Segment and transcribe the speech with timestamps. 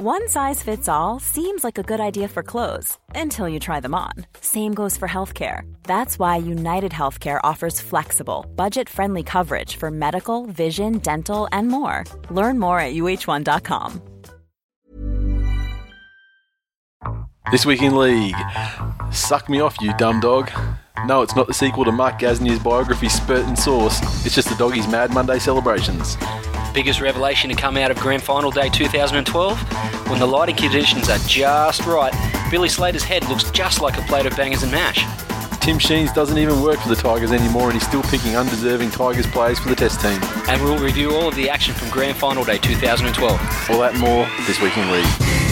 [0.00, 3.96] One size fits all seems like a good idea for clothes until you try them
[3.96, 4.12] on.
[4.40, 5.62] Same goes for healthcare.
[5.82, 12.04] That's why United Healthcare offers flexible, budget friendly coverage for medical, vision, dental, and more.
[12.30, 14.00] Learn more at uh1.com.
[17.50, 18.36] This week in league,
[19.10, 20.48] suck me off, you dumb dog.
[21.06, 23.98] No, it's not the sequel to Mark Gasnier's biography Spurt and Sauce.
[24.24, 26.16] It's just the doggies' Mad Monday celebrations.
[26.74, 29.58] Biggest revelation to come out of Grand Final Day 2012?
[30.08, 32.12] When the lighting conditions are just right,
[32.50, 35.04] Billy Slater's head looks just like a plate of bangers and mash.
[35.60, 39.26] Tim Sheens doesn't even work for the Tigers anymore and he's still picking undeserving Tigers
[39.26, 40.20] players for the test team.
[40.48, 43.70] And we'll review all of the action from Grand Final Day 2012.
[43.70, 45.47] All that and more this week in league.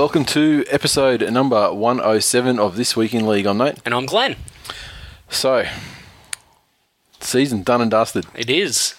[0.00, 3.44] Welcome to episode number 107 of This Week in League.
[3.44, 3.80] I'm Nate.
[3.84, 4.36] And I'm Glenn.
[5.28, 5.66] So,
[7.20, 8.24] season done and dusted.
[8.34, 8.94] It is.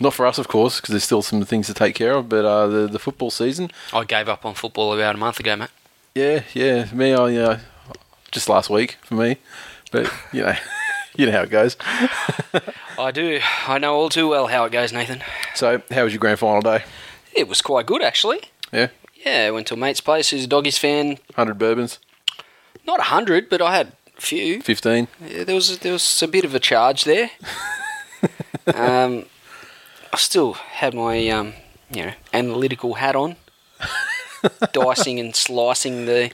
[0.00, 2.44] Not for us, of course, because there's still some things to take care of, but
[2.44, 5.70] uh, the, the football season, I gave up on football about a month ago, mate.
[6.16, 7.60] yeah, yeah, me, I, uh,
[8.32, 9.36] just last week for me,
[9.92, 10.56] but, you know,
[11.14, 11.76] you know how it goes.
[12.98, 13.38] I do.
[13.68, 15.22] I know all too well how it goes, Nathan.
[15.54, 16.82] So, how was your grand final day?
[17.36, 18.40] It was quite good, actually.
[18.72, 18.88] Yeah,
[19.24, 21.18] Yeah, I went to a mate's place who's a doggies fan.
[21.34, 21.98] 100 bourbons,
[22.86, 24.62] Not a hundred, but I had a few.
[24.62, 25.08] 15.
[25.28, 27.30] Yeah, there was there was a bit of a charge there.
[28.74, 29.26] um,
[30.12, 31.52] I still had my um,
[31.92, 33.36] you know analytical hat on,
[34.72, 36.30] dicing and slicing the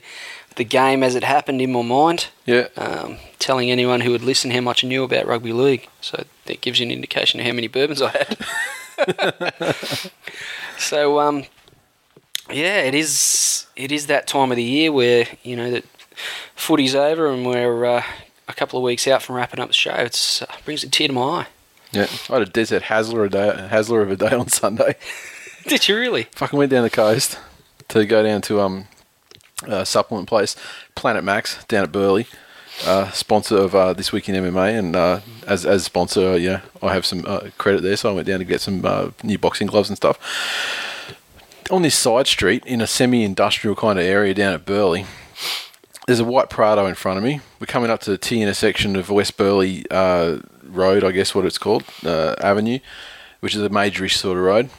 [0.55, 2.27] the game as it happened in my mind.
[2.45, 6.23] Yeah, Um, telling anyone who would listen how much I knew about rugby league, so
[6.45, 8.37] that gives you an indication of how many bourbons I had.
[10.79, 11.43] so um,
[12.51, 15.85] yeah, it is it is that time of the year where you know that
[16.55, 18.03] footy's over and we're uh,
[18.47, 19.93] a couple of weeks out from wrapping up the show.
[19.93, 21.47] It uh, brings a tear to my eye.
[21.91, 22.07] yeah.
[22.29, 24.95] I had a desert Hasler a day, Hasler of a day on Sunday.
[25.67, 26.23] Did you really?
[26.35, 27.37] Fucking went down the coast
[27.89, 28.87] to go down to um
[29.63, 30.55] a supplement place,
[30.95, 32.27] Planet Max down at Burleigh,
[32.85, 36.93] uh, sponsor of uh, this week in MMA, and uh, as as sponsor, yeah, I
[36.93, 39.67] have some uh, credit there, so I went down to get some uh, new boxing
[39.67, 40.19] gloves and stuff.
[41.69, 45.05] On this side street in a semi-industrial kind of area down at Burleigh,
[46.05, 47.41] there's a white Prado in front of me.
[47.59, 51.45] We're coming up to the T intersection of West Burleigh uh, Road, I guess what
[51.45, 52.79] it's called, uh, Avenue,
[53.41, 54.69] which is a majorish sort of road.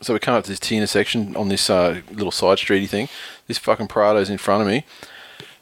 [0.00, 3.08] So we come up to this T intersection on this uh, little side streety thing.
[3.46, 4.84] This fucking Prado's in front of me.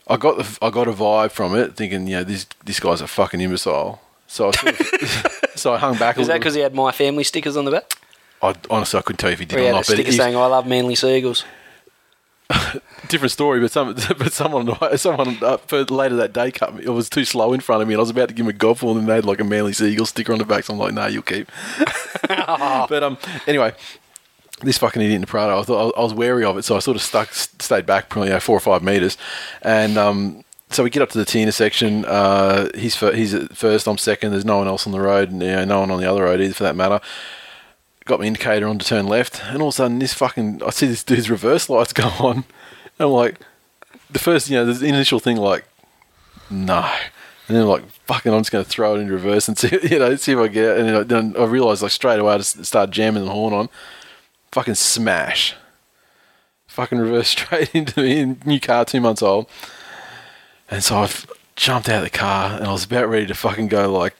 [0.08, 3.02] I got the I got a vibe from it, thinking, you know, this this guy's
[3.02, 4.00] a fucking imbecile.
[4.26, 6.92] So I sort of, so I hung back a Is that because he had my
[6.92, 7.92] family stickers on the back?
[8.42, 9.86] I, honestly, I couldn't tell you if he did Or he or had a not.
[9.86, 11.44] But sticker he's- saying "I love Manly Seagulls"?
[13.08, 13.60] different story.
[13.60, 16.84] But some, but someone, someone uh, for later that day cut me.
[16.84, 18.50] It was too slow in front of me, and I was about to give him
[18.50, 20.64] a gobful, and they had like a Manly Seagull sticker on the back.
[20.64, 21.50] So I'm like, nah, you'll keep.
[22.28, 23.72] but um, anyway,
[24.62, 26.80] this fucking idiot in the Prado, I thought I was wary of it, so I
[26.80, 29.16] sort of stuck, stayed back probably you know, four or five meters,
[29.62, 30.44] and um.
[30.70, 32.06] So we get up to the T intersection.
[32.06, 33.86] Uh, he's fir- he's at first.
[33.86, 34.30] I'm second.
[34.30, 36.22] There's no one else on the road, and you know, no one on the other
[36.22, 36.98] road either, for that matter
[38.04, 40.70] got my indicator on to turn left, and all of a sudden, this fucking I
[40.70, 42.44] see this dude's reverse lights go on, and
[42.98, 43.40] I'm like,
[44.10, 45.64] the first, you know, the initial thing like,
[46.50, 46.90] no,
[47.48, 49.78] and then I'm like, fucking, I'm just going to throw it in reverse and see,
[49.82, 50.78] you know, see if I get, it.
[50.78, 53.54] and then I, then I realized like straight away I just start jamming the horn
[53.54, 53.68] on,
[54.50, 55.54] fucking smash,
[56.66, 59.48] fucking reverse straight into me, new car, two months old,
[60.70, 61.10] and so I
[61.56, 64.16] jumped out of the car and I was about ready to fucking go like.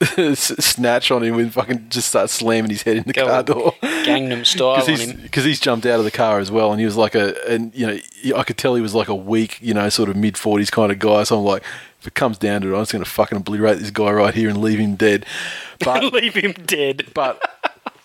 [0.34, 3.72] snatch on him and fucking just start slamming his head in the Go car door
[3.82, 5.18] Gangnam style because him.
[5.18, 7.34] he's, 'cause he's jumped out of the car as well, and he was like a,
[7.50, 7.98] and you know,
[8.38, 10.92] I could tell he was like a weak, you know, sort of mid forties kind
[10.92, 11.22] of guy.
[11.24, 11.62] So I'm like,
[12.00, 14.34] if it comes down to it, I'm just going to fucking obliterate this guy right
[14.34, 15.24] here and leave him dead.
[15.84, 17.06] But Leave him dead.
[17.14, 17.40] but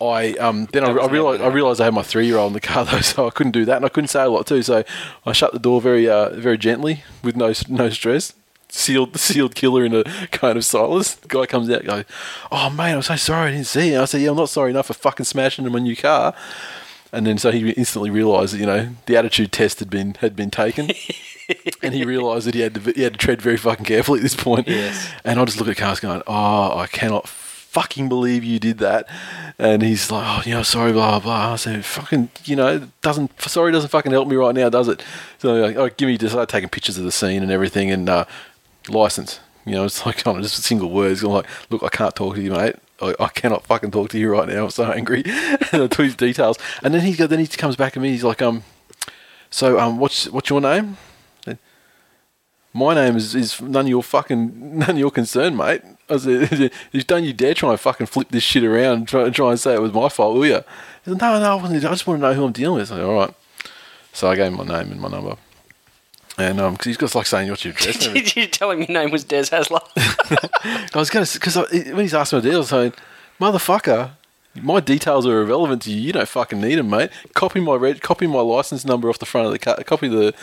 [0.01, 2.53] I um then I, I realized I realized I had my three year old in
[2.53, 4.61] the car though, so I couldn't do that, and I couldn't say a lot too.
[4.63, 4.83] So
[5.25, 8.33] I shut the door very uh very gently with no no stress.
[8.73, 11.15] Sealed the sealed killer in a kind of silence.
[11.15, 12.05] The guy comes out, and goes,
[12.51, 14.71] "Oh mate, I'm so sorry, I didn't see you." I said, "Yeah, I'm not sorry
[14.71, 16.33] enough for fucking smashing into my new car."
[17.13, 20.35] And then so he instantly realised that you know the attitude test had been had
[20.35, 20.91] been taken,
[21.83, 24.23] and he realised that he had to he had to tread very fucking carefully at
[24.23, 24.67] this point.
[24.67, 25.11] Yes.
[25.25, 29.09] And I just look at Cars going, "Oh, I cannot fucking believe you did that."
[29.59, 32.75] And he's like, "Oh, you know, sorry, blah blah blah." I said, "Fucking, you know,
[32.75, 35.03] it doesn't sorry doesn't fucking help me right now, does it?"
[35.39, 38.07] So like, oh, give me just started taking pictures of the scene and everything, and
[38.07, 38.23] uh,
[38.91, 39.39] license.
[39.65, 41.21] You know, it's like of just a single word.
[41.21, 44.19] I'm like, "Look, I can't talk to you, mate." I, I cannot fucking talk to
[44.19, 44.65] you right now.
[44.65, 45.23] I'm so angry.
[45.71, 48.09] and I his details, and then he then he comes back at me.
[48.09, 48.63] He's like, um,
[49.49, 50.97] so um, what's what's your name?
[52.73, 55.81] My name is, is none of your fucking none of your concern, mate.
[56.09, 56.71] I said,
[57.05, 59.73] don't you dare try and fucking flip this shit around and try, try and say
[59.73, 60.63] it was my fault, will you?"
[61.03, 61.65] He said, "No, no, I.
[61.65, 63.33] I just want to know who I'm dealing with." I said, "All right."
[64.13, 65.35] So I gave him my name and my number,
[66.37, 68.07] and um, because he's got like saying what's your address.
[68.07, 68.23] everything.
[68.23, 69.81] Did you tell him your name was Des Hasler?
[70.95, 72.93] I was going to because when he's asked my deal, I was saying,
[73.39, 74.11] "Motherfucker."
[74.61, 76.01] My details are irrelevant to you.
[76.01, 77.09] You don't fucking need them, mate.
[77.33, 79.81] Copy my red, copy my license number off the front of the car.
[79.85, 80.33] Copy the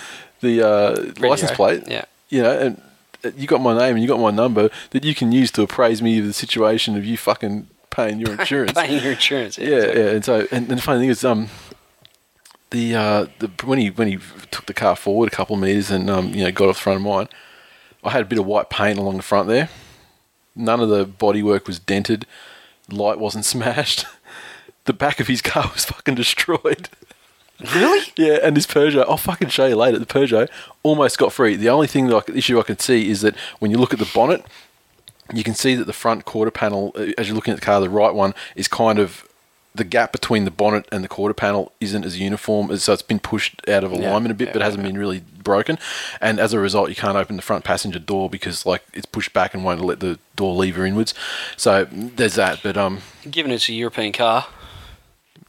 [0.40, 1.82] the uh, license plate.
[1.87, 2.06] Yeah.
[2.31, 2.82] you know, and
[3.23, 5.62] uh, you got my name and you got my number that you can use to
[5.62, 8.73] appraise me of the situation of you fucking paying your insurance.
[8.73, 9.58] Paying your insurance.
[9.58, 10.11] yeah, yeah.
[10.11, 11.49] And so, and, and the funny thing is, um,
[12.70, 14.19] the uh, the when he when he
[14.50, 16.82] took the car forward a couple of meters and um, you know, got off the
[16.82, 17.29] front of mine,
[18.05, 19.69] I had a bit of white paint along the front there.
[20.55, 22.26] None of the bodywork was dented.
[22.91, 24.06] Light wasn't smashed.
[24.85, 26.88] The back of his car was fucking destroyed.
[27.75, 28.06] Really?
[28.17, 29.97] Yeah, and this Peugeot, I'll fucking show you later.
[29.97, 30.49] The Peugeot
[30.82, 31.55] almost got free.
[31.55, 34.00] The only thing that I, issue I can see is that when you look at
[34.00, 34.44] the bonnet,
[35.32, 37.81] you can see that the front quarter panel, uh, as you're looking at the car,
[37.81, 39.27] the right one is kind of
[39.78, 43.02] the gap between the bonnet and the quarter panel isn't as uniform, as so it's
[43.02, 45.78] been pushed out of alignment a bit, yeah, but hasn't been really broken.
[46.20, 49.32] And as a result, you can't open the front passenger door because like it's pushed
[49.32, 51.14] back and won't let the door lever inwards.
[51.56, 52.60] So there's that.
[52.62, 52.98] But um,
[53.30, 54.46] Given it's a European car,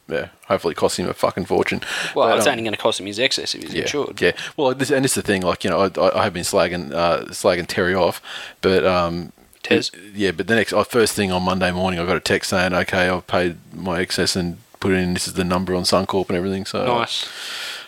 [0.08, 1.82] yeah, hopefully it costs him a fucking fortune.
[2.14, 4.20] well, But, it's um, only going to cost him his excess if he's yeah, insured.
[4.20, 4.32] Yeah.
[4.56, 5.42] Well, this, and this is the thing.
[5.42, 8.22] Like you know, I, I have been slagging uh, slagging Terry off,
[8.60, 9.32] but um,
[9.70, 9.90] Tez?
[10.14, 10.30] yeah.
[10.32, 13.08] But the next uh, first thing on Monday morning, I got a text saying, "Okay,
[13.08, 15.14] I've paid my excess and put it in.
[15.14, 17.28] This is the number on Suncorp and everything." So Nice.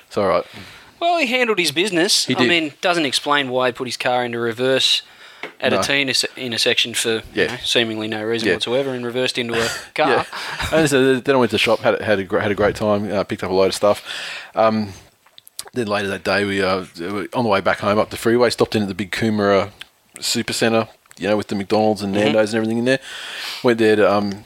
[0.06, 0.44] It's all right.
[1.00, 2.26] Well, he handled his business.
[2.26, 2.48] He I did.
[2.48, 5.02] mean, doesn't explain why he put his car into reverse
[5.60, 5.80] at No.
[5.80, 7.42] a T interse- intersection for Yeah.
[7.44, 8.54] you know, seemingly no reason Yeah.
[8.54, 10.08] whatsoever and reversed into a car.
[10.08, 10.24] Yeah.
[10.72, 12.76] and so then I went to the shop, had a- had a had a great
[12.76, 14.04] time, uh, picked up a load of stuff.
[14.54, 14.92] Um,
[15.72, 18.50] then later that day, we uh, were on the way back home up the freeway,
[18.50, 19.70] stopped in at the big Coomera
[20.20, 20.86] Super Centre,
[21.18, 23.00] you know, with the McDonald's and Nando's and everything in there.
[23.62, 24.44] Went there to um,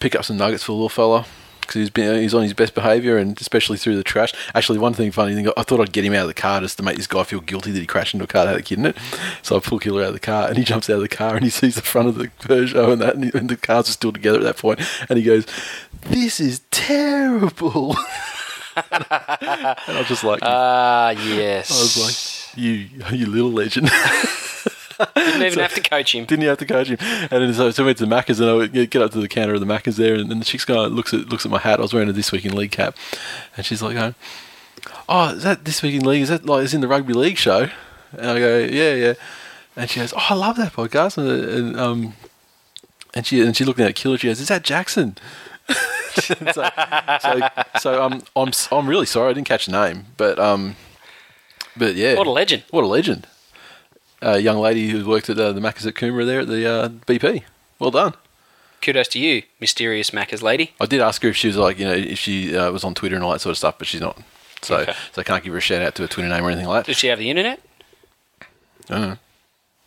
[0.00, 1.26] pick up some nuggets for the little fella
[1.60, 4.32] because he's been he's on his best behaviour and especially through the trash.
[4.54, 6.78] Actually, one thing funny thing, I thought I'd get him out of the car just
[6.78, 8.62] to make this guy feel guilty that he crashed into a car that had a
[8.62, 8.96] kid in it.
[9.42, 11.34] So I pull Killer out of the car and he jumps out of the car
[11.34, 13.88] and he sees the front of the Peugeot and that and, he- and the cars
[13.88, 14.80] are still together at that point
[15.10, 15.46] and he goes,
[16.02, 17.96] "This is terrible."
[18.76, 21.70] and I was just like, Ah, yes.
[21.70, 22.72] I was like, "You,
[23.12, 23.90] you little legend."
[25.14, 26.24] Didn't even have to coach him.
[26.24, 26.98] Didn't you have to coach him?
[27.00, 29.20] And then so, so I went to the Macca's and I would get up to
[29.20, 31.50] the counter of the Macca's there, and, and the chick's guy looks at looks at
[31.52, 31.78] my hat.
[31.78, 32.96] I was wearing a This Week in League cap,
[33.56, 34.14] and she's like, going,
[35.08, 36.22] "Oh, is that This Week in League?
[36.22, 37.68] Is that like is in the rugby league show?"
[38.12, 39.14] And I go, "Yeah, yeah."
[39.76, 42.14] And she goes, "Oh, I love that podcast." And, and um,
[43.14, 44.18] and she and she looked at Killer.
[44.18, 45.16] She goes, "Is that Jackson?"
[46.14, 47.48] so, so,
[47.78, 50.76] so um, I'm I'm really sorry I didn't catch the name, but um,
[51.76, 52.64] but yeah, What a legend.
[52.70, 53.26] what a legend.
[54.20, 56.88] A young lady who worked at uh, the Macca's at Coomera there at the uh,
[56.88, 57.42] BP.
[57.78, 58.14] Well done.
[58.82, 60.72] Kudos to you, mysterious Macca's lady.
[60.80, 62.94] I did ask her if she was like, you know, if she uh, was on
[62.94, 64.18] Twitter and all that sort of stuff, but she's not.
[64.62, 64.92] So, Okay.
[65.12, 66.84] so I can't give her a shout out to her Twitter name or anything like
[66.84, 66.90] that.
[66.90, 67.60] Does she have the internet?
[68.90, 69.16] I don't know.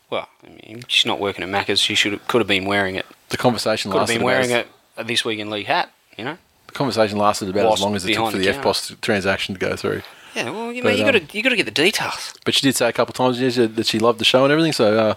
[0.10, 1.80] Well, I mean, she's not working at Macca's.
[1.80, 3.06] She should could have been wearing it.
[3.30, 4.20] The conversation Could have lasted.
[4.20, 4.66] been wearing about,
[4.98, 6.38] a, a This Week in League hat, you know?
[6.68, 8.54] The conversation lasted about Whilst as long as it took for the the.
[8.54, 10.02] EFTPOS transaction to go through.
[10.36, 12.34] Yeah, well, you, But, you um, got to you got to get the details.
[12.46, 14.52] But she did say a couple of times yeah, that she loved the show and
[14.52, 14.72] everything.
[14.74, 15.16] So, uh,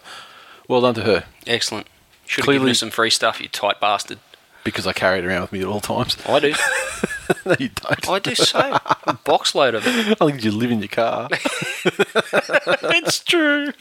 [0.68, 1.86] well done to her Excellent.
[2.26, 4.18] Should have given her some free stuff, you tight bastard.
[4.64, 6.16] because I carry it around with me at all times.
[6.26, 6.54] I do.
[7.44, 8.08] no, you don't.
[8.08, 8.78] I do so.
[9.04, 10.16] A box load of it.
[10.20, 11.28] I think you live in your car.
[11.84, 13.72] it's true.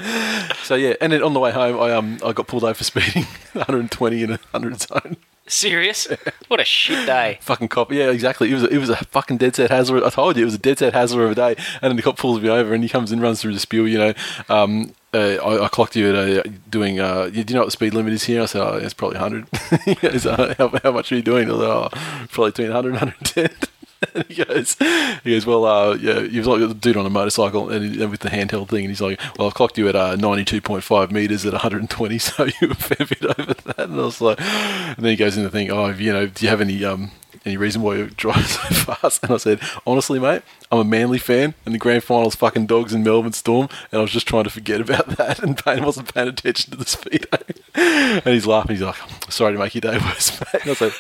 [0.64, 2.84] So yeah, and then on the way home, I um I got pulled over for
[2.84, 5.18] speeding, 120 in a 100 zone.
[5.48, 6.08] Serious?
[6.48, 7.38] What a shit day.
[7.42, 8.50] Fucking cop, yeah, exactly.
[8.50, 10.04] It was a, it was a fucking dead set hazard.
[10.04, 11.56] I told you it was a dead set hazard of a day.
[11.82, 13.88] And then the cop pulls me over, and he comes and runs through the spiel.
[13.88, 14.14] You know,
[14.50, 17.00] um, uh, I, I clocked you at uh, doing.
[17.00, 18.44] Uh, do you know what the speed limit is here?
[18.44, 19.48] I said, oh, it's probably 100.
[19.86, 21.50] he goes, uh, how, how much are you doing?
[21.50, 23.46] I like, oh, probably between 100 and 110.
[23.46, 23.70] And
[24.28, 24.76] he goes,
[25.24, 28.02] he goes, well, uh, yeah, he was like a dude on a motorcycle and, he-
[28.02, 31.12] and with the handheld thing, and he's like, well, I've clocked you at uh, 92.5
[31.12, 33.80] meters at 120, so you were a fair bit over that.
[33.80, 36.46] And I was like, and then he goes in the thing, oh, you know, do
[36.46, 37.12] you have any, um,
[37.46, 39.24] any reason why you drive so fast?
[39.24, 42.94] And I said, honestly, mate, I'm a Manly fan, and the grand final's fucking dogs
[42.94, 46.14] in Melbourne Storm, and I was just trying to forget about that, and Payne wasn't
[46.14, 47.28] paying attention to the speed.
[47.76, 48.76] and he's laughing.
[48.76, 48.96] He's like,
[49.30, 50.62] sorry to make your day worse, mate.
[50.62, 50.92] And I said,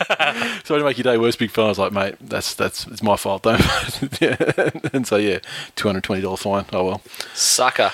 [0.65, 1.67] sorry to make your day worse, big fella.
[1.67, 3.61] I was like, mate, that's that's it's my fault, don't.
[4.21, 4.69] yeah.
[4.93, 5.39] And so yeah,
[5.75, 6.65] two hundred twenty dollar fine.
[6.73, 7.01] Oh well.
[7.33, 7.91] Sucker.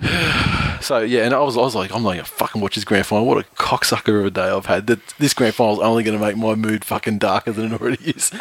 [0.82, 3.04] So yeah, and I was, I was like, I'm not gonna fucking watch this grand
[3.04, 3.26] final.
[3.26, 4.86] What a cocksucker of a day I've had.
[4.86, 8.02] That this grand final is only gonna make my mood fucking darker than it already
[8.10, 8.32] is.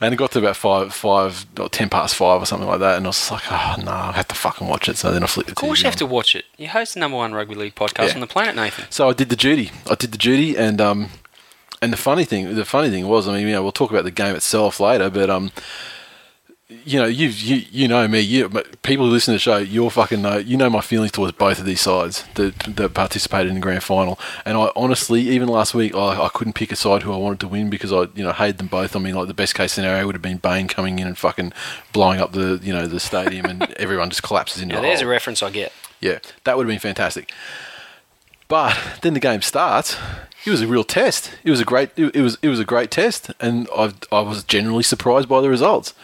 [0.00, 2.96] and it got to about five, five, or ten past five or something like that,
[2.96, 4.96] and I was like, oh no, I have to fucking watch it.
[4.96, 5.98] So then I flipped the Of course, TV you have on.
[5.98, 6.46] to watch it.
[6.58, 8.14] You host the number one rugby league podcast Yeah.
[8.14, 8.86] on the planet, Nathan.
[8.90, 9.70] So I did the duty.
[9.88, 11.10] I did the duty, and um,
[11.80, 14.02] and the funny thing, the funny thing was, I mean, you know, we'll talk about
[14.02, 15.52] the game itself later, but um,
[16.84, 19.58] you know, you you you know me, you but people who listen to the show,
[19.58, 23.48] you'll fucking know, you know my feelings towards both of these sides that that participated
[23.48, 26.76] in the grand final, and I honestly, even last week, I, I couldn't pick a
[26.76, 28.94] side who I wanted to win because I, you know, hated them both.
[28.96, 31.52] I mean, like the best case scenario would have been Bane coming in and fucking
[31.92, 35.00] blowing up the, you know, the stadium, and everyone just collapses into Now, a there's
[35.00, 35.72] a reference I get.
[36.00, 37.32] Yeah, that would have been fantastic.
[38.48, 39.96] But then the game starts.
[40.44, 41.32] It was a real test.
[41.42, 41.90] It was a great.
[41.96, 42.36] It, was.
[42.42, 43.92] It was a great test, and I.
[44.12, 45.94] I was genuinely surprised by the results.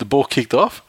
[0.00, 0.82] The ball kicked off.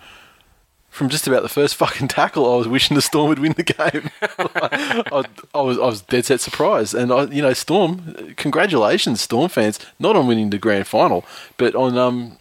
[0.90, 3.64] From just about the first fucking tackle, I was wishing the Storm would win the
[3.64, 4.10] game.
[4.22, 5.78] I, I was.
[5.78, 8.34] I was dead set surprised, and I, you know, Storm.
[8.36, 11.24] Congratulations, Storm fans, not on winning the grand final,
[11.58, 12.38] but on um,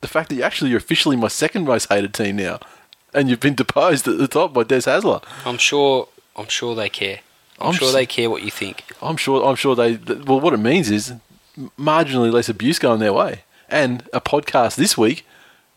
[0.00, 2.60] the fact that you actually you're officially my second most hated team now,
[3.12, 5.22] and you've been deposed at the top by Des Hasler.
[5.44, 6.08] I'm sure.
[6.34, 7.20] I'm sure they care.
[7.60, 8.84] I'm, I'm sure s- they care what you think.
[9.02, 9.44] I'm sure.
[9.46, 9.96] I'm sure they.
[9.96, 11.12] Well, what it means is
[11.78, 15.26] marginally less abuse going their way, and a podcast this week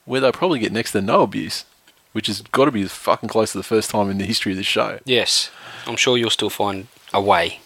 [0.06, 1.66] where they'll probably get next to no abuse,
[2.14, 4.58] which has got to be fucking close to the first time in the history of
[4.58, 5.00] this show.
[5.06, 5.50] Yes,
[5.86, 7.60] I'm sure you'll still find a way.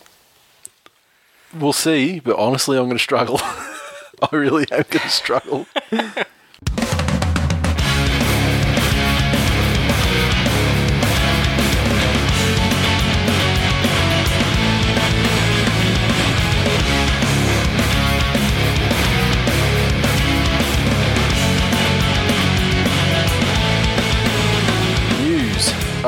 [1.53, 3.39] We'll see, but honestly, I'm going to struggle.
[3.43, 5.67] I really am going to struggle.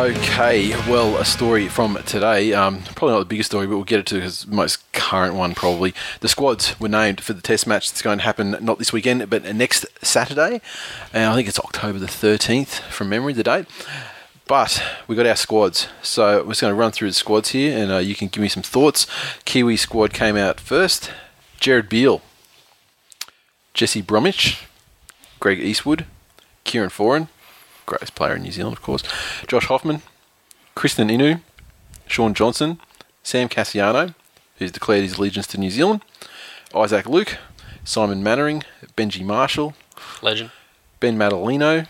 [0.01, 2.53] Okay, well, a story from today.
[2.53, 5.53] Um, probably not the biggest story, but we'll get it to because most current one
[5.53, 5.93] probably.
[6.21, 9.29] The squads were named for the test match that's going to happen not this weekend,
[9.29, 10.59] but next Saturday.
[11.13, 13.67] And I think it's October the 13th from memory, the date.
[14.47, 17.77] But we got our squads, so we're just going to run through the squads here,
[17.77, 19.05] and uh, you can give me some thoughts.
[19.45, 21.11] Kiwi squad came out first.
[21.59, 22.23] Gerard Beale,
[23.75, 24.65] Jesse Bromwich,
[25.39, 26.07] Greg Eastwood,
[26.63, 27.27] Kieran Foran,
[27.85, 29.03] greatest player in New Zealand, of course.
[29.47, 30.01] Josh Hoffman,
[30.75, 31.41] Krisnan Inu,
[32.07, 32.79] Shaun Johnson,
[33.23, 34.15] Sam Kasiano,
[34.57, 36.01] who's declared his allegiance to New Zealand,
[36.75, 37.37] Isaac Luke,
[37.83, 38.63] Simon Mannering,
[38.95, 39.73] Benji Marshall,
[40.21, 40.51] Legend.
[40.99, 41.87] Ben Matalino,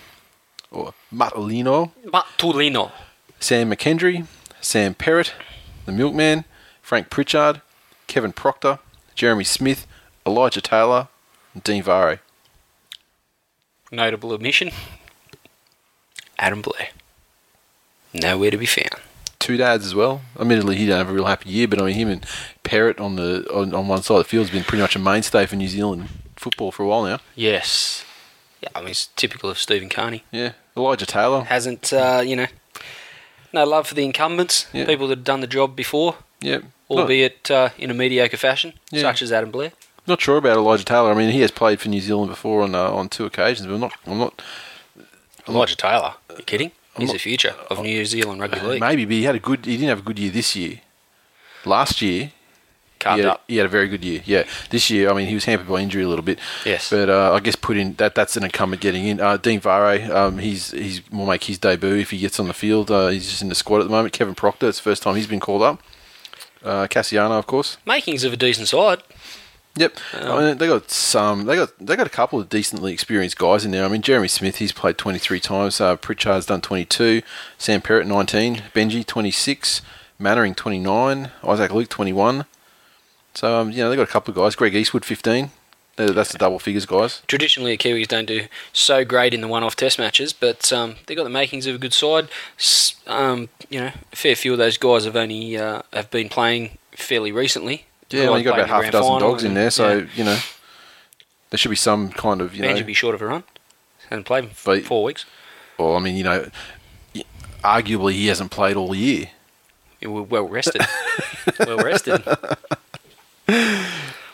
[0.71, 2.91] or Matalino, Matulino.
[3.39, 4.25] Sam McKendry,
[4.62, 5.31] Sam Perrett,
[5.86, 6.45] the Milkman,
[6.81, 7.62] Frank Pritchard,
[8.07, 8.79] Kevin Proctor,
[9.15, 9.88] Jeremy Smith,
[10.25, 11.07] Elijah Taylor,
[11.53, 12.21] and Dean Whare.
[13.91, 14.71] Notable omission.
[16.41, 16.89] Adam Blair.
[18.13, 18.95] Nowhere to be found.
[19.39, 20.21] Two dads as well.
[20.39, 22.25] Admittedly, he didn't have a real happy year, but I mean, him and
[22.63, 25.00] Perrett on the on, on one side of the field has been pretty much a
[25.00, 27.19] mainstay for New Zealand football for a while now.
[27.36, 28.03] Yes.
[28.62, 30.24] Yeah, I mean, it's typical of Stephen Kearney.
[30.31, 31.41] Yeah, Elijah Taylor.
[31.45, 32.48] Hasn't, uh, you know,
[33.53, 34.86] no love for the incumbents, Yeah.
[34.86, 39.01] people that have done the job before, Yeah, albeit uh, in a mediocre fashion, Yeah.
[39.01, 39.71] such as Adam Blair.
[40.05, 41.12] not sure about Elijah Taylor.
[41.12, 43.74] I mean, he has played for New Zealand before on uh, on two occasions, but
[43.74, 43.93] I'm not.
[44.05, 44.41] I'm not.
[45.48, 46.13] Elijah Taylor.
[46.29, 46.71] Are you kidding?
[46.98, 48.79] He's not- the future of New Zealand rugby league.
[48.81, 49.65] Maybe, but he had a good.
[49.65, 50.81] He didn't have a good year this year.
[51.65, 52.31] Last year,
[53.03, 54.21] he had, he had a very good year.
[54.25, 56.39] Yeah, this year, I mean, he was hampered by injury a little bit.
[56.65, 56.89] Yes.
[56.89, 59.19] but uh, I guess put in that that's an incumbent getting in.
[59.21, 62.53] Uh, Dean Whare, um, he's he's will make his debut if he gets on the
[62.53, 62.91] field.
[62.91, 64.13] Uh, he's just in the squad at the moment.
[64.13, 65.81] Kevin Proctor, it's the first time he's been called up.
[66.63, 67.77] Uh, Kasiano, of course.
[67.86, 69.01] Makings of a decent side.
[69.75, 71.46] Yep, I mean, they got some.
[71.46, 73.86] They got they got a couple of decently experienced guys in there.
[73.86, 75.80] I mean, Jeremy Smith, he's played twenty three times.
[75.80, 77.22] Uh, Pritchard's done twenty two.
[77.58, 78.63] Sam Perrett nineteen.
[78.75, 79.82] Benji twenty six.
[80.20, 81.32] Mannering twenty nine.
[81.44, 82.46] Isaac Luke twenty one.
[83.34, 84.56] So um, you know they got a couple of guys.
[84.56, 85.51] Greg Eastwood fifteen.
[85.96, 87.22] That- That's the double figures guys.
[87.28, 91.18] Traditionally, the Kiwis don't do so great in the one-off Test matches, but um, they've
[91.18, 92.28] got the makings of a good side.
[93.08, 96.78] Um, you know, a fair few of those guys have only uh, have been playing
[96.92, 97.86] fairly recently.
[98.12, 100.06] Yeah, well, you got about half a dozen dogs in there, so yeah.
[100.15, 100.38] you know
[101.50, 102.70] there should be some kind of you know.
[102.70, 103.44] Benji be short of a run.
[104.10, 105.25] Hasn't played in f- But- four weeks.
[105.77, 106.50] Well, I mean, you know,
[107.63, 109.32] arguably he hasn't played all year.
[110.00, 110.82] Yeah, We're well rested.
[111.60, 112.22] well rested.
[112.25, 112.60] But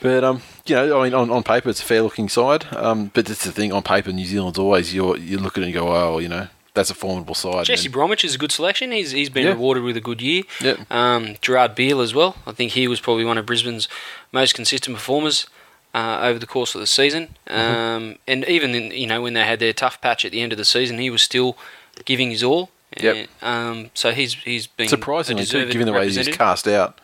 [0.02, 2.66] But um, you know, I mean, on, on paper it's a fair looking side.
[2.72, 3.72] Um, but that's the thing.
[3.72, 6.48] On paper, New Zealand's always you you look at it and go, oh, you know,
[6.78, 7.66] that's a formidable side.
[7.66, 8.92] Jesse Bromwich is a good selection.
[8.92, 9.52] He's he's been Yeah.
[9.54, 10.44] rewarded with a good year.
[10.62, 10.92] Yep.
[10.92, 12.38] Um, Gerard Beale as well.
[12.46, 13.88] I think he was probably one of Brisbane's
[14.32, 15.48] most consistent performers
[15.94, 17.36] uh, over the course of the season.
[17.48, 17.78] Mm-hmm.
[17.78, 20.52] Um, and even in, you know when they had their tough patch at the end
[20.54, 21.58] of the season, he was still
[22.06, 22.70] giving his all.
[23.02, 23.28] Yep.
[23.42, 27.00] Um, so he's he's been surprisingly too, given the way he was cast out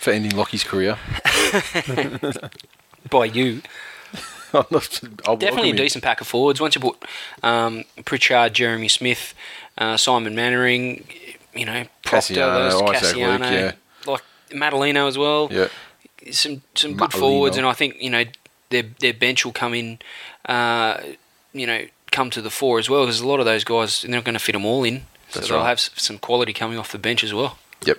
[0.00, 0.98] for ending Lockie's career.
[3.10, 3.62] by you.
[4.58, 5.76] I'm not- I'll Definitely a him.
[5.76, 6.60] decent pack of forwards.
[6.60, 6.96] Once you put
[7.42, 9.34] um, Pritchard, Jeremy Smith,
[9.78, 11.06] uh, Simon Mannering,
[11.54, 13.72] you know, Proctor, Kasiano, those Isaac Luke, yeah.
[14.06, 15.48] like Madalino as well.
[15.50, 15.68] Yeah,
[16.30, 17.18] Some some good Madalino.
[17.18, 18.24] forwards, and I think you know
[18.70, 19.98] their their bench will come in,
[20.46, 20.98] uh,
[21.52, 24.10] you know, come to the fore as well because a lot of those guys they're
[24.10, 25.00] not going to fit them all in.
[25.30, 25.68] So That's they'll right.
[25.68, 27.58] have some quality coming off the bench as well.
[27.84, 27.98] Yep.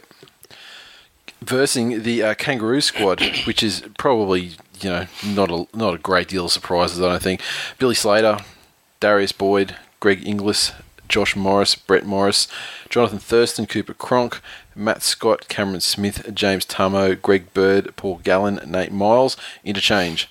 [1.41, 6.27] Versing the uh, Kangaroo squad, which is probably you know not a not a great
[6.27, 7.01] deal of surprises.
[7.01, 7.41] I don't think.
[7.77, 8.39] Billy Slater,
[9.00, 10.72] Darius Boyd, Greg Inglis,
[11.08, 12.48] Josh Morris, Brett Morris,
[12.89, 14.41] Jonathan Thurston, Cooper Cronk,
[14.75, 19.38] Matt Scott, Cameron Smith, James Tamou, Greg Bird, Paul Gallen, Nate Myles.
[19.63, 20.29] Interchange.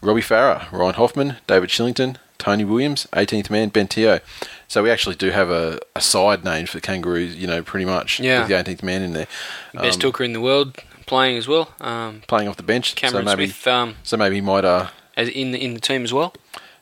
[0.00, 4.20] Robbie Farah, Ryan Hoffman, David Shillington, Tony Williams, 18th man, Ben Teo.
[4.68, 7.84] So we actually do have a, a side name for the Kangaroos, you know, pretty
[7.86, 8.20] much.
[8.20, 8.40] Yeah.
[8.40, 9.26] With the 18th man in there.
[9.74, 11.72] Best Um, hooker in the world playing as well.
[11.80, 12.94] Um, playing off the bench.
[12.94, 15.80] Cameron so maybe, Smith um, So maybe he might, uh, as in the, in the
[15.80, 16.34] team as well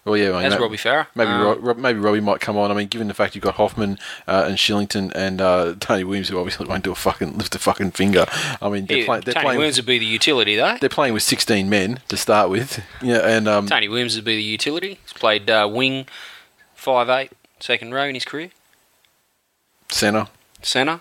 [0.04, 1.06] well, yeah, as Robbie Farah.
[1.14, 2.70] Maybe, Um, Rob- maybe Robbie might come on.
[2.72, 6.28] I mean, given the fact you've got Hoffman uh, and Shillington and uh, Tony Williams,
[6.28, 8.26] who obviously won't do a fucking lift a fucking finger.
[8.60, 9.58] I mean, they're, Yeah, play- they're Tony playing.
[9.58, 10.76] Williams would be the utility though.
[10.80, 12.82] they're playing with 16 men to start with.
[13.00, 14.98] Yeah, and um, Tony Williams would be the utility.
[15.02, 16.06] He's played uh, wing,
[16.74, 17.30] five eight,
[17.62, 18.50] second row in his career.
[19.90, 20.26] centre,
[20.62, 21.00] Centre.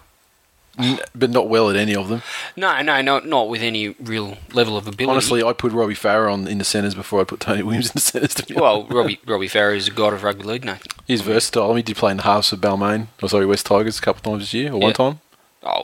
[0.79, 2.21] N- but not well at any of them.
[2.55, 5.11] No, no, not not with any real level of ability.
[5.11, 7.93] Honestly, I put Robbie Farah on in the centres before I put Tony Williams in
[7.95, 8.33] the centres.
[8.35, 8.93] To be well, honest.
[8.93, 10.87] Robbie Robbie Farah is a god of rugby league, Nathan.
[11.05, 11.65] he's versatile.
[11.65, 13.07] I mean, he did play in the halves for Balmain.
[13.21, 15.19] Or sorry, West Tigers a couple of times this year, or one time.
[15.63, 15.83] Oh,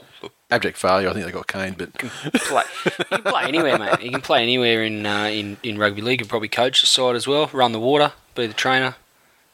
[0.50, 1.10] Abject failure.
[1.10, 2.62] I think they got caned, but play.
[2.86, 4.00] You can play anywhere, mate.
[4.02, 6.20] You can play anywhere in uh, in in rugby league.
[6.20, 8.96] You can probably coach the side as well, run the water, be the trainer.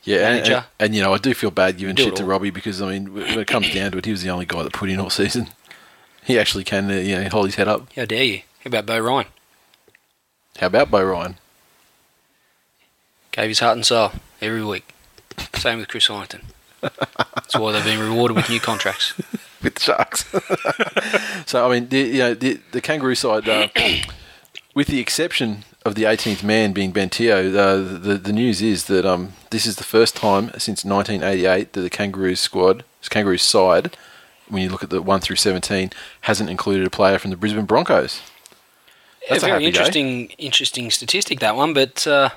[0.04, 2.24] Yeah, and, and, and, you know, I do feel bad giving shit to.
[2.24, 4.62] Robbie because I mean, when it comes down to it, he was the only guy
[4.62, 5.48] that put in all season.
[6.26, 7.92] He actually can, uh, you know, hold his head up.
[7.94, 8.38] How dare you?
[8.60, 9.26] How about Beau Ryan?
[10.58, 11.36] How about Beau Ryan?
[13.30, 14.94] Gave his heart and soul every week.
[15.52, 16.46] Same with Chris Ironton.
[16.80, 19.12] That's why they've been rewarded with new contracts.
[19.64, 20.24] with the Sharks.
[21.46, 23.68] so I mean, the, you know, the, the Kangaroo side, uh,
[24.74, 28.84] with the exception of the 18th man being Ben Teo, uh, the the news is
[28.86, 33.96] that um this is the first time since 1988 that the Kangaroos squad, Kangaroos side,
[34.48, 35.90] when you look at the one through 17,
[36.22, 38.22] hasn't included a player from the Brisbane Broncos.
[39.28, 39.66] That's a a very happy day.
[39.68, 41.72] interesting, interesting statistic that one.
[41.72, 42.30] But uh,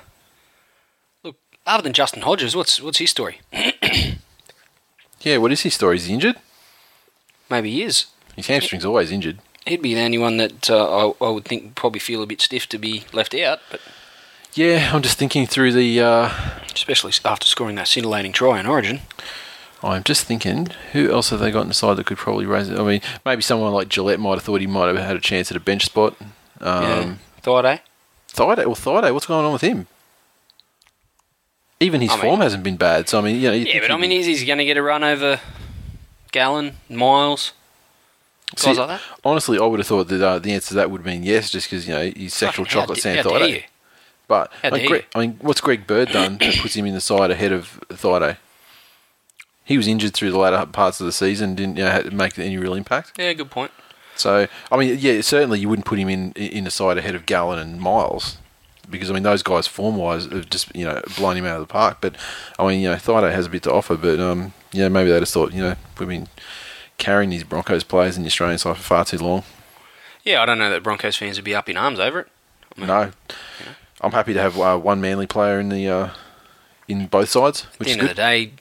[1.22, 3.40] look, other than Justin Hodges, what's what's his story?
[5.20, 5.96] Yeah, what is his story?
[5.96, 6.36] Is he injured?
[7.50, 8.06] Maybe he is.
[8.36, 9.38] His hamstring's always injured.
[9.68, 12.26] He'd be the only one that uh, I, I would think would probably feel a
[12.26, 13.80] bit stiff to be left out, but
[14.54, 16.00] Yeah, I'm just thinking through the.
[16.00, 16.30] Uh,
[16.74, 19.00] especially after scoring that scintillating try in Origin.
[19.82, 22.78] I'm just thinking, who else have they got inside that could probably raise it?
[22.78, 25.52] I mean, maybe someone like Gillett might have thought he might have had a chance
[25.52, 26.16] at a bench spot.
[26.60, 27.80] Um, yeah, Thaiday.
[28.32, 29.86] Thaiday, well, Thaiday, what's going on with him?
[31.80, 33.08] Even his I mean- form hasn't been bad.
[33.08, 34.76] So I mean, you know, you Yeah, but I mean, he's, he's going to get
[34.76, 35.40] a run over
[36.32, 37.52] Gallen, Miles,
[38.56, 39.00] See, like that.
[39.24, 41.50] honestly, I would have thought that uh, the answer to that would have been yes,
[41.50, 43.64] just because you know he's sexual Fucking chocolate da- Sam how dare
[44.26, 46.86] But How I mean, dare Greg, I mean, what's Greg Bird done that puts him
[46.86, 48.38] in the side ahead of Thaiday?
[49.64, 52.56] He was injured through the latter parts of the season, didn't you know, make any
[52.56, 53.12] real impact.
[53.18, 53.70] Yeah, good point.
[54.16, 57.26] So, I mean, yeah, certainly you wouldn't put him in in the side ahead of
[57.26, 58.38] Gallen and Miles
[58.90, 61.68] because I mean those guys form wise have just you know blown him out of
[61.68, 61.98] the park.
[62.00, 62.16] But
[62.58, 65.20] I mean, you know, Thaiday has a bit to offer, but um, yeah, maybe they
[65.20, 66.28] just thought you know we've been
[66.98, 69.44] carrying these Broncos players in the Australian side for far too long.
[70.24, 72.26] Yeah, I don't know that Broncos fans would be up in arms over it.
[72.76, 73.10] I mean, No,
[74.00, 76.10] I'm happy to have uh, one Manly player in the uh,
[76.86, 78.52] in both sides, At the end of the day,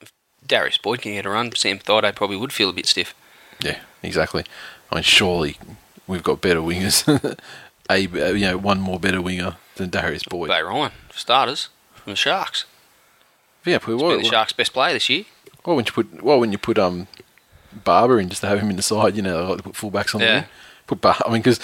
[0.00, 0.12] if
[0.46, 3.14] Darius Boyd can get a run, Sam Thaiday probably would feel a bit stiff.
[3.60, 4.44] Yeah, exactly.
[4.90, 5.58] I mean, surely
[6.06, 7.06] we've got better wingers.
[7.90, 10.48] a you know one more better winger than Darius Boyd.
[10.48, 12.64] Bay Ryan, for starters, from the Sharks.
[13.64, 15.24] Yeah, put been the Sharks' best player this year.
[15.64, 16.22] Why wouldn't you put?
[16.22, 17.08] Why wouldn't you put um
[17.84, 19.16] Barba in just to have him in the side?
[19.16, 20.44] You know, like to put fullbacks on Yeah.
[20.86, 21.58] Put Bar- I mean, because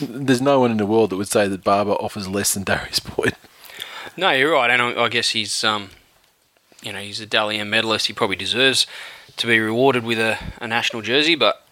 [0.00, 2.98] there's no one in the world that would say that Barba offers less than Darius
[3.00, 3.34] Boyd.
[4.16, 5.90] No, you're right, and I, I guess he's, um,
[6.82, 8.08] you know, he's a Dally M medalist.
[8.08, 8.86] He probably deserves
[9.36, 11.64] to be rewarded with a, a national jersey, but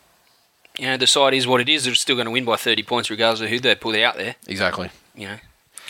[0.78, 1.84] you know, the side is what it is.
[1.84, 4.36] They're still going to win by 30 points regardless of who they put out there.
[4.46, 4.90] Exactly.
[5.16, 5.36] You know,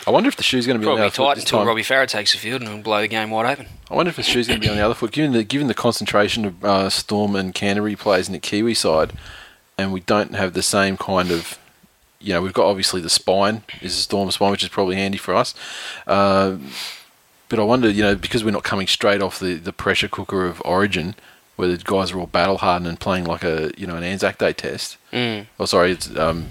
[0.06, 1.68] I wonder if the shoe's going to be on the other foot tight until time.
[1.68, 3.66] Robbie Farah takes the field and will blow the game wide open.
[3.90, 5.66] I wonder if the shoe's going to be on the other foot, given the given
[5.66, 9.12] the concentration of uh, Storm and Canterbury players in the Kiwi side,
[9.76, 11.58] and we don't have the same kind of,
[12.20, 15.18] you know, we've got obviously the spine is a Storm spine, which is probably handy
[15.18, 15.54] for us.
[16.06, 16.56] Uh,
[17.48, 20.44] but I wonder, you know, because we're not coming straight off the, the pressure cooker
[20.44, 21.14] of Origin,
[21.56, 24.38] where the guys are all battle hardened and playing like a you know an Anzac
[24.38, 24.96] Day test.
[25.12, 25.46] Mm.
[25.58, 26.48] Oh, sorry, it's um,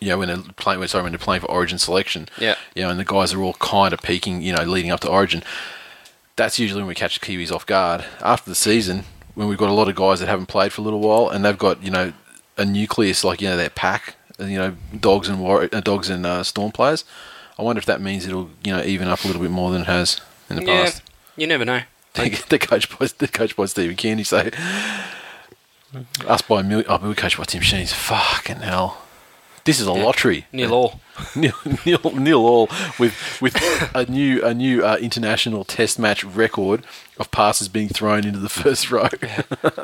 [0.00, 0.86] you know when they're playing.
[0.88, 2.28] Sorry, when they're playing for Origin selection.
[2.38, 2.56] Yeah.
[2.74, 4.42] You know, and the guys are all kind of peaking.
[4.42, 5.42] You know, leading up to Origin.
[6.36, 8.04] That's usually when we catch the Kiwis off guard.
[8.22, 10.84] After the season, when we've got a lot of guys that haven't played for a
[10.84, 12.12] little while, and they've got you know
[12.56, 16.24] a nucleus like you know their pack, you know dogs and war- uh, dogs and
[16.24, 17.04] uh, storm players.
[17.58, 19.82] I wonder if that means it'll you know even up a little bit more than
[19.82, 21.02] it has in the Yeah, past.
[21.36, 21.82] you never know.
[22.14, 24.48] They're coached by they're coached by Stephen Kearney, so
[26.26, 26.86] us by a million.
[26.88, 27.92] Oh, but we're coached by Tim Sheens.
[27.92, 29.02] Fucking hell!
[29.64, 30.46] This is a lottery.
[30.52, 31.00] Neil all.
[31.36, 31.52] Neil,
[31.84, 32.68] Neil, Neil All
[32.98, 33.54] with with
[33.94, 36.82] a new a new uh, international Test match record
[37.18, 39.08] of passes being thrown into the first row.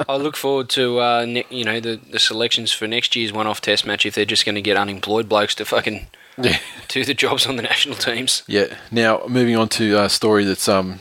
[0.09, 3.61] I look forward to uh, ne- you know the, the selections for next year's one-off
[3.61, 6.07] Test match if they're just going to get unemployed blokes to fucking
[6.39, 6.59] yeah.
[6.89, 8.43] do the jobs on the national teams.
[8.47, 8.75] Yeah.
[8.91, 11.01] Now moving on to a story that's um,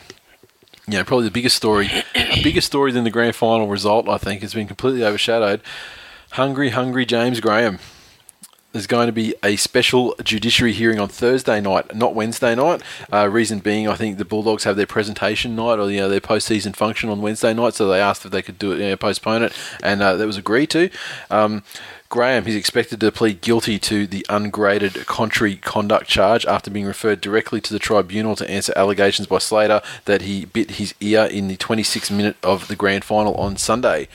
[0.86, 4.08] you know, probably the biggest story, a bigger story than the grand final result.
[4.08, 5.60] I think has been completely overshadowed.
[6.32, 7.78] Hungry, hungry James Graham.
[8.76, 12.82] There's going to be a special judiciary hearing on Thursday night, not Wednesday night.
[13.10, 16.20] Uh, reason being, I think the Bulldogs have their presentation night or you know their
[16.20, 18.96] postseason function on Wednesday night, so they asked if they could do it, you know,
[18.98, 20.90] postpone it, and uh, that was agreed to.
[21.30, 21.62] Um,
[22.10, 27.22] Graham, he's expected to plead guilty to the ungraded contrary conduct charge after being referred
[27.22, 31.48] directly to the tribunal to answer allegations by Slater that he bit his ear in
[31.48, 34.06] the 26th minute of the grand final on Sunday.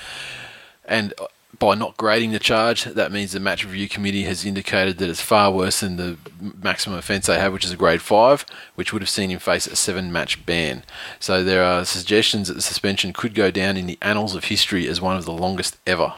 [0.86, 1.26] And uh,
[1.60, 5.22] by not grading the charge, that means the match review committee has indicated that it's
[5.22, 6.18] far worse than the
[6.62, 9.68] maximum offence they have, which is a grade 5, which would have seen him face
[9.68, 10.84] a seven match ban.
[11.20, 14.88] So there are suggestions that the suspension could go down in the annals of history
[14.88, 16.14] as one of the longest ever.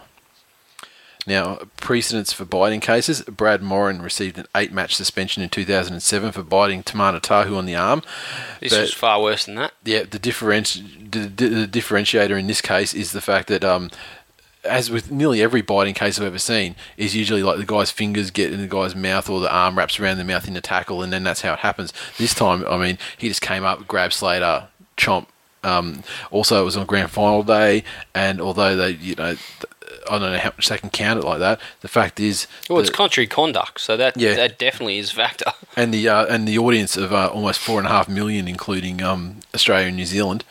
[1.26, 3.22] Now, precedents for biting cases.
[3.22, 7.76] Brad Morrin received an eight match suspension in 2007 for biting Tamana Tahu on the
[7.76, 8.02] arm.
[8.60, 9.74] This was far worse than that.
[9.86, 13.90] yeah, the, differenti- the, the, the differentiator in this case is the fact that, um,
[14.66, 18.32] as with nearly every biting case I've ever seen, is usually like the guy's fingers
[18.32, 21.02] get in the guy's mouth or the arm wraps around the mouth in the tackle,
[21.04, 21.92] and then that's how it happens.
[22.18, 25.28] This time, I mean, he just came up, grabbed Slater, chomp.
[25.66, 29.36] Um, also, it was on grand final day, and although they, you know,
[30.10, 31.62] I don't know how much they can count it like that.
[31.82, 34.34] The fact is, Well, it's contrary conduct, so that Yeah.
[34.36, 35.52] that definitely is factor.
[35.78, 39.02] and the uh, and the audience of uh, almost four and a half million, including
[39.02, 40.44] um, Australia and New Zealand.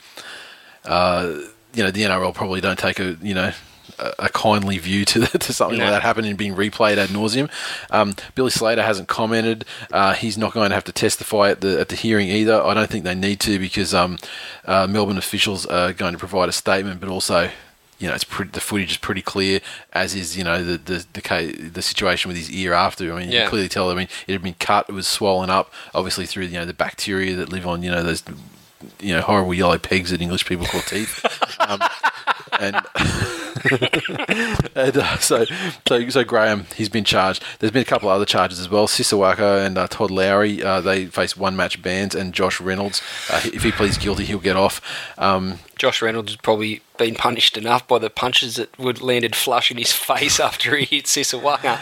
[0.85, 1.41] Uh,
[1.75, 3.53] you know, the NRL probably don't take a you know
[3.99, 5.85] a, kindly view to to something No.
[5.85, 7.51] like that happening and being replayed ad nauseum.
[7.91, 9.65] Um, Billy Slater hasn't commented.
[9.93, 12.63] Uh, he's not going to have to testify at the at the hearing either.
[12.63, 14.19] I don't think they need to because um,
[14.65, 17.51] uh, Melbourne officials are going to provide a statement, but also.
[17.99, 19.61] You know, it's pretty, the footage is pretty clear,
[19.93, 23.13] as is you know the the the, ca- the situation with his ear after.
[23.13, 23.41] I mean, you Yeah.
[23.43, 23.93] can clearly tell.
[23.93, 26.75] I mean, it had been cut; it was swollen up, obviously through you know the
[26.75, 28.25] bacteria that live on you know those
[29.01, 31.25] you know horrible yellow pegs that English people call teeth.
[31.61, 31.81] um,
[32.61, 32.77] and
[34.75, 35.45] and uh, so,
[35.87, 37.45] so so Graham, he's been charged.
[37.59, 38.87] There's been a couple of other charges as well.
[38.87, 43.03] Sisa Waqa and uh, Todd Lowrie, uh, they face one match bans, and Josh Reynolds,
[43.31, 44.81] uh, if he pleads guilty, he'll get off.
[45.19, 49.71] Um, Josh Reynolds has probably been punished enough by the punches that would landed flush
[49.71, 51.79] in his face after he hit Sisa Waqa.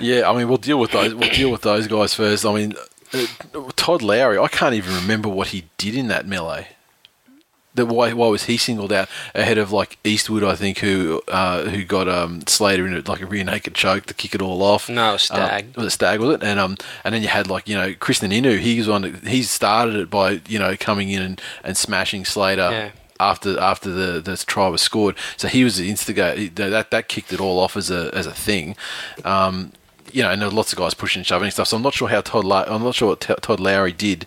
[0.00, 1.14] Yeah, I mean, we'll deal with those.
[1.14, 2.46] We'll deal with those guys first.
[2.46, 2.74] I mean,
[3.76, 4.42] Todd Lowrie.
[4.42, 6.68] I can't even remember what he did in that melee.
[7.74, 10.42] That why why was he singled out ahead of like Eastwood?
[10.42, 14.14] I think who uh, who got um, Slater in like a rear naked choke to
[14.14, 14.88] kick it all off.
[14.88, 15.66] No, it was Stagg.
[15.78, 16.42] Uh, was Stag was it?
[16.42, 18.58] And um and then you had like you know Krisnan Inu.
[18.58, 19.02] He's one.
[19.02, 22.70] that- He started it by you know coming in and, and smashing Slater.
[22.70, 22.90] Yeah.
[23.20, 26.48] After after the, the try was scored, so he was the instigator.
[26.70, 28.76] That that kicked it all off as a as a thing.
[29.24, 29.72] Um,
[30.12, 31.68] you know, and there were lots of guys pushing and shoving and stuff.
[31.68, 32.44] So I'm not sure how Todd.
[32.44, 34.26] Low- I'm not sure what T- Todd Lowrie did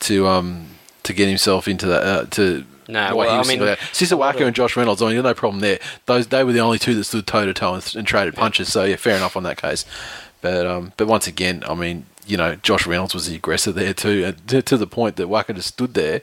[0.00, 0.66] to um
[1.04, 2.64] to get himself into that uh, to.
[2.88, 3.76] No, well, I mean.
[3.92, 5.00] Sisa Waqa and Josh Reynolds.
[5.00, 5.78] I mean, no problem there.
[6.06, 8.70] Those they were the only two that stood toe to toe and traded punches.
[8.70, 9.84] So yeah, fair enough on that case.
[10.40, 13.94] But um, but once again, I mean, you know, Josh Reynolds was the aggressor there
[13.94, 16.22] too, to, to the point that Waqa just stood there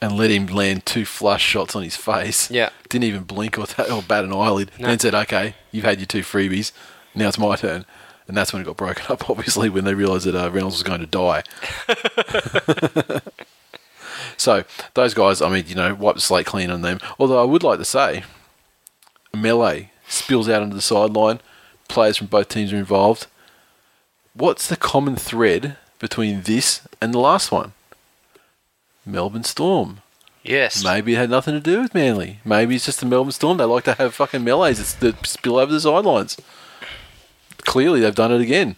[0.00, 2.50] and let him land two flush shots on his face.
[2.50, 2.68] Yeah.
[2.90, 4.70] didn't even blink or, or bat an eyelid.
[4.78, 4.88] No.
[4.88, 6.72] Then said, "Okay, you've had your two freebies.
[7.14, 7.84] Now it's my turn."
[8.26, 9.28] And that's when it got broken up.
[9.30, 11.42] Obviously, when they realised that uh, Reynolds was going to die.
[14.36, 17.00] so those guys, I mean, you know, wipe the slate clean on them.
[17.18, 18.24] Although I would like to say,
[19.34, 21.40] melee spills out onto the sideline.
[21.88, 23.26] Players from both teams are involved.
[24.32, 27.72] What's the common thread between this and the last one?
[29.06, 30.00] Melbourne Storm.
[30.42, 30.82] Yes.
[30.82, 32.40] Maybe it had nothing to do with Manly.
[32.44, 33.58] Maybe it's just the Melbourne Storm.
[33.58, 36.36] They like to have fucking melees that spill over the sidelines.
[37.64, 38.76] Clearly, they've done it again.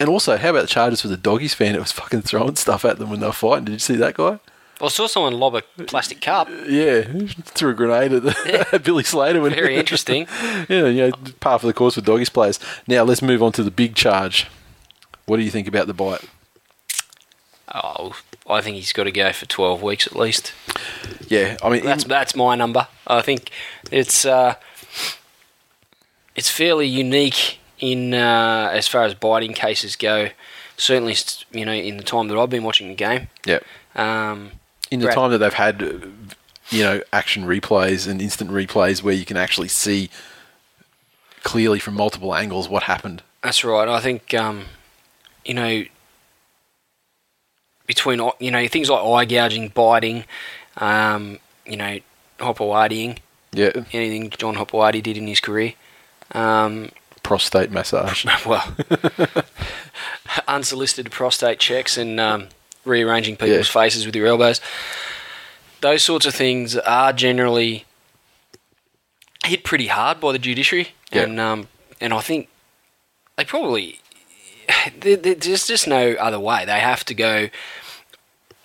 [0.00, 2.84] And also, how about the Chargers with the doggies fan that was fucking throwing stuff
[2.84, 3.66] at them when they were fighting?
[3.66, 4.40] Did you see that guy?
[4.80, 6.48] I saw someone lob a plastic cup.
[6.66, 7.02] Yeah,
[7.44, 9.40] threw a grenade at, the, at Billy Slater.
[9.40, 10.26] When, Very interesting.
[10.68, 12.58] yeah, yeah, par for the course for doggies players.
[12.88, 14.48] Now let's move on to the big charge.
[15.26, 16.28] What do you think about the bite?
[17.72, 18.14] Oh,
[18.48, 20.52] I think he's got to go for 12 weeks at least.
[21.28, 22.88] Yeah, I mean, That's in- that's my number.
[23.06, 23.50] I think
[23.92, 24.56] it's uh,
[26.34, 27.58] it's fairly unique
[27.92, 30.30] in uh, as far as biting cases go.
[30.76, 31.16] Certainly,
[31.52, 33.28] you know, in the time that I've been watching the game.
[33.46, 33.60] yeah,
[33.94, 34.50] Um,
[34.90, 35.92] in the Brad- time that they've had, uh,
[36.70, 40.10] you know, action replays and instant replays where you can actually see
[41.44, 43.22] clearly from multiple angles what happened.
[43.42, 43.86] That's right.
[43.86, 44.64] I think um,
[45.44, 45.84] you know
[47.86, 50.24] between you know things like eye gouging, biting,
[50.78, 51.98] um, you know,
[52.40, 53.18] Hopewadiing,
[53.52, 55.74] Yeah, anything John Hopoate did in his career.
[56.32, 56.90] Um,
[57.24, 58.24] prostate massage.
[58.46, 58.72] well,
[60.48, 62.48] unsolicited prostate checks and um,
[62.84, 63.82] rearranging people's Yeah.
[63.82, 64.60] faces with your elbows.
[65.80, 67.84] Those sorts of things are generally
[69.44, 71.22] hit pretty hard by the judiciary, Yeah.
[71.22, 71.68] and um,
[72.00, 72.48] and I think
[73.36, 74.00] they probably
[75.00, 76.64] there- there- there's just no other way.
[76.64, 77.48] They have to go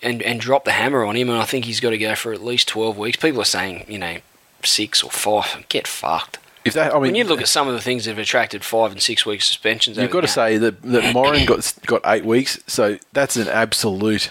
[0.02, 2.32] and and drop the hammer on him, and I think he's got to go for
[2.32, 3.18] at least twelve weeks.
[3.18, 4.18] People are saying you know
[4.64, 5.66] six or five.
[5.68, 6.38] Get fucked.
[6.64, 8.64] If that, I mean, When you look at some of the things that have attracted
[8.64, 12.24] five and six week suspensions, You've got to say that that Moran got got eight
[12.24, 14.30] weeks, so that's an absolute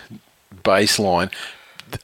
[0.63, 1.31] baseline,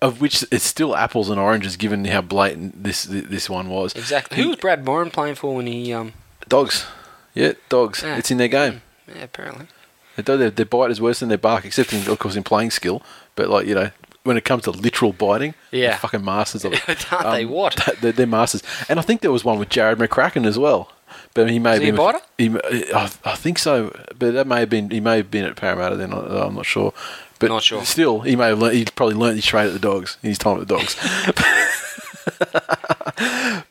[0.02, 3.94] of which it's still apples and oranges, given how blatant this this one was.
[3.96, 4.42] exactly.
[4.42, 5.94] Who was Brad Moran playing for when he?
[5.94, 6.14] Um,
[6.48, 6.86] Dogs,
[7.34, 8.02] yeah, dogs.
[8.04, 8.18] Yeah.
[8.18, 8.82] It's in their game.
[9.08, 9.68] yeah, apparently.
[10.16, 12.72] They Their, their bite is worse than their bark, except in, of course in playing
[12.72, 13.02] skill.
[13.36, 13.92] But like you know,
[14.26, 15.90] when it comes to literal biting, Yeah.
[15.92, 17.14] they're fucking masters of it.
[17.14, 17.80] Aren't they what?
[18.02, 18.62] They're, they're masters.
[18.90, 20.92] And I think there was one with Jarrod McCracken as well.
[21.34, 21.96] But he may have he been.
[21.98, 22.20] biter?
[22.38, 22.50] He,
[22.94, 24.90] I, I think so, but that may have been.
[24.90, 26.14] He may have been at Parramatta then.
[26.14, 26.94] I- I'm not sure.
[27.40, 27.84] But Not sure.
[27.84, 28.60] Still, he may have.
[28.60, 30.96] Learned, he probably learned his trade at the dogs in his time at the dogs.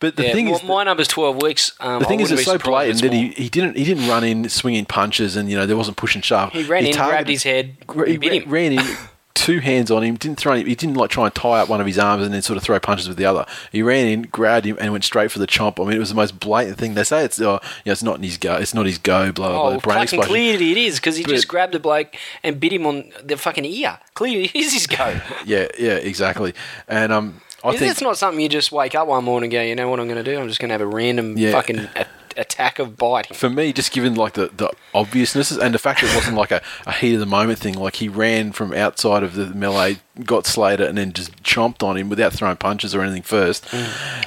[0.00, 1.72] but the yeah, thing well, is, my number's twelve weeks.
[1.80, 4.48] Um, the thing is, it's so blatant that he, he didn't he didn't run in
[4.48, 6.52] swinging punches and you know there wasn't pushing sharp.
[6.52, 8.50] he ran in, grabbed his head, he bit ran, him.
[8.50, 8.96] ran in,
[9.34, 10.14] two hands on him.
[10.16, 10.54] Didn't throw.
[10.54, 12.56] Him, he didn't like try and tie up one of his arms and then sort
[12.56, 13.44] of throw punches with the other.
[13.72, 15.80] He ran in, grabbed him, and went straight for the chomp.
[15.80, 16.94] I mean, it was the most blatant thing.
[16.94, 17.48] They say it's uh, you
[17.86, 18.54] know, it's not in his go.
[18.56, 19.32] It's not his go.
[19.32, 19.62] Blah blah.
[19.62, 20.28] Oh, blah brain fucking explosion.
[20.28, 23.36] clearly it is because he But- just grabbed the bloke and bit him on the
[23.36, 23.98] fucking ear.
[24.14, 25.20] Clearly it is his go.
[25.44, 26.54] Yeah, yeah, exactly.
[26.88, 29.62] And um, I think it's not something you just wake up one morning and go,
[29.62, 30.38] you know what I'm going to do?
[30.38, 31.52] I'm just going to have a random Yeah.
[31.52, 31.88] fucking
[32.36, 33.36] attack of biting.
[33.36, 36.50] for me, just given like the, the obviousness and the fact that it wasn't like
[36.50, 39.98] a, a heat of the moment thing, like he ran from outside of the melee,
[40.24, 43.66] got Slater, and then just chomped on him without throwing punches or anything first.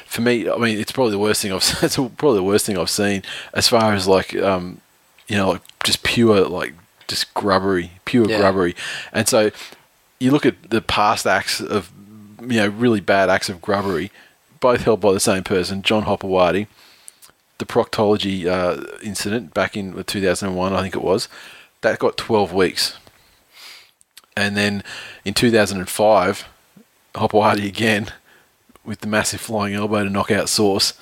[0.05, 2.77] For me, I mean, it's probably the worst thing I've it's probably the worst thing
[2.77, 4.81] I've seen as far as like um,
[5.27, 6.73] you know, like just pure like
[7.07, 8.39] just grubbery, pure Yeah.
[8.39, 8.75] grubbery,
[9.13, 9.51] and so
[10.19, 11.91] you look at the past acts of
[12.41, 14.11] you know really bad acts of grubbery,
[14.59, 16.67] both held by the same person, John Hopoate
[17.57, 21.27] the proctology uh, incident back in 2001, I think it was,
[21.81, 22.97] that got 12 weeks.
[24.35, 24.83] And then
[25.25, 26.47] in 2005,
[27.15, 28.07] Hopoate again
[28.85, 30.93] with the massive flying elbow to knock out Sauce.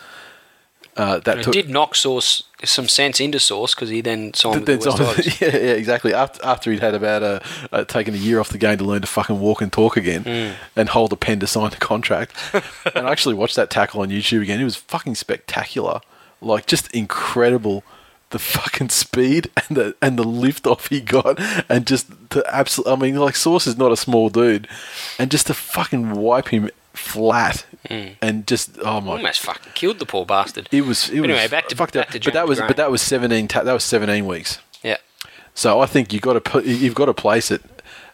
[0.98, 4.66] Uh, that It took, did knock Sauce some sense into Sauce because he then signed
[4.66, 6.14] with the West yeah, yeah, exactly.
[6.14, 9.02] After, after he'd had about a, uh, taken a year off the game to learn
[9.02, 10.80] to fucking walk and talk again, Hmm.
[10.80, 12.32] and hold a pen to sign the contract.
[12.96, 14.62] and I actually watched that tackle on YouTube again.
[14.62, 16.00] It was fucking spectacular,
[16.42, 17.84] like just incredible.
[18.32, 22.92] The fucking speed and the and the lift off he got, and just the absolute.
[22.92, 24.68] I mean, like Sauce is not a small dude,
[25.20, 29.18] and just to fucking wipe him flat, and just oh my god.
[29.18, 30.68] Almost fucking killed the poor bastard.
[30.72, 31.10] it was.
[31.10, 32.12] It anyway, was back to- fucked back up.
[32.14, 32.58] to But that was.
[32.58, 32.68] Graham.
[32.70, 33.48] But that was seventeen.
[33.48, 34.60] Ta- that was seventeen weeks.
[34.84, 34.98] Yeah.
[35.54, 36.66] So I think you've got to put.
[36.66, 37.62] You've got to place it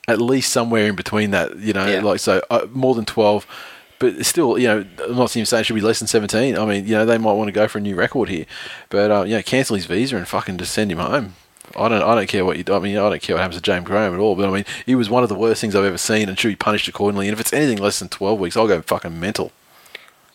[0.09, 1.57] at least somewhere in between that.
[1.57, 2.01] You know, Yeah.
[2.01, 3.47] like so uh, more than twelve.
[4.01, 6.57] But still, you know, I'm not even saying it should be less than 17.
[6.57, 8.45] I mean, you know, they might want to go for a new record here,
[8.89, 11.35] but uh, you know, cancel his visa and fucking just send him home.
[11.77, 12.65] I don't, I don't care what you.
[12.75, 14.35] I mean, I don't care what happens to James Graham at all.
[14.35, 16.49] But I mean, he was one of the worst things I've ever seen, and should
[16.49, 17.27] be punished accordingly.
[17.29, 19.53] And if it's anything less than 12 weeks, I'll go fucking mental.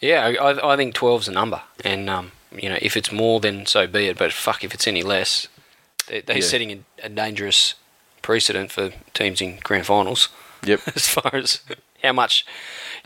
[0.00, 1.60] Yeah, I, I- think 12's a number.
[1.84, 4.16] And, um, you know, if it's more, then so be it.
[4.16, 5.48] But fuck, if it's any less,
[6.06, 6.42] they, they're Yeah.
[6.42, 6.70] setting
[7.02, 7.74] a, a dangerous
[8.22, 10.28] precedent for teams in grand finals
[10.64, 10.80] Yep.
[10.94, 11.60] as far as
[12.02, 12.46] how much,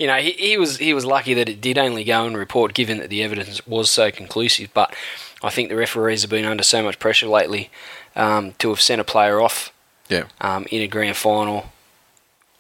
[0.01, 2.73] you know, he, he was he was lucky that it did only go and report,
[2.75, 4.71] given that the evidence was so conclusive.
[4.75, 4.95] But
[5.43, 7.71] I think the referees have been under so much pressure lately
[8.17, 9.73] um, to have sent a player off
[10.09, 10.25] Yeah.
[10.41, 11.71] um, in a grand final.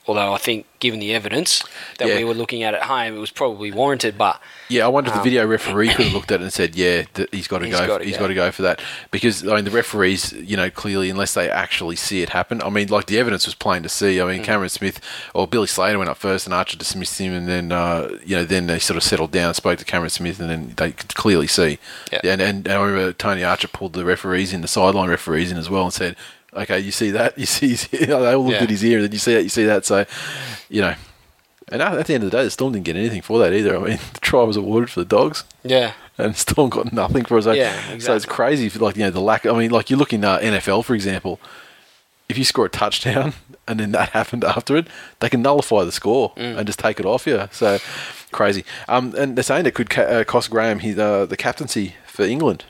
[0.06, 1.62] Although I think, given the evidence
[1.98, 2.16] that Yeah.
[2.16, 4.16] we were looking at at home, it was probably warranted.
[4.16, 6.52] But Yeah, I wonder if the Um, video referee could have looked at it and
[6.52, 7.86] said, "Yeah, th- he's got to He's go.
[7.86, 10.70] gotta he's go." got to go for that." Because I mean, the referees, you know,
[10.70, 13.88] clearly, unless they actually see it happen, I mean, like the evidence was plain to
[13.90, 14.20] see.
[14.20, 14.28] I Mm.
[14.30, 15.00] mean, Cameron Smith
[15.34, 18.44] or Billy Slater went up first, and Archer dismissed him, and then uh, you know,
[18.44, 21.46] then they sort of settled down, spoke to Cameron Smith, and then they could clearly
[21.46, 21.78] see.
[22.10, 22.20] Yeah.
[22.24, 25.68] And, and I remember Tony Archer pulled the referees in, the sideline referees in as
[25.68, 26.16] well, and said.
[26.54, 27.38] Okay, you see that?
[27.38, 28.62] You see, his, they all looked Yeah.
[28.64, 29.84] at his ear, and then you see that, you see that.
[29.84, 30.04] So,
[30.68, 30.94] you know,
[31.72, 33.76] and at the end of the day, the Storm didn't get anything for that either.
[33.76, 37.38] I mean, the try was awarded for the dogs yeah, and Storm got nothing for
[37.38, 37.44] us.
[37.44, 38.68] So, Yeah, so it's crazy.
[38.68, 39.46] For like you know the lack.
[39.46, 41.38] I mean, like you look in uh, NFL for example.
[42.28, 43.32] If you score a touchdown
[43.66, 44.86] and then that happened after it,
[45.18, 46.58] they can nullify the score Mm.
[46.58, 47.48] and just take it off you.
[47.50, 47.78] So
[48.30, 48.64] crazy.
[48.88, 52.22] Um, and they're saying it could ca- uh, cost Graham his, uh, the captaincy for
[52.24, 52.66] England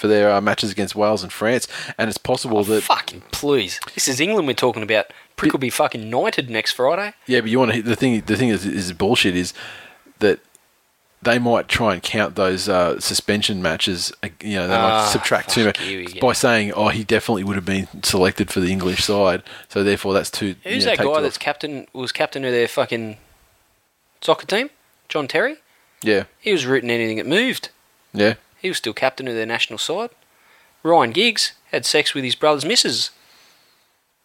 [0.00, 3.78] for their uh, matches against Wales and France, and it's possible that fucking please.
[3.94, 5.06] This is England we're talking about.
[5.36, 7.12] Prick will be fucking knighted next Friday.
[7.26, 7.82] Yeah, but you want to.
[7.82, 9.36] The thing, the thing is, is bullshit.
[9.36, 9.52] Is
[10.20, 10.40] that
[11.22, 14.10] they might try and count those uh, suspension matches.
[14.22, 16.20] uh, You know, they might Ah, subtract too much here we go.
[16.20, 20.14] by saying, "Oh, he definitely would have been selected for the English side." So therefore,
[20.14, 20.56] that's too.
[20.64, 21.40] Who's you know, that guy that's off.
[21.42, 21.86] captain?
[21.92, 23.18] Was captain of their fucking
[24.20, 24.70] soccer team?
[25.08, 25.56] John Terry.
[26.02, 27.68] Yeah, He was rooting anything that moved.
[28.14, 30.10] yeah, He was still captain of their national side.
[30.82, 33.10] Ryan Giggs had sex with his brother's missus.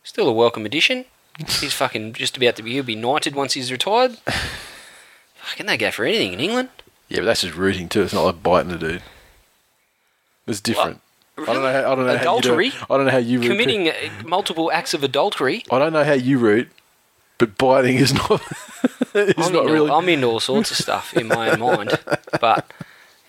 [0.04, 1.06] Still a welcome addition.
[1.38, 2.74] He's fucking just about to be.
[2.74, 4.18] He'll be knighted once he's retired.
[5.36, 6.70] Fucking they go for anything in England.
[7.10, 7.20] yeah.
[7.20, 8.04] But that's just rooting too.
[8.04, 9.02] It's not like biting the dude.
[10.48, 11.02] It's different.
[11.38, 11.72] I don't know.
[11.74, 12.70] How, I don't know Adultery?
[12.70, 13.48] How you do, I don't know how you root.
[13.50, 13.94] Committing uh,
[14.26, 15.64] multiple acts of adultery.
[15.70, 16.70] I don't know how you root,
[17.38, 18.42] but biting is not.
[19.14, 19.92] is I'm not into, really.
[19.92, 22.00] I'm into all sorts of stuff in my own mind.
[22.40, 22.72] But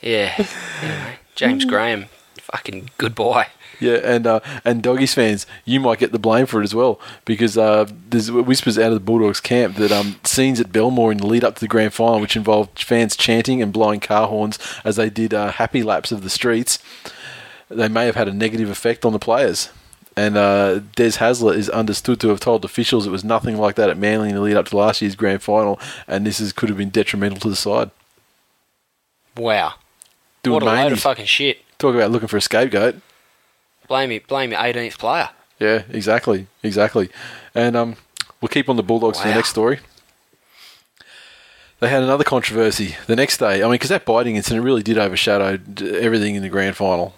[0.07, 0.47] yeah,
[0.83, 3.49] anyway, James Graham, fucking goodbye.
[3.81, 7.01] Yeah, and uh, and doggies fans, you might get the blame for it as well
[7.25, 11.19] because uh, there's whispers out of the Bulldogs camp that um, scenes at Belmore in
[11.19, 14.59] the lead up to the grand final, which involved fans chanting and blowing car horns
[14.85, 16.79] as they did uh, happy laps of the streets,
[17.69, 19.71] they may have had a negative effect on the players.
[20.19, 23.91] And uh, Des Hasler is understood to have told officials it was nothing like that
[23.91, 26.71] at Manly in the lead up to last year's grand final, and this is, could
[26.71, 27.91] have been detrimental to the side.
[29.37, 29.75] Wow,
[30.47, 31.59] Doing what a load of fucking shit.
[31.79, 32.97] Talk about looking for a scapegoat.
[33.89, 35.31] Blame me, blame your 18th player.
[35.59, 37.11] Yeah, exactly, exactly.
[37.55, 37.97] And um,
[38.41, 39.81] we'll keep on the Bulldogs for the next story.
[41.81, 43.61] They had another controversy the next day.
[43.61, 47.15] I mean, because that biting incident really did overshadow everything in the grand final.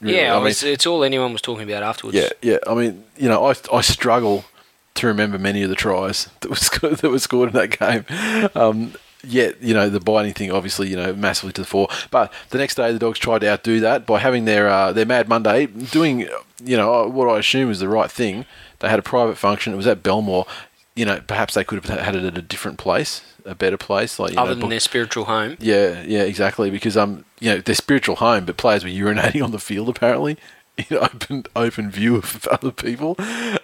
[0.00, 0.18] Really.
[0.18, 2.16] Yeah, I mean, it's, it's all anyone was talking about afterwards.
[2.16, 2.58] yeah, yeah.
[2.66, 4.44] I mean, you know, I, I struggle
[4.94, 6.68] to remember many of the tries that was
[7.00, 8.50] that were scored in that game.
[8.54, 8.92] Um,
[9.28, 11.88] yet, you know, the biting thing, obviously, you know, massively to the fore.
[12.10, 15.06] But the next day, the Dogs tried to outdo that by having their uh, their
[15.06, 16.20] Mad Monday, doing,
[16.64, 18.44] you know, what I assume is the right thing.
[18.80, 19.72] They had a private function.
[19.72, 20.46] It was at Belmore.
[20.96, 24.18] You know, perhaps they could have had it at a different place, a better place,
[24.18, 25.56] like you Other know, than book- their spiritual home.
[25.60, 26.70] yeah, yeah, exactly.
[26.70, 30.36] Because um, you know, their spiritual home, but players were urinating on the field apparently.
[30.90, 33.16] In open open view of other people,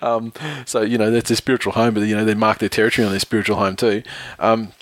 [0.03, 0.33] um,
[0.67, 3.13] so you know that's their spiritual home, but you know they mark their territory on
[3.13, 4.03] their spiritual home too,
[4.41, 4.73] um,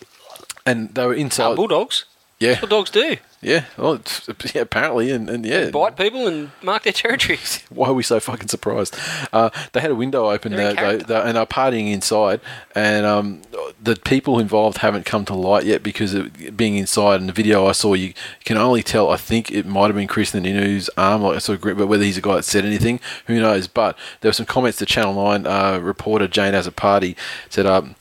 [0.67, 1.57] and they were inside.
[1.57, 2.05] Bulldogs.
[2.39, 3.17] yeah, That's what dogs do.
[3.41, 7.63] yeah, well, it's, yeah, apparently, and, and yeah, Bite people and mark their territories.
[7.71, 8.97] why are we so fucking surprised?
[9.33, 12.41] Uh, they had a window open they, they, and they're partying inside.
[12.75, 13.43] And um,
[13.83, 17.21] the people involved haven't come to light yet because of being inside.
[17.21, 19.11] And the video I saw, you can only tell.
[19.11, 22.05] I think it might have been Krisnan Inu's arm, like sort of grip, but whether
[22.05, 23.67] he's a guy that said anything, who knows?
[23.67, 27.17] But there were some comments to Channel Nine uh, reporter Jane as a party
[27.49, 27.95] said, um,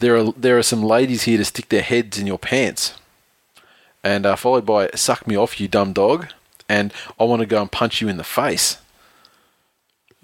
[0.00, 2.94] "There are there are some ladies here to stick their heads in your pants."
[4.04, 6.28] and uh, followed by "Suck me off, you dumb dog,"
[6.68, 8.78] and "I want to go and punch you in the face."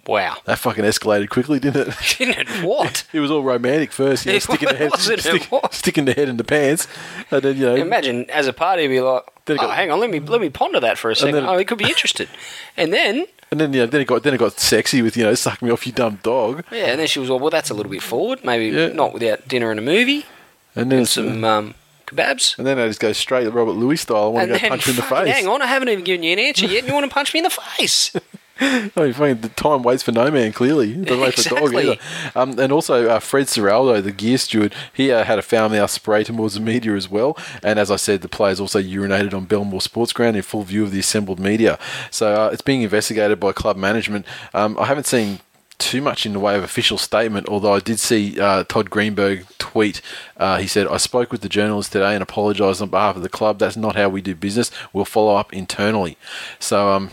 [0.06, 0.36] Wow.
[0.44, 1.94] That fucking escalated quickly, didn't it?
[2.18, 2.64] Didn't it?
[2.64, 3.04] What?
[3.14, 6.36] It was all romantic first, you know, sticking the head, stick- sticking the head in
[6.36, 6.86] the pants,
[7.30, 10.10] and then you know, Imagine as a party, be like, oh, got- hang on, let
[10.10, 11.34] me let me ponder that for a second.
[11.36, 12.28] then- oh, he could be interested.
[12.76, 15.22] and then, and then you know, then it got then it got sexy with you
[15.22, 17.70] know, "Suck me off, you dumb dog," yeah, and then she was like, well, that's
[17.70, 18.44] a little bit forward.
[18.44, 18.88] Maybe Yeah.
[18.88, 20.26] not without dinner and a movie
[20.74, 21.74] and then and some um,
[22.08, 22.58] kebabs.
[22.58, 24.24] and then I just go straight Robert Louis style.
[24.24, 25.28] I want And to go punch you in the face.
[25.32, 27.32] hang on, I haven't even given you an answer yet, and you want to punch
[27.32, 28.12] me in the face?
[28.60, 30.52] I mean, fucking, the time waits for no man.
[30.52, 31.96] Clearly, it doesn't wait for a dog either.
[32.36, 35.90] Um, and also, uh, Fred Serraldo, the gear steward, he uh, had a foul mouth
[35.90, 37.36] spray towards the media as well.
[37.62, 40.84] And as I said, the players also urinated on Belmore Sports Ground in full view
[40.84, 41.78] of the assembled media.
[42.10, 44.24] So uh, it's being investigated by club management.
[44.52, 45.40] Um, I haven't seen
[45.78, 47.48] too much in the way of official statement.
[47.48, 50.00] Although I did see uh, Todd Greenberg tweet.
[50.36, 53.28] Uh, he said, "I spoke with the journalist today and apologised on behalf of the
[53.28, 53.58] club.
[53.58, 54.70] That's not how we do business.
[54.92, 56.16] We'll follow up internally."
[56.60, 57.10] So um,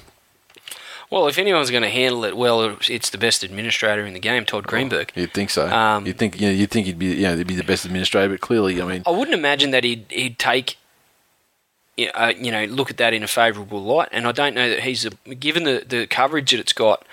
[1.12, 4.46] Well, if anyone's going to handle it well, it's the best administrator in the game,
[4.46, 5.12] Todd Greenberg.
[5.14, 5.70] you'd think so.
[5.70, 7.84] Um, you'd think you know, you'd think he'd be you know he'd be the best
[7.86, 10.78] administrator, but clearly, I mean, I wouldn't imagine that he'd he'd take.
[11.98, 14.56] you know, Uh, you know, look at that in a favourable light, and I don't
[14.56, 17.06] know that he's a, given the, the coverage that it's got.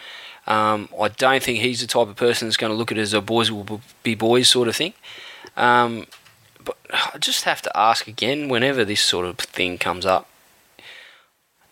[0.46, 3.03] Um, I don't think he's the type of person that's going to look at it
[3.03, 4.94] as a boys will be boys sort of thing.
[5.57, 6.07] Um,
[6.64, 10.26] but I just have to ask again, whenever this sort of thing comes up,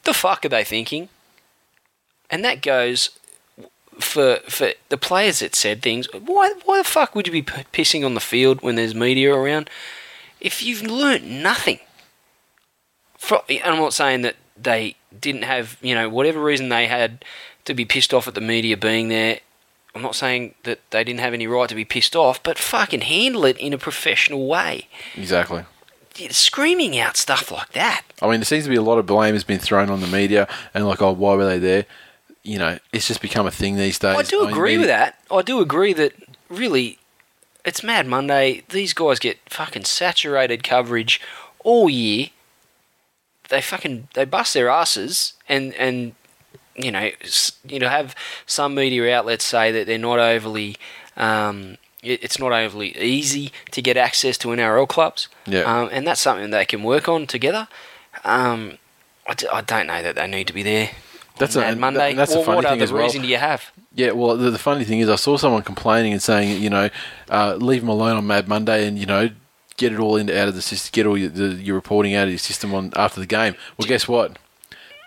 [0.02, 1.08] the fuck are they thinking?
[2.30, 3.10] And that goes
[3.98, 6.06] for for the players that said things.
[6.12, 9.34] Why why the fuck would you be p- pissing on the field when there's media
[9.34, 9.70] around?
[10.40, 11.80] If you've learnt nothing,
[13.16, 17.24] Fro- and I'm not saying that they didn't have you know whatever reason they had
[17.64, 19.40] to be pissed off at the media being there.
[19.94, 23.00] I'm not saying that they didn't have any right to be pissed off, but fucking
[23.00, 24.88] handle it in a professional way.
[25.16, 25.64] exactly.
[26.30, 28.02] Screaming out stuff like that.
[28.20, 30.06] I mean, there seems to be a lot of blame has been thrown on the
[30.06, 31.86] media, and like, oh, why were they there?
[32.46, 34.16] You know, it's just become a thing these days.
[34.16, 35.18] I do mean, agree media- with that.
[35.30, 36.12] I do agree that
[36.48, 36.98] really,
[37.64, 38.62] it's Mad Monday.
[38.68, 41.20] These guys get fucking saturated coverage
[41.64, 42.28] all year.
[43.48, 46.14] They fucking they bust their asses, and and
[46.76, 47.10] you know
[47.66, 48.14] you know have
[48.46, 50.76] some media outlets say that they're not overly.
[51.16, 55.62] Um, it- it's not overly easy to get access to NRL clubs, Yeah.
[55.62, 57.66] um, and that's something they can work on together.
[58.24, 58.78] Um,
[59.26, 60.90] I, d- I don't know that they need to be there.
[61.38, 62.10] That's on a- Mad Monday.
[62.10, 63.02] and that's a Well, funny what thing other well.
[63.04, 63.70] reason do you have?
[63.94, 66.90] Yeah, well, the, the funny thing is, I saw someone complaining and saying, you know,
[67.30, 69.30] uh, leave them alone on Mad Monday, and you know,
[69.76, 72.24] get it all into out of the system, get all your, the, your reporting out
[72.24, 73.54] of your system on after the game.
[73.78, 74.38] Well, guess what?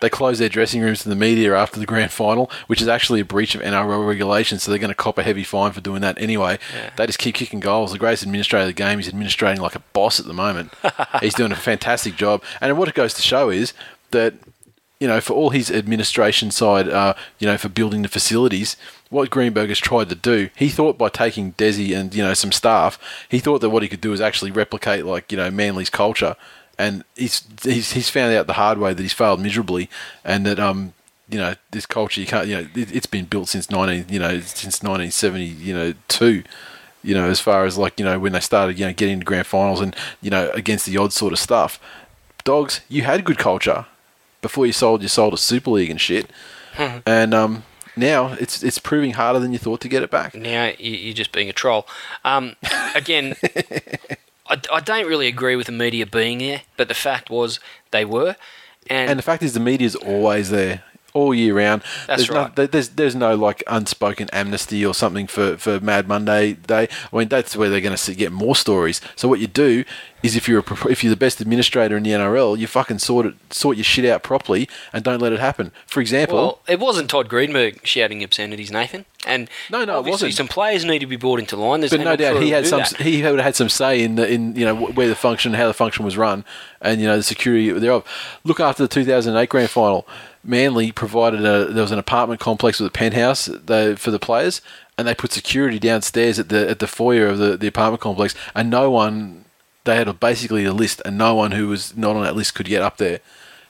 [0.00, 3.20] They close their dressing rooms to the media after the grand final, which is actually
[3.20, 4.62] a breach of NRL regulations.
[4.62, 6.58] So they're going to cop a heavy fine for doing that anyway.
[6.96, 7.92] They just keep kicking goals.
[7.92, 10.72] The greatest administrator of the game, he's administrating like a boss at the moment.
[11.20, 12.42] he's doing a fantastic job.
[12.62, 13.74] And what it goes to show is
[14.12, 14.32] that
[15.00, 18.76] you know, for all his administration side, uh, you know, for building the facilities,
[19.08, 22.52] what Greenberg has tried to do, he thought by taking Desi and you know some
[22.52, 22.98] staff,
[23.28, 26.36] he thought that what he could do is actually replicate like you know Manly's culture,
[26.78, 29.88] and he's he's, he's found out the hard way that he's failed miserably,
[30.22, 30.92] and that um
[31.30, 34.18] you know this culture you can't you know it, it's been built since nineteen you
[34.18, 36.44] know since nineteen seventy you know two.
[37.02, 39.24] You know, as far as like you know when they started, you know, getting into
[39.24, 41.80] grand finals and you know against the odds sort of stuff.
[42.44, 43.86] Dogs, you had good culture
[44.42, 46.30] before you sold, you sold a Super League and shit.
[47.06, 47.64] and um,
[47.96, 50.34] now it's it's proving harder than you thought to get it back.
[50.34, 51.86] Now you- you're just being a troll.
[52.24, 52.56] Um,
[52.94, 53.34] again,
[54.48, 57.60] I, I don't really agree with the media being there, but the fact was
[57.90, 58.36] they were,
[58.88, 60.82] and, And the fact is, the media's always there
[61.12, 61.82] all year round.
[62.06, 62.56] That's there's right.
[62.56, 66.88] No, there's there's no like unspoken amnesty or something for, for Mad Monday Day.
[67.12, 69.00] I mean, that's where they're going to get more stories.
[69.16, 69.84] So what you do
[70.22, 73.26] is, if you're a, if you're the best administrator in the NRL, you fucking sort
[73.26, 75.72] it sort your shit out properly and don't let it happen.
[75.86, 79.04] For example, well, it wasn't Todd Greenberg shouting obscenities, Nathan.
[79.26, 80.32] And No, no, it wasn't.
[80.34, 81.80] some players need to be brought into line.
[81.80, 82.80] There's But no doubt he had some.
[82.80, 82.96] that.
[82.96, 85.66] He would have had some say in the, in you know where the function, how
[85.66, 86.44] the function was run,
[86.80, 88.04] and you know the security thereof.
[88.44, 90.06] Look after the 2008 grand final,
[90.42, 94.62] Manly provided a there was an apartment complex with a penthouse they, for the players,
[94.96, 98.34] and they put security downstairs at the at the foyer of the, the apartment complex,
[98.54, 99.44] and no one.
[99.90, 102.54] They had a, basically a list, and no one who was not on that list
[102.54, 103.18] could get up there.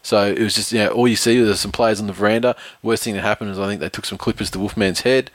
[0.02, 2.54] So it was just, you know, all you see was some players on the veranda.
[2.82, 5.30] Worst thing that happened is I think they took some clippers to Wolfman's head,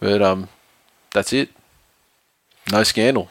[0.00, 0.48] but um,
[1.12, 1.50] that's it.
[2.72, 3.28] No scandal.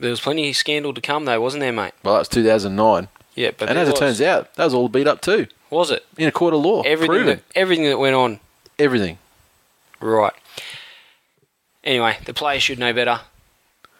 [0.00, 1.92] There was plenty of scandal to come, though, wasn't there, mate?
[2.02, 3.08] Well, that was 2009.
[3.34, 5.46] Yeah, but and as it turns out, that was all beat up too.
[5.68, 6.80] was it In a court of law.
[6.82, 7.06] everything?
[7.14, 7.26] proven.
[7.36, 8.40] That, everything that went on,
[8.78, 9.18] Everything.
[10.00, 10.32] right?
[11.84, 13.20] Anyway, the players should know better.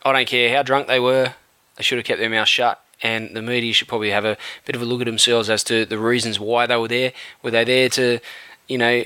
[0.05, 1.35] I don't care how drunk they were;
[1.79, 2.83] they should have kept their mouth shut.
[3.01, 5.87] And the media should probably have a bit of a look at themselves as to
[5.87, 7.13] the reasons why they were there.
[7.43, 8.19] Were they there to,
[8.67, 9.05] you know,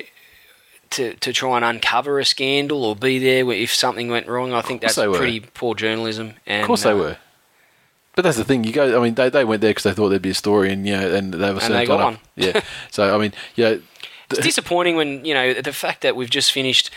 [0.91, 4.55] to, to try and uncover a scandal or be there if something went wrong?
[4.55, 6.35] I think that's pretty poor journalism.
[6.47, 7.17] And, Of course they uh, were.
[8.15, 8.65] But that's the thing.
[8.65, 8.99] You go.
[8.99, 10.95] I mean, they, they went there because they thought there'd be a story, and you
[10.95, 12.19] know, and they were And they got on one.
[12.37, 12.61] Yeah.
[12.91, 13.77] so I mean, yeah.
[14.31, 16.91] It's disappointing when you know the fact that we've just finished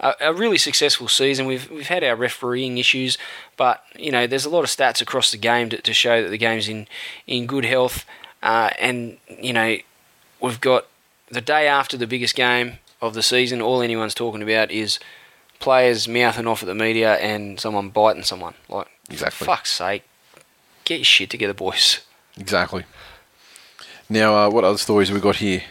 [0.00, 1.46] a, a really successful season.
[1.46, 3.18] We've we've had our refereeing issues,
[3.56, 6.28] but you know there's a lot of stats across the game to, to show that
[6.30, 6.86] the game's in
[7.26, 8.04] in good health.
[8.42, 9.76] Uh, and you know
[10.40, 10.86] we've got
[11.30, 13.60] the day after the biggest game of the season.
[13.62, 14.98] All anyone's talking about is
[15.60, 18.54] players mouthing off at the media and someone biting someone.
[18.68, 19.46] Like Exactly.
[19.46, 20.02] fuck's sake,
[20.84, 22.00] get your shit together, boys.
[22.38, 22.84] Exactly.
[24.08, 25.62] Now, uh, what other stories have we got here?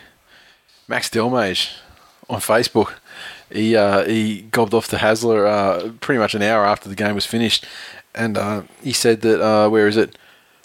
[0.88, 1.72] Max Delmege
[2.30, 2.94] on Facebook.
[3.54, 7.16] He uh, he gobbed off to Hasler uh, pretty much an hour after the game
[7.16, 7.66] was finished,
[8.14, 10.18] and uh, he said that uh, where is it?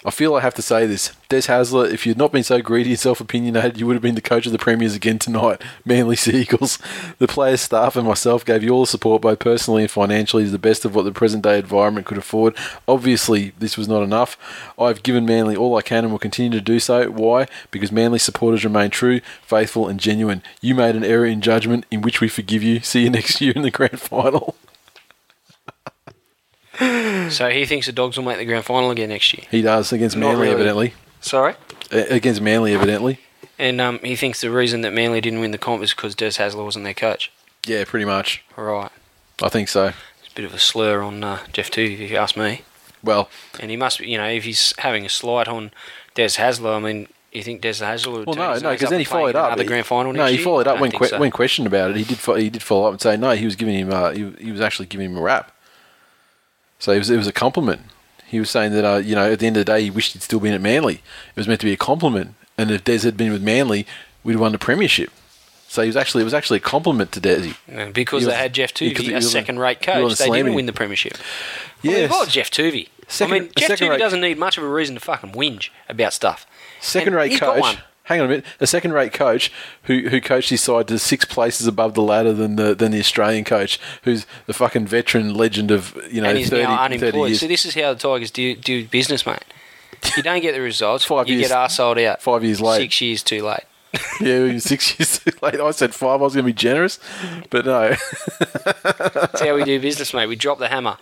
[0.05, 1.13] I feel I have to say this.
[1.29, 4.15] Des Hasler, if you'd not been so greedy and self opinionated, you would have been
[4.15, 5.61] the coach of the Premiers again tonight.
[5.85, 6.79] Manly Sea Eagles.
[7.19, 10.51] The players, staff, and myself gave you all the support, both personally and financially, to
[10.51, 12.57] the best of what the present day environment could afford.
[12.87, 14.39] Obviously, this was not enough.
[14.79, 17.11] I've given Manly all I can and will continue to do so.
[17.11, 17.49] Why?
[17.73, 20.45] Because Manly supporters remain true, faithful, and genuine.
[20.61, 22.79] You made an error in judgment, in which we forgive you.
[22.81, 24.55] See you next year in the grand final.
[27.31, 29.45] So he thinks the Dogs will make the grand final again next year.
[29.51, 30.53] He does against Not Manly, really.
[30.55, 30.95] evidently.
[31.21, 31.55] Sorry.
[31.91, 33.19] Against Manly, evidently.
[33.59, 36.31] And um, he thinks the reason that Manly didn't win the comp is because Des
[36.31, 37.31] Hasler wasn't their coach.
[37.67, 38.43] Yeah, pretty much.
[38.57, 38.91] Right.
[39.43, 39.93] I think so.
[40.23, 42.63] It's a bit of a slur on uh, Jeff too, if you ask me.
[43.03, 43.29] Well,
[43.61, 45.71] And he must be, you know, if he's having a slight on
[46.15, 49.05] Des Hasler, I mean, you think Des Hasler would well, no, no, because then he
[49.05, 49.57] followed up.
[49.59, 50.45] the grand final No, he year?
[50.45, 51.19] followed up when que- so.
[51.19, 51.97] when questioned about it.
[51.97, 53.33] He did fo- he did follow up and say no.
[53.33, 55.53] He was giving him uh, he, he was actually giving him a rap.
[56.79, 57.83] So it was it was a compliment.
[58.27, 60.13] He was saying that uh, you know at the end of the day he wished
[60.13, 60.95] he'd still been at Manly.
[60.97, 63.87] It was meant to be a compliment, and if Des had been with Manly,
[64.23, 65.11] we'd have won the premiership.
[65.71, 67.57] So he was actually it was actually a compliment to Desi.
[67.69, 70.65] And because He they had Geoff Toovey, he a second-rate was coach, they didn't win
[70.67, 71.19] the premiership.
[71.83, 72.11] Yes.
[72.11, 72.89] Well, Geoff Toovey.
[73.07, 76.13] Second- I mean, Geoff Toovey doesn't need much of a reason to fucking whinge about
[76.15, 76.47] stuff.
[76.81, 77.77] Second-rate coach.
[78.09, 78.45] Hang on a minute.
[78.59, 79.53] A second rate coach
[79.83, 82.99] who who coached his side to six places above the ladder than the than the
[82.99, 86.95] Australian coach, who's the fucking veteran legend of you know and he's 30, now 30
[86.95, 87.29] unemployed.
[87.29, 87.41] years.
[87.41, 89.45] So this is how the Tigers do, do business, mate.
[90.17, 91.05] You don't get the results.
[91.05, 92.23] Five you years- get arseholed out.
[92.23, 92.79] five years late.
[92.79, 93.65] Six years too late.
[94.21, 95.61] Yeah, we six years too late.
[95.61, 96.21] I said five.
[96.21, 96.99] I was going to be generous,
[97.51, 97.95] but no.
[98.83, 100.27] That's how we do business, mate.
[100.27, 100.97] We drop the hammer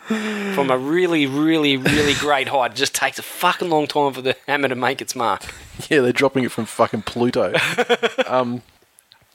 [0.54, 2.72] from a really, really, really great height.
[2.72, 5.44] It just takes a fucking long time for the hammer to make its mark.
[5.88, 7.54] yeah, they're dropping it from fucking Pluto.
[8.26, 8.60] um,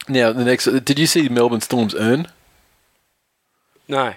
[0.07, 0.65] now the next.
[0.65, 2.27] Did you see Melbourne Storm's urn?
[3.87, 4.07] No.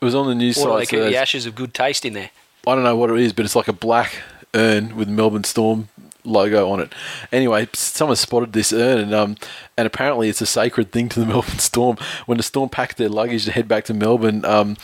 [0.00, 2.12] It was on the news do they keep so the ashes of good taste in
[2.12, 2.30] there?
[2.66, 4.20] I don't know what it is, but it's like a black
[4.54, 5.88] urn with Melbourne Storm
[6.26, 6.92] logo on it.
[7.32, 9.36] Anyway, someone spotted this urn, and um,
[9.76, 11.96] and apparently it's a sacred thing to the Melbourne Storm.
[12.26, 14.76] When the Storm packed their luggage to head back to Melbourne, um,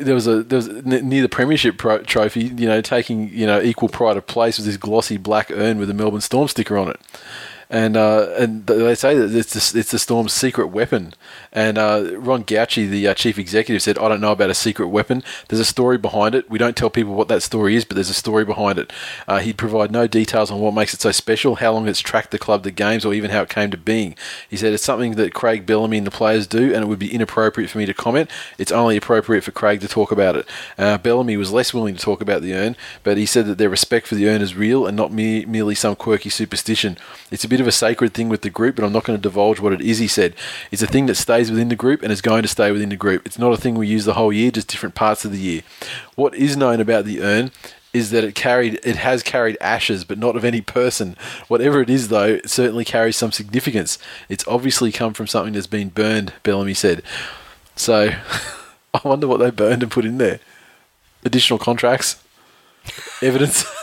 [0.00, 3.60] there was a there was near the premiership pro- trophy, you know, taking you know
[3.60, 6.88] equal pride of place was this glossy black urn with a Melbourne Storm sticker on
[6.88, 7.00] it.
[7.72, 11.14] And uh, and they say that it's the, it's the Storm's secret weapon.
[11.54, 14.88] And uh, Ron Gauci, the uh, chief executive, said, "I don't know about a secret
[14.88, 15.24] weapon.
[15.48, 16.50] There's a story behind it.
[16.50, 18.92] We don't tell people what that story is, but there's a story behind it."
[19.26, 22.30] Uh, he'd provide no details on what makes it so special, how long it's tracked
[22.30, 24.16] the club the games, or even how it came to being.
[24.50, 27.14] He said, "It's something that Craig Bellamy and the players do, and it would be
[27.14, 28.28] inappropriate for me to comment.
[28.58, 30.46] It's only appropriate for Craig to talk about it."
[30.76, 33.70] Uh, Bellamy was less willing to talk about the urn, but he said that their
[33.70, 36.98] respect for the urn is real and not mere, merely some quirky superstition.
[37.30, 39.22] It's a bit of a sacred thing with the group, but I'm not going to
[39.22, 40.34] divulge what it is, he said.
[40.70, 42.96] It's a thing that stays within the group and is going to stay within the
[42.96, 43.24] group.
[43.24, 45.62] It's not a thing we use the whole year, just different parts of the year.
[46.14, 47.52] What is known about the urn
[47.92, 51.16] is that it carried it has carried ashes, but not of any person.
[51.48, 53.98] Whatever it is though, it certainly carries some significance.
[54.28, 57.02] It's obviously come from something that's been burned, Bellamy said.
[57.76, 58.10] So
[58.94, 60.40] I wonder what they burned and put in there.
[61.24, 62.22] Additional contracts?
[63.20, 63.64] Evidence?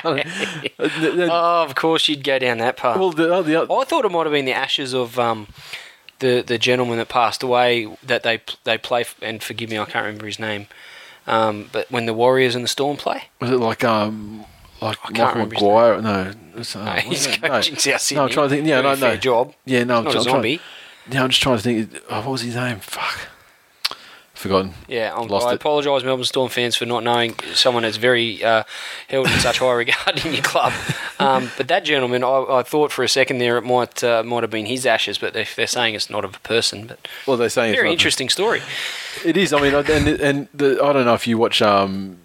[0.04, 0.70] I.
[0.78, 2.98] Oh, of course you'd go down that path.
[2.98, 5.46] well, the, oh, the, I thought it might have been the ashes of um,
[6.20, 10.04] the the gentleman that passed away that they they play and forgive me I can't
[10.06, 10.66] remember his name.
[11.26, 14.44] Um, but when the Warriors and the Storm play, was it like um
[14.80, 16.00] like can't Michael Maguire?
[16.00, 18.18] No, it's, uh, No, he's no, coaching South Sydney.
[18.18, 18.66] No, I'm trying to think.
[18.66, 19.16] Yeah, no, no.
[19.16, 19.54] job.
[19.64, 20.60] Yeah, no, I'm, Not a I'm trying- zombie.
[21.10, 22.02] yeah, I'm just trying to think.
[22.08, 22.78] Oh, what was his name?
[22.80, 23.28] Fuck,
[24.40, 24.74] forgotten.
[24.88, 28.64] Yeah, I'm, Lost I apologise, Melbourne Storm fans, for not knowing someone that's very uh,
[29.08, 30.72] held in such high regard in your club.
[31.18, 34.42] Um, but that gentleman, I, I thought for a second there it might uh, might
[34.42, 37.36] have been his ashes, but if they're saying it's not of a person, but Well,
[37.36, 38.62] they're saying it's very interesting story.
[39.24, 39.52] It is.
[39.52, 42.18] I mean, and and the, I don't know if you watch um,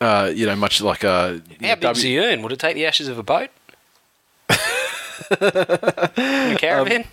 [0.00, 1.42] uh, you know, much like a.
[1.60, 2.42] you How big's W- the urn?
[2.42, 3.50] Would it take the ashes of a boat?
[5.30, 7.04] a caravan?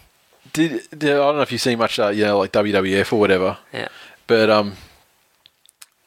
[0.57, 3.19] Did, did I don't know if you see much, uh, you know, like WWF or
[3.19, 3.59] whatever.
[3.71, 3.89] yeah.
[4.25, 4.73] But um,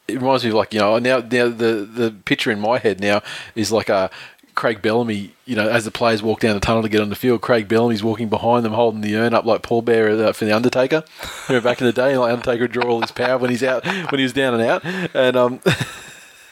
[0.09, 2.99] it reminds me of like you know now now the the picture in my head
[2.99, 3.21] now
[3.55, 4.09] is like uh,
[4.53, 5.33] Craig Bellamy.
[5.45, 7.69] You know, as the players walk down the tunnel to get on the field, Craig
[7.69, 11.05] Bellamy's walking behind them, holding the urn up like Paul Bearer uh, for the Undertaker.
[11.47, 13.85] Remember back in the day, like Undertaker would draw all his power when he's out
[13.85, 14.83] when he was down and out.
[15.15, 15.61] And um,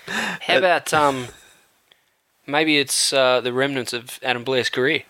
[0.08, 1.28] How about um,
[2.48, 5.04] maybe it's uh, the remnants of Adam Blair's career?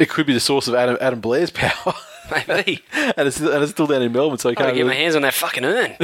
[0.00, 1.94] It could be the source of Adam Adam Blair's power.
[2.48, 2.82] Maybe.
[2.92, 4.74] and it's and it's still down in Melbourne, so I can't.
[4.74, 5.96] get my hands on that fucking urn.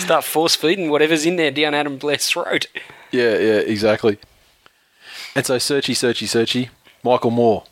[0.00, 2.66] Start force feeding whatever's in there down Adam Blair's throat.
[3.10, 4.18] yeah, yeah, exactly.
[5.34, 6.68] And so searchy, searchy, searchy.
[7.02, 7.64] Michael Moore.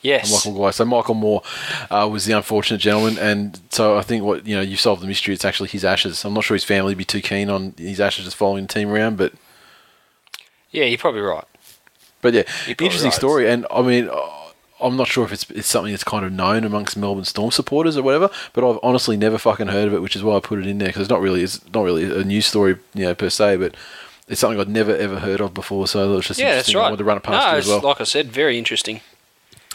[0.00, 0.30] Yes.
[0.30, 0.72] Michael Maguire.
[0.72, 1.42] So Michael Moore
[1.90, 5.08] uh, was the unfortunate gentleman, and so I think what you know you've solved the
[5.08, 5.34] mystery.
[5.34, 6.24] It's actually his ashes.
[6.24, 8.72] I'm not sure his family would be too keen on his ashes just following the
[8.72, 9.32] team around, but
[10.70, 11.44] Yeah, you're probably right.
[12.20, 13.12] But yeah, interesting right.
[13.14, 13.50] story.
[13.50, 14.30] And I mean, uh,
[14.80, 17.96] I'm not sure if it's it's something that's kind of known amongst Melbourne Storm supporters
[17.96, 20.58] or whatever, but I've honestly never fucking heard of it, which is why I put
[20.58, 23.14] it in there because it's not really it's not really a news story, you know,
[23.14, 23.74] per se, but.
[24.30, 26.80] It's something I'd never ever heard of before, so it was just Yeah, that's interesting.
[26.80, 27.80] I wanted to run it past no, you as well.
[27.80, 29.00] like I said, very interesting.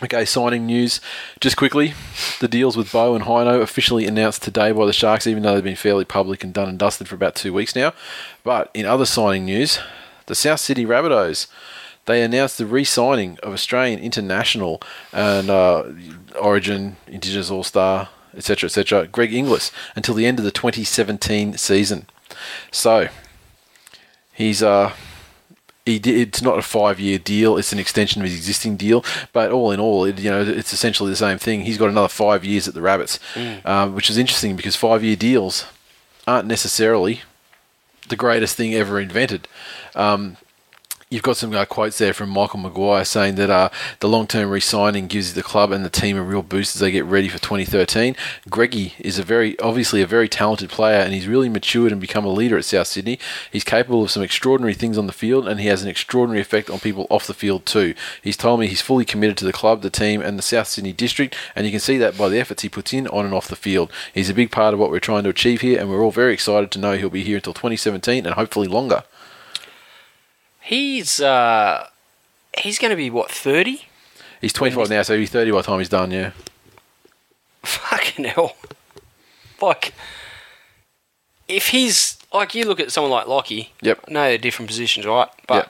[0.04, 1.00] Okay, signing news.
[1.39, 1.94] Just quickly,
[2.39, 5.64] the deals with Beau and Hino officially announced today by the Sharks, even though they've
[5.64, 7.94] been fairly public and done and dusted for about two weeks now.
[8.44, 9.80] But in other signing news,
[10.26, 11.48] the South Sydney Rabbitohs,
[12.06, 14.82] they announced the re-signing of Australian international
[15.12, 15.84] and uh,
[16.39, 22.08] Origin, Indigenous All-Star, etc., etc., Greg Inglis, until the end of the 2017 season.
[22.72, 23.10] So,
[24.34, 24.62] he's...
[24.64, 24.93] uh
[25.86, 29.04] he did, it's not a five year deal; it's an extension of his existing deal.
[29.34, 31.62] But all in all, it, you know, it's essentially the same thing.
[31.62, 33.20] He's got another five years at the Rabbits,
[33.66, 35.66] um, which is interesting because five year deals
[36.26, 37.22] aren't necessarily
[38.08, 39.47] the greatest thing ever invented.
[39.95, 40.38] Um,
[41.14, 45.05] You've got some uh, quotes there from Michael Maguire saying that uh, the long-term re-signing
[45.05, 48.16] gives the club and the team a real boost as they get ready for 2013.
[48.49, 52.26] Greggy is a very, obviously a very talented player, and he's really matured and become
[52.26, 53.20] a leader at South Sydney.
[53.51, 56.72] He's capable of some extraordinary things on the field, and he has an extraordinary effect
[56.72, 57.93] on people off the field too.
[58.24, 60.93] He's told me he's fully committed to the club, the team, and the South Sydney
[60.93, 63.47] district, and you can see that by the efforts he puts in on and off
[63.47, 63.91] the field.
[64.16, 66.34] He's a big part of what we're trying to achieve here, and we're all very
[66.34, 69.03] excited to know he'll be here until 2017 and hopefully longer.
[70.64, 71.88] He's uh,
[72.59, 73.86] he's going to be what thirty?
[74.41, 76.32] He's 25 now, so be 30 by the time he's done, yeah.
[77.64, 78.57] Fucking hell!
[79.61, 79.93] Like,
[81.47, 83.72] if he's like you look at someone like Lockie.
[83.82, 84.09] Yep.
[84.09, 85.30] Know they're different positions, right?
[85.47, 85.70] But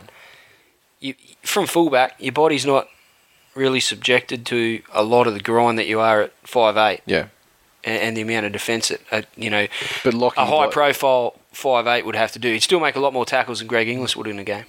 [0.99, 1.13] you
[1.43, 2.87] from fullback, your body's not
[3.53, 7.27] really subjected to a lot of the grind that you are at five eight, Yeah.
[7.83, 9.67] and, and the amount of defence that uh, you know
[10.03, 12.51] But Lockie, a high like- profile five eight would have to do.
[12.53, 14.65] He'd still make a lot more tackles than Greg Inglis would in a game.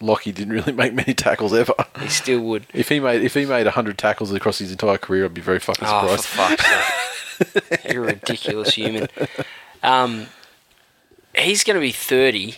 [0.00, 1.74] Lockie didn't really make many tackles ever.
[2.00, 2.66] He still would.
[2.74, 5.58] If he made if he made 100 tackles across his entire career, I'd be very
[5.60, 6.60] fucking Oh, for surprised.
[6.60, 7.84] fuck's sake.
[7.92, 9.08] You're a ridiculous human.
[9.82, 10.26] Um,
[11.36, 12.56] he's going to be 30,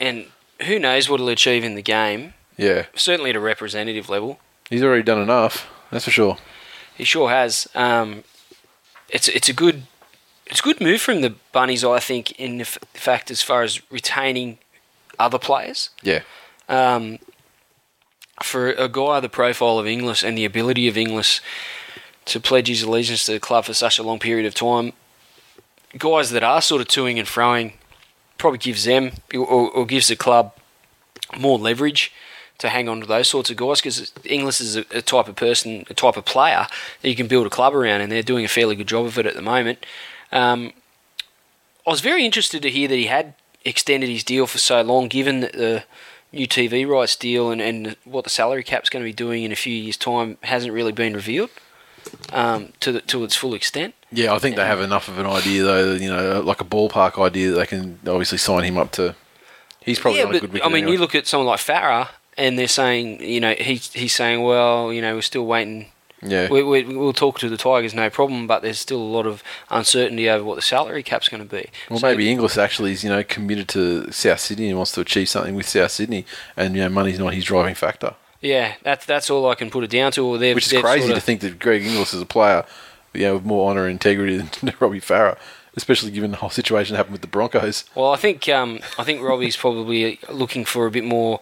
[0.00, 0.26] and
[0.66, 2.34] who knows what he'll achieve in the game.
[2.56, 2.86] yeah.
[2.94, 4.40] Certainly at a representative level.
[4.70, 5.68] He's already done enough.
[5.90, 6.38] That's for sure.
[6.96, 7.68] He sure has.
[7.74, 8.24] Um,
[9.08, 9.82] it's it's a good
[10.46, 13.62] it's a good move from the bunnies, I think, in the f- fact as far
[13.62, 14.58] as retaining
[15.18, 15.90] other players.
[16.02, 16.20] Yeah.
[16.68, 17.18] um,
[18.42, 21.40] for a guy the profile of Inglis and the ability of Inglis
[22.26, 24.92] to pledge his allegiance to the club for such a long period of time,
[25.96, 27.72] guys that are sort of toing and froing
[28.36, 30.52] probably gives them or, or gives the club
[31.38, 32.12] more leverage
[32.58, 35.36] to hang on to those sorts of guys because Inglis is a, a type of
[35.36, 36.66] person, a type of player
[37.02, 39.18] that you can build a club around, and they're doing a fairly good job of
[39.18, 39.84] it at the moment.
[40.32, 40.72] Um,
[41.86, 43.34] I was very interested to hear that he had
[43.66, 45.84] extended his deal for so long, given that the
[46.32, 49.52] new TV rights deal and, and what the salary cap's going to be doing in
[49.52, 51.50] a few years' time hasn't really been revealed
[52.32, 53.94] um, to the, to its full extent.
[54.12, 57.20] Yeah, I think they have enough of an idea though, you know, like a ballpark
[57.22, 59.14] idea that they can obviously sign him up to.
[59.80, 60.92] He's probably yeah, but I mean, anyway.
[60.92, 64.92] you look at someone like Farah, and they're saying, you know, he's he's saying, well,
[64.92, 65.92] you know, we're still waiting.
[66.22, 66.48] Yeah.
[66.50, 69.42] We, we, we'll talk to the Tigers, no problem, but there's still a lot of
[69.70, 71.68] uncertainty over what the salary cap's going to be.
[71.90, 75.00] Well, So- maybe Inglis actually is, you know, committed to South Sydney and wants to
[75.00, 76.24] achieve something with South Sydney,
[76.56, 78.14] and you know, money's not his driving factor.
[78.40, 80.24] Yeah, that's that's all I can put it down to.
[80.24, 82.64] Or Which is crazy sort to think that Greg Inglis is a player,
[83.14, 85.38] you know, with more honour and integrity than Robbie Farah,
[85.74, 87.84] especially given the whole situation that happened with the Broncos.
[87.94, 91.40] Well, I think um, I think Robbie's probably looking for a bit more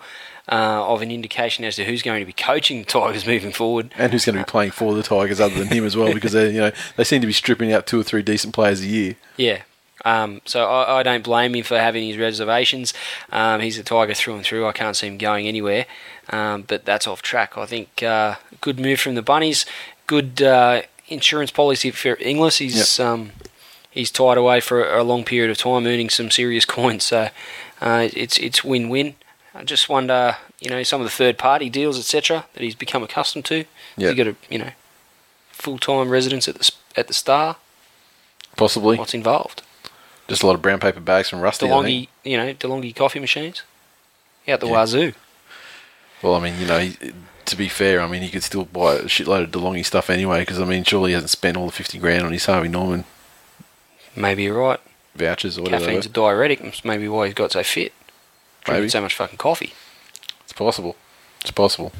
[0.50, 3.92] uh, of an indication as to who's going to be coaching the Tigers moving forward.
[3.96, 6.12] And who's going to be playing for the Tigers other than him as well?
[6.12, 8.80] Because they, you know, they seem to be stripping out two or three decent players
[8.82, 9.16] a year.
[9.36, 9.62] Yeah.
[10.04, 12.92] Um, so I, I don't blame him for having his reservations.
[13.32, 14.66] Um, he's a Tiger through and through.
[14.66, 15.86] I can't see him going anywhere.
[16.30, 17.56] Um, but that's off track.
[17.56, 19.64] I think uh, good move from the Bunnies.
[20.06, 22.58] Good uh, insurance policy for Inglis.
[22.58, 23.32] He's um,
[23.90, 27.04] he's tied away for a long period of time, earning some serious coins.
[27.04, 27.28] So
[27.80, 29.14] uh, it's it's win win.
[29.54, 33.02] I just wonder, you know, some of the third party deals, etc., that he's become
[33.02, 33.64] accustomed to.
[33.96, 34.08] Yeah.
[34.08, 34.70] He's got a you know
[35.50, 37.56] full time residence at the at the Star.
[38.56, 38.96] Possibly.
[38.98, 39.62] What's involved?
[40.28, 41.66] Just a lot of brown paper bags from Rusty.
[41.66, 43.62] DeLonghi, you know, DeLonghi coffee machines.
[44.46, 44.72] Yeah, at the Yeah.
[44.72, 45.12] wazoo.
[46.22, 46.96] Well, I mean, you know, he,
[47.44, 50.40] to be fair, I mean, he could still buy a shitload of DeLonghi stuff anyway,
[50.40, 53.04] because, I mean, surely he hasn't spent all the 50 grand on his Harvey Norman
[54.16, 54.80] Maybe you're right.
[55.14, 55.84] vouchers or whatever.
[55.84, 56.84] Caffeine's a diuretic.
[56.84, 57.92] Maybe why he's got so fit.
[58.64, 58.88] Drinking Maybe.
[58.88, 59.72] so much fucking coffee.
[60.42, 60.96] It's possible.
[61.42, 61.92] It's possible.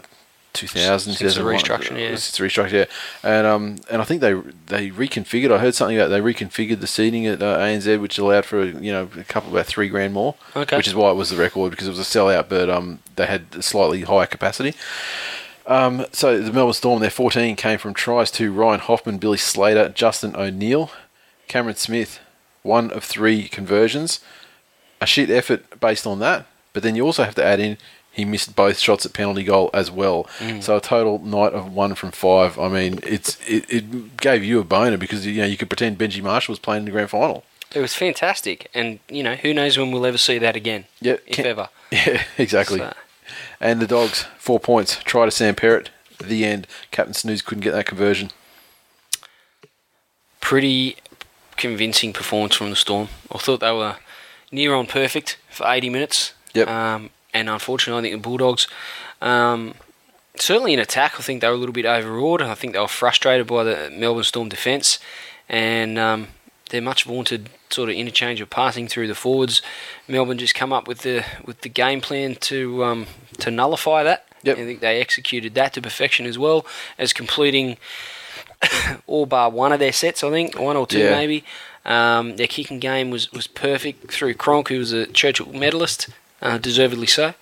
[0.54, 1.14] 2000.
[1.14, 2.16] Since the restructure, yeah.
[2.16, 2.86] Since the restructure, yeah.
[3.24, 4.34] And, um, and I think they
[4.68, 5.52] they reconfigured.
[5.52, 8.92] I heard something about they reconfigured the seating at uh, ANZ, which allowed for you
[8.92, 10.78] know a couple about three grand more, Okay.
[10.78, 13.26] which is why it was the record because it was a sellout, but um, they
[13.26, 14.74] had a slightly higher capacity.
[15.70, 19.88] Um, so the Melbourne Storm, their 14 came from tries to Ryan Hoffman, Billy Slater,
[19.90, 20.92] Justin O'Neill,
[21.48, 22.20] Cameron Smith,
[22.64, 24.20] one of three conversions.
[25.00, 27.78] A shit effort based on that, but then you also have to add in
[28.12, 30.28] he missed both shots at penalty goal as well.
[30.60, 32.60] So a total night of one from five.
[32.60, 35.98] I mean, it's it, it gave you a boner because you know you could pretend
[35.98, 37.44] Benji Marshall was playing in the grand final.
[37.74, 40.86] It was fantastic, and you know who knows when we'll ever see that again.
[41.00, 41.70] Yeah, if can- ever.
[41.92, 42.80] Yeah, exactly.
[42.80, 42.94] So-
[43.62, 44.98] And the dogs, four points.
[45.04, 45.88] Try to Sam Perrett.
[46.24, 46.68] The end.
[46.92, 48.32] Captain Snooze couldn't get that conversion.
[50.42, 50.96] pretty
[51.58, 53.10] convincing performance from the Storm.
[53.32, 53.98] I thought they were
[54.52, 56.34] near on perfect for 80 minutes.
[56.54, 56.68] Yep.
[56.68, 58.68] Um, and unfortunately, I think the Bulldogs,
[59.22, 59.76] um,
[60.36, 62.42] certainly in attack, I think they were a little bit overawed.
[62.42, 64.98] I think they were frustrated by the Melbourne Storm defence.
[65.48, 66.30] And um,
[66.70, 69.62] their much vaunted sort of interchange of passing through the forwards,
[70.08, 73.08] Melbourne just come up with the with the game plan to um,
[73.40, 74.26] to nullify that.
[74.44, 74.58] Yep.
[74.58, 76.66] I think they executed that to perfection as well
[76.98, 77.78] as completing
[79.08, 81.12] all bar one of their sets, I think, one or two Yeah.
[81.12, 81.44] maybe.
[81.86, 86.10] Um, their kicking game was, was perfect through Cronk, who was a Churchill medalist,
[86.42, 87.34] uh, deservedly so.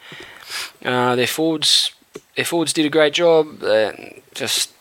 [0.84, 1.92] Uh, their forwards,
[2.36, 3.62] their forwards did a great job.
[3.64, 3.92] Uh,
[4.34, 4.72] just,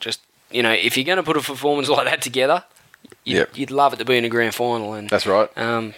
[0.00, 0.20] just
[0.50, 2.64] you know, if you're going to put a performance like that together,
[3.26, 3.56] you'd, Yep.
[3.58, 4.94] you'd love it to be in a grand final.
[4.94, 5.50] And That's right.
[5.58, 5.92] um,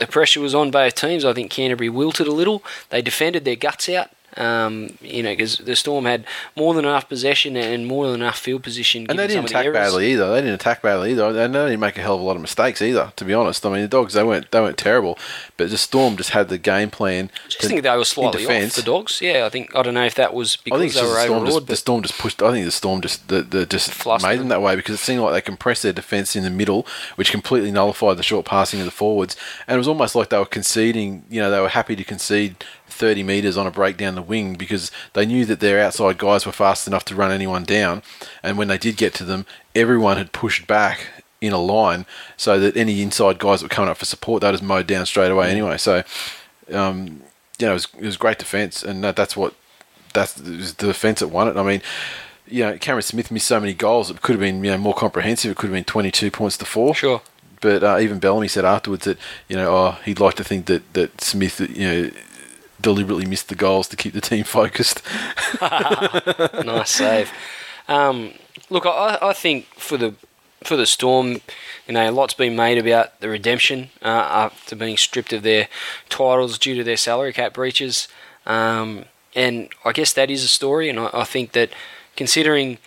[0.00, 1.24] the pressure was on both teams.
[1.24, 2.64] I think Canterbury wilted a little.
[2.90, 4.10] They defended their guts out.
[4.36, 6.24] Um, you know, because the Storm had
[6.56, 9.06] more than enough possession and more than enough field position.
[9.08, 10.32] And they didn't of the attack badly either.
[10.32, 11.26] They didn't attack badly either.
[11.26, 13.12] And they didn't make a hell of a lot of mistakes either.
[13.16, 15.18] To be honest, I mean the dogs they weren't they weren't terrible,
[15.56, 17.30] but the Storm just had the game plan.
[17.44, 19.20] I just think they were slightly off the dogs.
[19.20, 21.24] Yeah, I think I don't know if that was I because think they were the
[21.24, 22.42] storm, just, the storm just pushed.
[22.42, 24.60] I think the storm just the, the just Flustered made them them.
[24.60, 27.70] that way because it seemed like they compressed their defence in the middle, which completely
[27.70, 29.36] nullified the short passing of the forwards.
[29.66, 31.24] And it was almost like they were conceding.
[31.28, 32.64] You know, they were happy to concede
[33.02, 36.46] 30 metres on a break down the wing because they knew that their outside guys
[36.46, 38.00] were fast enough to run anyone down.
[38.44, 39.44] And when they did get to them,
[39.74, 41.08] everyone had pushed back
[41.40, 44.52] in a line so that any inside guys that were coming up for support, they
[44.52, 45.78] just mowed down straight away anyway.
[45.78, 46.04] So,
[46.72, 47.24] um,
[47.58, 49.54] you know, it was, it was great defence, and that, that's what
[50.14, 51.56] that's was the defence that won it.
[51.56, 51.82] I mean,
[52.46, 54.94] you know, Cameron Smith missed so many goals; it could have been you know more
[54.94, 55.50] comprehensive.
[55.50, 56.94] It could have been twenty-two points to four.
[56.94, 57.20] sure.
[57.60, 60.92] But uh, even Bellamy said afterwards that you know, oh, he'd like to think that
[60.94, 62.10] that Smith, you know,
[62.82, 65.02] deliberately missed the goals to keep the team focused.
[65.60, 67.32] nice save.
[67.88, 68.32] Um,
[68.70, 70.14] look, I, I think for the
[70.64, 71.40] for the Storm,
[71.88, 75.68] you know, a lot's been made about the redemption uh, after being stripped of their
[76.08, 78.06] titles due to their salary cap breaches,
[78.46, 80.88] um, and I guess that is a story.
[80.88, 81.70] And I, I think that
[82.16, 82.78] considering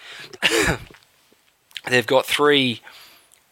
[1.89, 2.81] they've got three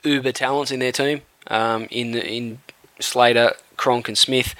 [0.04, 2.60] uber talents in their team, um, in in
[3.00, 4.56] Slater, Cronk, and Smith.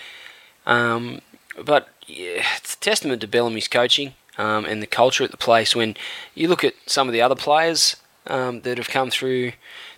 [0.66, 1.22] Um,
[1.62, 5.76] but yeah, it's a testament to Bellamy's coaching um, and the culture at the place.
[5.76, 5.96] When
[6.36, 7.96] you look at some of the other players
[8.28, 9.54] um, that have come through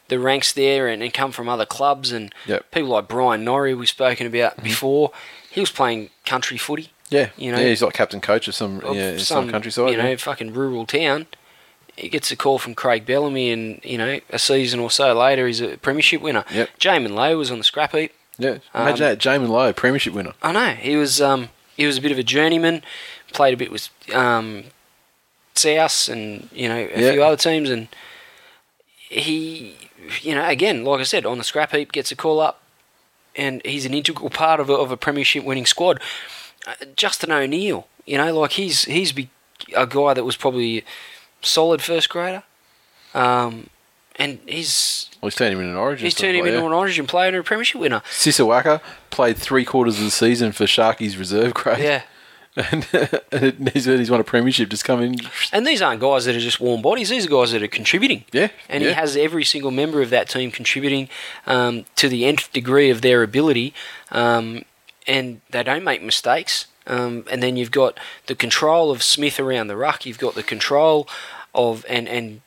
[0.07, 2.71] the ranks there and, and come from other clubs, and Yep.
[2.71, 5.11] people like Bryan Norrie we've spoken about before,
[5.49, 6.91] he was playing country footy.
[7.09, 9.91] Yeah, You know, yeah, he's like captain coach of some of yeah, some, countryside.
[9.91, 10.15] you know, yeah.
[10.15, 11.27] fucking rural town.
[11.95, 15.47] He gets a call from Craig Bellamy, and you know, a season or so later,
[15.47, 16.43] he's a premiership winner.
[16.51, 16.69] Yep.
[16.79, 18.11] Jaiman Lowe was on the scrap heap.
[18.37, 18.57] Yeah.
[18.73, 20.33] Imagine Um, that, Jaiman Lowe, premiership winner.
[20.43, 21.21] I know he was.
[21.21, 22.83] Um, he was a bit of a journeyman.
[23.33, 24.65] Played a bit with um,
[25.55, 27.11] South and you know a Yeah.
[27.11, 27.87] few other teams, and
[29.09, 29.75] he,
[30.21, 32.61] you know, again, like I said, on the scrap heap, gets a call up,
[33.35, 35.99] and he's an integral part of a, of a premiership winning squad.
[36.67, 39.29] Uh, Justin O'Neill, you know, like he's he's be,
[39.75, 40.83] a guy that was probably
[41.41, 42.43] solid first grader,
[43.13, 43.69] um,
[44.17, 46.05] and he's Well, he's turned him into an origin.
[46.05, 46.55] he's turned him player.
[46.55, 48.01] into an Origin player and a premiership winner.
[48.11, 51.79] Sisa Waqa played three quarters of the season for Sharky's reserve grade.
[51.79, 52.01] Yeah.
[52.71, 52.87] and,
[53.33, 54.69] and he's, he's won a premiership.
[54.69, 55.15] Just come in.
[55.51, 57.09] And these aren't guys that are just warm bodies.
[57.09, 58.23] These are guys that are contributing.
[58.31, 58.89] Yeah, And yeah.
[58.89, 61.09] he has every single member of that team contributing
[61.45, 63.73] um, to the nth degree of their ability.
[64.09, 64.63] Um,
[65.05, 66.67] and they don't make mistakes.
[66.87, 70.05] Um, and then you've got the control of Smith around the ruck.
[70.05, 71.09] You've got the control
[71.53, 72.41] of and and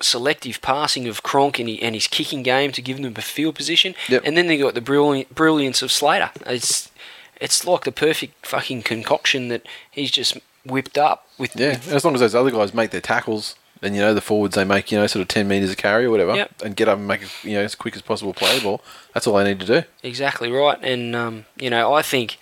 [0.00, 3.54] selective passing of Cronk and, he, and his kicking game to give them a field
[3.56, 3.94] position.
[4.08, 4.22] Yep.
[4.24, 6.30] And then they got the brilliant brilliance of Slater.
[6.46, 6.90] It's
[7.40, 11.54] it's like the perfect fucking concoction that he's just whipped up with.
[11.56, 14.20] Yeah, with- as long as those other guys make their tackles, And you know the
[14.20, 16.62] forwards they make you know sort of ten meters of carry or whatever, Yep.
[16.64, 18.80] and get up and make it you know as quick as possible play ball.
[19.14, 19.82] That's all they need to do.
[20.02, 22.38] Exactly right, and um, you know, I think,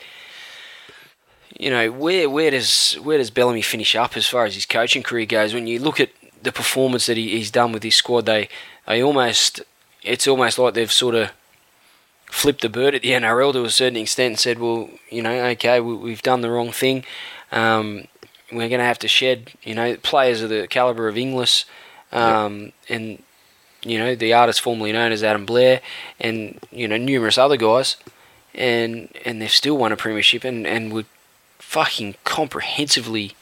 [1.58, 5.02] you know, where where does where does Bellamy finish up as far as his coaching
[5.02, 5.54] career goes?
[5.54, 6.10] When you look at
[6.46, 8.48] the performance that he, he's done with his squad, they
[8.86, 9.60] they almost
[10.02, 11.32] it's almost like they've sort of
[12.30, 15.34] flipped the bird at the NRL to a certain extent and said, well, you know,
[15.48, 17.04] okay, we, we've done the wrong thing.
[17.52, 18.06] Um,
[18.52, 21.64] we're going to have to shed, you know, players of the caliber of Inglis,
[22.12, 23.22] um, and
[23.82, 25.80] you know, the artist formerly known as Adam Blair,
[26.20, 27.96] and you know, numerous other guys,
[28.54, 31.04] and and they've still won a premiership, and and were
[31.58, 33.34] fucking comprehensively,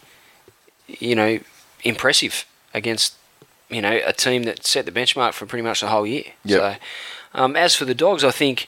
[0.88, 1.38] you know,
[1.82, 3.14] impressive against
[3.70, 6.24] you know a team that set the benchmark for pretty much the whole year.
[6.44, 6.60] Yep.
[6.60, 6.76] So,
[7.40, 8.66] um, as for the dogs, I think.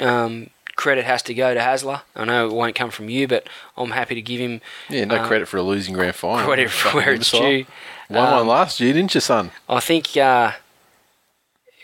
[0.00, 2.02] Um, Credit has to go to Hasler.
[2.16, 3.46] I know it won't come from you, but
[3.76, 6.44] I'm happy to give him Yeah, no uh, credit for a losing grand final.
[6.46, 7.64] credit for where it's due.
[8.10, 9.52] Won one Um, last year, didn't you, son?
[9.68, 10.50] I think uh,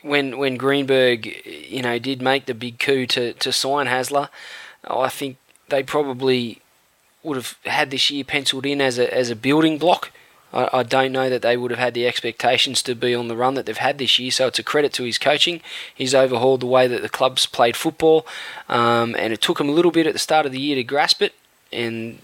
[0.03, 4.29] when when Greenberg, you know, did make the big coup to, to sign Hasler,
[4.85, 5.37] I think
[5.69, 6.61] they probably
[7.23, 10.11] would have had this year penciled in as a as a building block.
[10.53, 13.37] I, I don't know that they would have had the expectations to be on the
[13.37, 14.31] run that they've had this year.
[14.31, 15.61] So it's a credit to his coaching.
[15.95, 18.27] He's overhauled the way that the club's played football,
[18.69, 20.85] um, and it took him a little bit at the start of the year to
[20.85, 21.35] grasp it.
[21.73, 22.21] And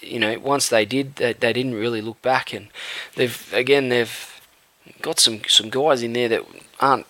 [0.00, 2.52] you know, once they did, they, they didn't really look back.
[2.52, 2.68] And
[3.16, 4.40] they've again they've
[5.02, 6.44] got some some guys in there that
[6.80, 7.06] aren't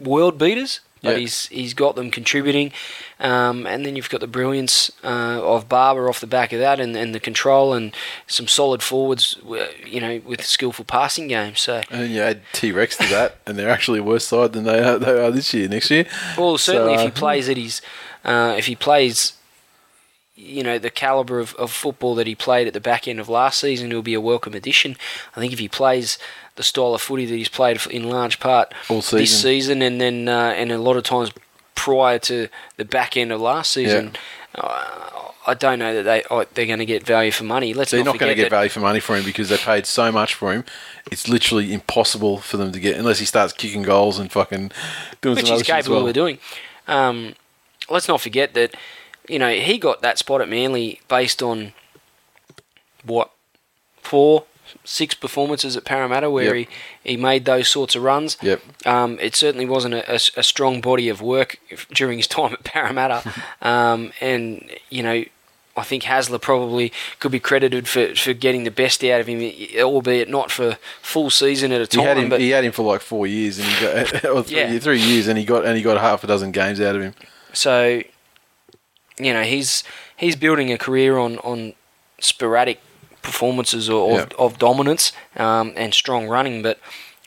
[0.00, 1.20] world beaters, but Yeah.
[1.20, 2.72] he's he's got them contributing.
[3.18, 6.78] Um, and then you've got the brilliance uh, of Barba off the back of that,
[6.78, 7.94] and, and the control, and
[8.26, 11.60] some solid forwards, uh, you know, with skillful passing games.
[11.60, 14.64] So, And you add T Rex to that, and they're actually a worse side than
[14.64, 15.66] they are, they are this year.
[15.66, 16.04] Next year,
[16.36, 17.80] well, certainly So, if he uh, plays at his,
[18.24, 19.32] uh, if he plays.
[20.38, 23.26] You know the caliber of, of football that he played at the back end of
[23.30, 24.96] last season it will be a welcome addition.
[25.34, 26.18] I think if he plays
[26.56, 29.42] the style of footy that he's played in large part All this season.
[29.42, 31.30] season, and then uh, and a lot of times
[31.74, 34.16] prior to the back end of last season,
[34.54, 35.06] uh,
[35.46, 37.72] I don't know that they oh, they're going to get value for money.
[37.72, 39.86] Let's they're not, not going to get value for money for him because they paid
[39.86, 40.64] so much for him.
[41.10, 44.72] It's literally impossible for them to get unless he starts kicking goals and fucking
[45.20, 46.08] doing which some he's other shit as capable well.
[46.08, 46.38] of doing.
[46.88, 47.34] Um,
[47.88, 48.74] let's not forget that
[49.28, 51.72] you know he got that spot at Manly based on
[53.04, 53.30] what
[54.02, 54.44] four,
[54.84, 56.68] six performances at Parramatta where Yep.
[57.04, 58.36] he, he made those sorts of runs.
[58.42, 58.60] Yep.
[58.86, 61.58] Um, it certainly wasn't a, a, a strong body of work
[61.92, 63.22] during his time at Parramatta,
[63.62, 65.24] um, and you know.
[65.78, 69.42] I think Hasler probably could be credited for, for getting the best out of him,
[69.78, 72.04] albeit not for full season at a He time.
[72.06, 72.28] had him.
[72.30, 74.78] but He had him for like four years, and he got or three, Yeah.
[74.78, 77.12] three years, and he got and he got half a dozen games out of him.
[77.52, 78.00] So,
[79.18, 79.84] you know, he's
[80.16, 81.74] he's building a career on on
[82.20, 82.80] sporadic
[83.26, 84.20] performances of, Yeah.
[84.22, 86.62] of, of dominance um, and strong running.
[86.62, 86.78] But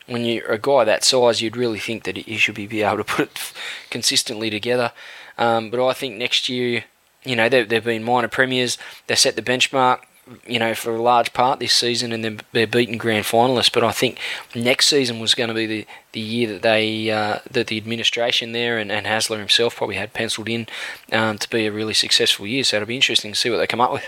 [0.06, 2.96] when you're a guy that size, you'd really think that he should be, be able
[2.98, 3.52] to put it
[3.90, 4.92] consistently together.
[5.38, 6.84] Um, but I think next year,
[7.24, 8.78] you know, they've, they've been minor premiers.
[9.06, 10.00] They set the benchmark.
[10.46, 13.72] You know, for a large part this season, and they're, they're beaten grand finalists.
[13.72, 14.16] But I think
[14.54, 18.52] next season was going to be the, the year that they uh, that the administration
[18.52, 20.68] there and, and Hasler himself probably had penciled in
[21.12, 22.62] um, to be a really successful year.
[22.62, 24.04] So it'll be interesting to see what they come up with.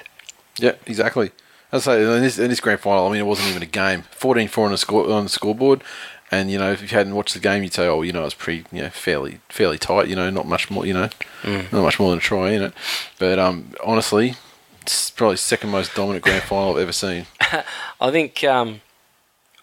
[0.59, 1.33] Yeah, exactly.
[1.73, 4.05] I say in this, in this grand final, I mean, it wasn't even a game.
[4.19, 5.83] 14-4 on the score on the scoreboard,
[6.31, 8.35] and you know, if you hadn't watched the game, you'd say, oh, you know, it's
[8.35, 10.09] pretty, you know, fairly fairly tight.
[10.09, 10.87] You know, not much more.
[10.87, 11.09] You know,
[11.45, 12.75] not much more than a try in it.
[13.19, 14.35] But um, honestly,
[14.81, 17.27] it's probably second most dominant grand final I've ever seen.
[18.01, 18.81] I think um,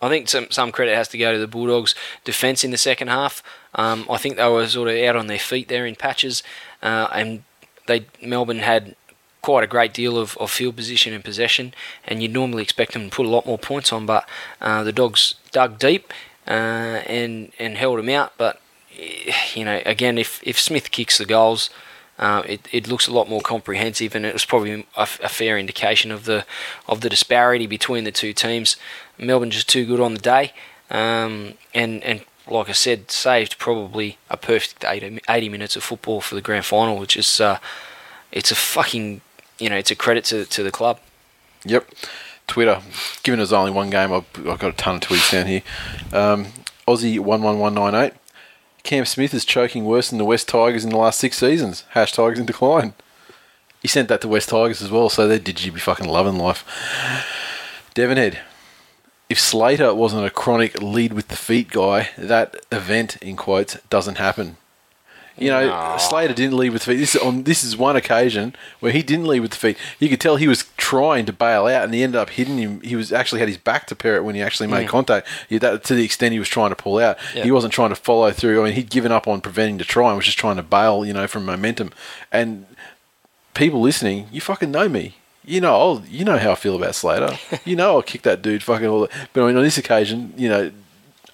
[0.01, 3.09] I think some some credit has to go to the Bulldogs' defence in the second
[3.09, 3.43] half.
[3.75, 6.43] Um, I think they were sort of out on their feet there in patches,
[6.81, 7.43] uh, and
[7.87, 8.95] they Melbourne had
[9.41, 11.73] quite a great deal of, of field position and possession,
[12.05, 14.27] and you'd normally expect them to put a lot more points on, but
[14.61, 16.13] uh, the Dogs dug deep
[16.47, 18.33] uh, and and held them out.
[18.37, 18.61] But
[18.97, 21.69] eh, you know, again, if if Smith kicks the goals.
[22.17, 25.57] Uh, it, it looks a lot more comprehensive, and it was probably a, a fair
[25.57, 26.45] indication of the
[26.85, 28.75] of the disparity between the two teams.
[29.17, 30.51] Melbourne just too good on the day,
[30.89, 36.19] um, and and like I said, saved probably a perfect 80, 80 minutes of football
[36.19, 37.57] for the grand final, which is uh,
[38.31, 39.21] it's a fucking
[39.59, 40.99] you know it's a credit to to the club.
[41.65, 41.89] Yep.
[42.47, 42.81] Twitter,
[43.21, 45.61] given there's only one game, I've, I've got a ton of tweets down here.
[46.11, 46.47] Um,
[46.87, 48.13] Aussie one one one nine eight.
[48.81, 51.83] Cam Smith is choking worse than the West Tigers in the last six seasons.
[51.89, 52.93] Hash Tigers in decline.
[53.81, 56.37] He sent that to West Tigers as well, so they did you be fucking loving
[56.37, 56.65] life.
[57.93, 58.37] Devonhead.
[59.29, 64.17] if Slater wasn't a chronic lead with the feet guy, that event in quotes doesn't
[64.17, 64.57] happen.
[65.39, 65.97] You know, No.
[65.97, 66.97] Slater didn't lead with the feet.
[66.97, 69.77] This is on this is one occasion where he didn't lead with the feet.
[69.99, 72.81] You could tell he was trying to bail out, and he ended up hitting him.
[72.81, 74.89] He was actually had his back to Perrett when he actually made mm.
[74.89, 75.27] contact.
[75.49, 77.95] Yeah, that, to the extent he was trying to pull out, he wasn't trying to
[77.95, 78.61] follow through.
[78.61, 81.05] I mean, he'd given up on preventing the try and was just trying to bail.
[81.05, 81.91] You know, from momentum.
[82.31, 82.65] And
[83.53, 85.15] people listening, you fucking know me.
[85.45, 87.37] You know, I'll, you know how I feel about Slater.
[87.65, 89.01] you know, I'll kick that dude fucking all.
[89.01, 90.71] The, but I mean, on this occasion, you know,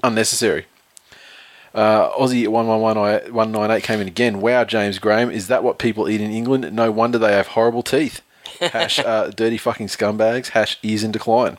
[0.04, 0.66] unnecessary.
[1.76, 4.40] Uh, Aussie at 111 198 came in again.
[4.42, 5.30] Wow, James Graham.
[5.30, 6.72] Is that what people eat in England?
[6.74, 8.22] No wonder they have horrible teeth.
[8.62, 10.50] Hash uh, dirty fucking scumbags.
[10.50, 11.58] Hash ears in decline.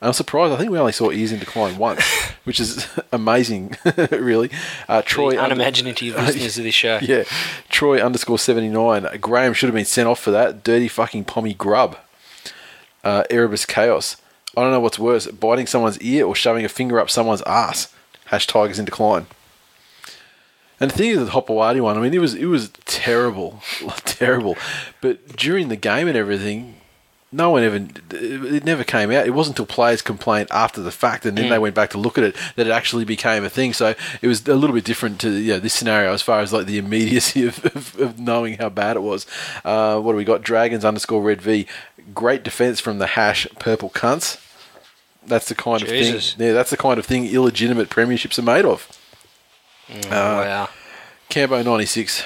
[0.00, 0.52] I'm surprised.
[0.52, 2.04] I think we only saw ears in decline once,
[2.44, 3.74] which is amazing,
[4.12, 4.50] really.
[4.88, 6.98] Uh, Troy The under- unimaginative listeners of this show.
[7.02, 7.24] yeah.
[7.68, 9.18] Troy underscore 79.
[9.20, 10.62] Graham should have been sent off for that.
[10.62, 11.96] Dirty fucking pommy grub.
[13.02, 14.16] Uh, Erebus Chaos.
[14.56, 17.92] I don't know what's worse, biting someone's ear or shoving a finger up someone's ass.
[18.26, 19.26] Hash Tigers in decline.
[20.78, 23.62] And the thing is, the Hopoate one, I mean, it was it was terrible,
[24.04, 24.56] terrible.
[25.00, 26.74] But during the game and everything,
[27.32, 29.26] no one ever, it never came out.
[29.26, 32.18] It wasn't until players complained after the fact, and then they went back to look
[32.18, 33.72] at it, that it actually became a thing.
[33.72, 36.52] So it was a little bit different to you know, this scenario as far as
[36.52, 39.26] like the immediacy of, of, of knowing how bad it was.
[39.64, 40.42] Uh, what do we got?
[40.42, 41.66] Dragons underscore red V.
[42.14, 44.40] Great defense from the hash purple cunts.
[45.26, 46.32] That's the kind Jesus.
[46.32, 46.46] of thing.
[46.46, 48.88] Yeah, that's the kind of thing illegitimate premierships are made of.
[49.88, 50.68] Mm, wow.
[51.30, 52.24] Cambo ninety six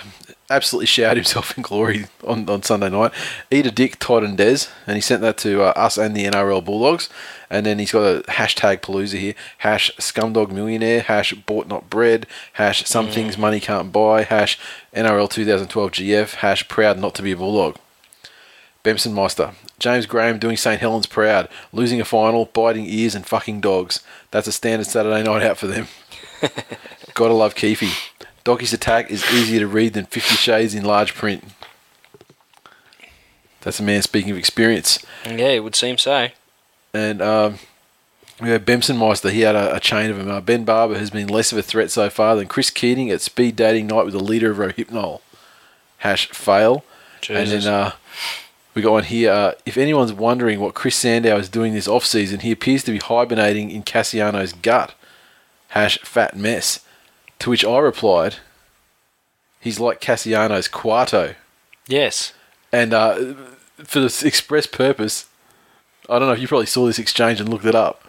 [0.51, 3.13] absolutely showered himself in glory on, on Sunday night.
[3.51, 6.27] Eat a dick, Todd and Des, and he sent that to uh, us and the
[6.27, 7.09] NRL Bulldogs.
[7.49, 9.35] And then he's got a hashtag Palooza here.
[9.59, 11.01] Hash scumdog millionaire.
[11.01, 12.27] Hash bought not bread.
[12.55, 14.23] Hash some things money can't buy.
[14.25, 14.59] Hash
[14.95, 16.35] NRL 2012 GF.
[16.35, 17.77] Hash proud not to be a Bulldog.
[18.83, 19.53] Bemson Meister.
[19.79, 20.81] James Graham doing St.
[20.81, 21.49] Helens proud.
[21.73, 24.01] Losing a final, biting ears and fucking dogs.
[24.31, 25.89] That's a standard Saturday night out for them.
[27.21, 28.15] Gotta love Keefe.
[28.45, 31.45] Doggie's attack is easier to read than Fifty Shades in large print.
[33.61, 35.05] That's a man speaking of experience.
[35.27, 36.29] Yeah, it would seem so.
[36.95, 37.59] And um,
[38.41, 39.29] we had Bemson Meister.
[39.29, 40.31] He had a, a chain of them.
[40.31, 43.21] Uh, ben Barba has been less of a threat so far than Chris Keating at
[43.21, 45.21] speed dating night with the leader of Rohypnol.
[45.99, 46.87] Hash fail.
[47.21, 47.53] Jesus.
[47.53, 47.93] And then uh,
[48.75, 49.31] we got one here.
[49.31, 52.93] Uh, if anyone's wondering what Chris Sandow is doing this off season, he appears to
[52.93, 54.95] be hibernating in Kasiano's gut.
[55.69, 56.81] Hash fat mess.
[57.41, 58.37] To which I replied,
[59.61, 61.35] he's like Kasiano's Quarto.
[61.87, 62.33] Yes.
[62.73, 63.35] And uh,
[63.79, 65.29] for this express purpose,
[66.09, 68.03] I don't know if you probably saw this exchange and looked it up.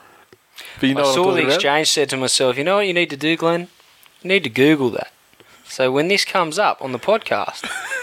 [0.79, 1.55] But you know I saw the talking about?
[1.55, 3.69] exchange, said to myself, you know what you need to do, Glenn?
[4.21, 5.11] You need to Google that.
[5.65, 7.67] So when this comes up on the podcast,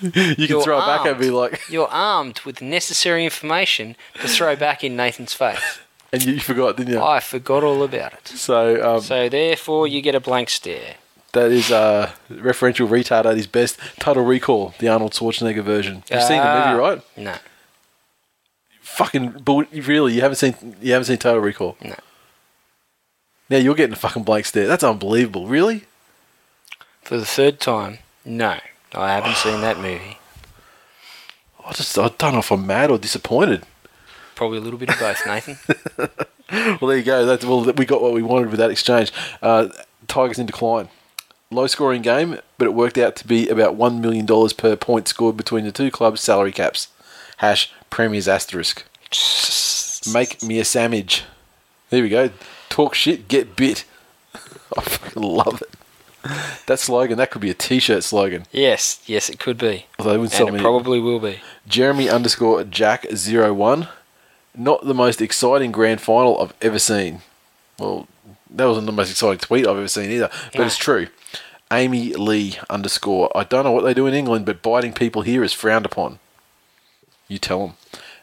[0.00, 4.56] You can throw it back at me like, you're armed with necessary information to throw
[4.56, 5.80] back in Nathan's face.
[6.12, 7.00] And you, you forgot, didn't you?
[7.02, 8.28] I forgot all about it.
[8.28, 10.96] So um, So therefore, you get a blank stare.
[11.32, 13.78] that is uh, referential retard at his best.
[13.98, 16.02] Total Recall, the Arnold Schwarzenegger version.
[16.10, 16.66] You've seen the Ah.
[16.72, 17.02] movie, right?
[17.16, 17.34] No.
[18.80, 20.14] Fucking bull- really?
[20.14, 20.76] You haven't seen?
[20.80, 21.76] You haven't seen Total Recall?
[21.82, 21.94] No.
[23.48, 24.66] Now you're getting a fucking blank stare.
[24.66, 25.46] That's unbelievable.
[25.46, 25.84] Really?
[27.02, 28.58] For the third time, no.
[28.94, 30.18] I haven't seen that movie.
[31.64, 33.64] I just I don't know if I'm mad or disappointed.
[34.40, 35.58] Probably a little bit of both, Nathan.
[36.80, 37.26] Well, there you go.
[37.26, 39.12] That's well, we got what we wanted with that exchange.
[39.42, 39.68] Uh,
[40.08, 40.88] Tigers in decline.
[41.50, 45.08] Low scoring game, but it worked out to be about one million dollars per point
[45.08, 46.88] scored between the two clubs' salary caps.
[47.36, 48.84] Hash Premier's asterisk.
[50.12, 51.24] Make me a sandwich.
[51.90, 52.30] There we go.
[52.70, 53.84] Talk shit, get bit.
[54.34, 56.64] I fucking love it.
[56.66, 58.46] That slogan, that could be a t-shirt slogan.
[58.52, 59.84] yes, yes, it could be.
[59.98, 61.40] Although wouldn't And it probably will be.
[61.68, 63.86] Jeremy underscore Jack zero one.
[64.54, 67.22] Not the most exciting grand final I've ever seen.
[67.78, 68.08] Well,
[68.50, 71.08] that wasn't the most exciting tweet I've ever seen either, but it's true.
[71.72, 73.30] Amy Lee underscore.
[73.34, 76.18] I don't know what they do in England, but biting people here is frowned upon.
[77.28, 77.76] You tell them.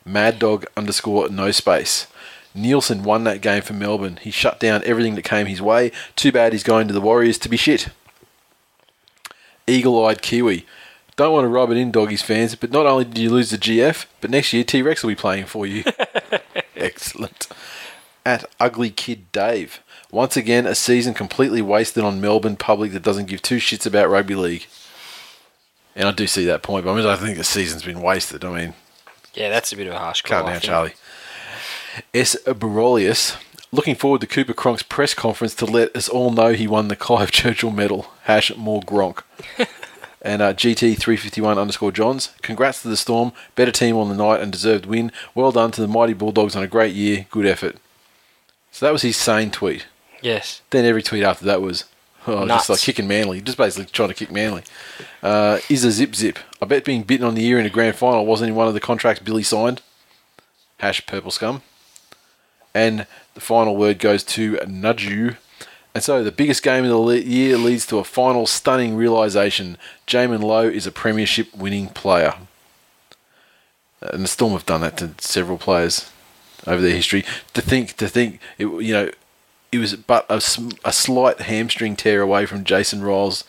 [0.03, 2.07] Mad Dog underscore no space.
[2.53, 4.19] Nielsen won that game for Melbourne.
[4.21, 5.91] He shut down everything that came his way.
[6.15, 7.89] Too bad he's going to the Warriors to be shit.
[9.65, 10.65] Eagle eyed Kiwi.
[11.17, 13.57] Don't want to rub it in, doggies fans, but not only did you lose the
[13.57, 15.83] GF, but next year T Rex will be playing for you.
[16.75, 17.47] Excellent.
[18.25, 19.81] At Ugly Kid Dave.
[20.11, 24.09] Once again, a season completely wasted on Melbourne public that doesn't give two shits about
[24.09, 24.67] rugby league.
[25.95, 28.45] And I do see that point, but I mean, I think the season's been wasted.
[28.45, 28.73] I mean,
[29.33, 30.41] Yeah, that's a bit of a harsh call.
[30.43, 30.61] calm down.
[30.61, 30.93] Charlie.
[32.13, 32.35] S.
[32.45, 33.35] Barolius.
[33.71, 36.95] Looking forward to Cooper Cronk's press conference to let us all know he won the
[36.95, 38.11] Clive Churchill medal.
[38.23, 39.23] Hash more Gronk.
[40.27, 42.33] and uh, GT351 underscore Johns.
[42.41, 43.31] Congrats to the Storm.
[43.55, 45.09] Better team on the night and deserved win.
[45.33, 47.25] Well done to the mighty Bulldogs on a great year.
[47.31, 47.77] Good effort.
[48.69, 49.87] So that was his sane tweet.
[50.21, 50.61] Yes.
[50.69, 51.85] Then every tweet after that was,
[52.27, 54.63] oh, just like kicking Manly, just basically trying to kick Manly.
[55.23, 56.39] Uh, is a zip zip.
[56.61, 58.73] I bet being bitten on the ear in a grand final wasn't in one of
[58.73, 59.81] the contracts Billy signed.
[60.79, 61.61] Hash purple scum.
[62.73, 65.37] And the final word goes to Nudju.
[65.97, 69.79] And so the biggest game of the le- year leads to a final stunning realization.
[70.05, 72.35] Jaiman Lowe is a premiership winning player.
[74.03, 76.11] Uh, and the Storm have done that to several players
[76.67, 77.25] over their history.
[77.55, 79.09] To think, to think, it, you know,
[79.71, 80.35] it was but a,
[80.85, 83.43] a slight hamstring tear away from Jason Ryles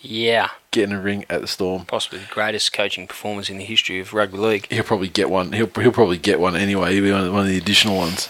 [0.00, 0.48] Yeah.
[0.72, 1.84] getting a ring at the Storm.
[1.84, 4.66] Possibly the greatest coaching performance in the history of rugby league.
[4.72, 5.52] He'll probably get one.
[5.52, 6.94] He'll he'll probably get one anyway.
[6.94, 8.28] He'll be one of the additional ones.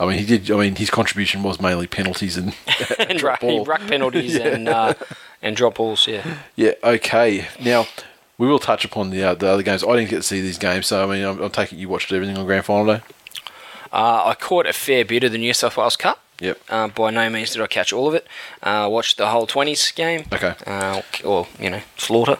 [0.00, 0.50] I mean, he did.
[0.50, 2.54] I mean, his contribution was mainly penalties and,
[2.98, 4.94] and drop ruck, penalties and uh,
[5.42, 6.06] and drop balls.
[6.06, 6.38] Yeah.
[6.56, 6.72] Yeah.
[6.84, 7.48] Okay.
[7.60, 7.86] Now
[8.38, 9.82] we will touch upon the uh, the other games.
[9.82, 12.12] I didn't get to see these games, so I mean, I'm, I'm taking you watched
[12.12, 13.02] everything on grand final day.
[13.92, 16.20] Uh, I caught a fair bit of the New South Wales Cup.
[16.40, 16.60] Yep.
[16.68, 18.26] Uh, by no means did I catch all of it.
[18.62, 20.24] Uh, watched the whole 20s game.
[20.32, 20.54] Okay.
[20.66, 22.38] Uh, or, you know, slaughter.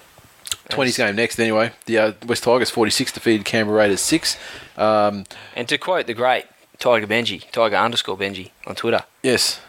[0.70, 1.72] 20s game next anyway.
[1.86, 4.36] The uh, West Tigers 46 defeated Canberra Raiders 6.
[4.76, 5.24] Um,
[5.56, 6.44] And to quote the great
[6.78, 9.60] Tiger Benji, Tiger underscore Benji on Twitter, yes.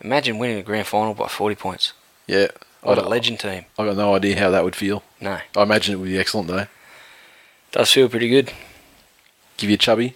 [0.00, 1.92] imagine winning a grand final by 40 points.
[2.26, 2.48] Yeah.
[2.82, 3.66] What a legend team.
[3.78, 5.04] I got no idea how that would feel.
[5.20, 5.38] No.
[5.56, 6.66] I imagine it would be excellent though.
[7.70, 8.52] Does feel pretty good.
[9.56, 10.14] Give you a chubby.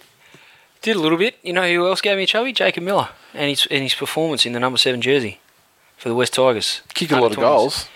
[0.81, 1.37] Did a little bit.
[1.41, 2.51] You know who else gave me a chubby?
[2.51, 3.09] Jacob Miller.
[3.33, 5.39] And his, and his performance in the number 7 jersey
[5.95, 6.81] for the West Tigers.
[6.93, 7.87] Kicked a lot of goals.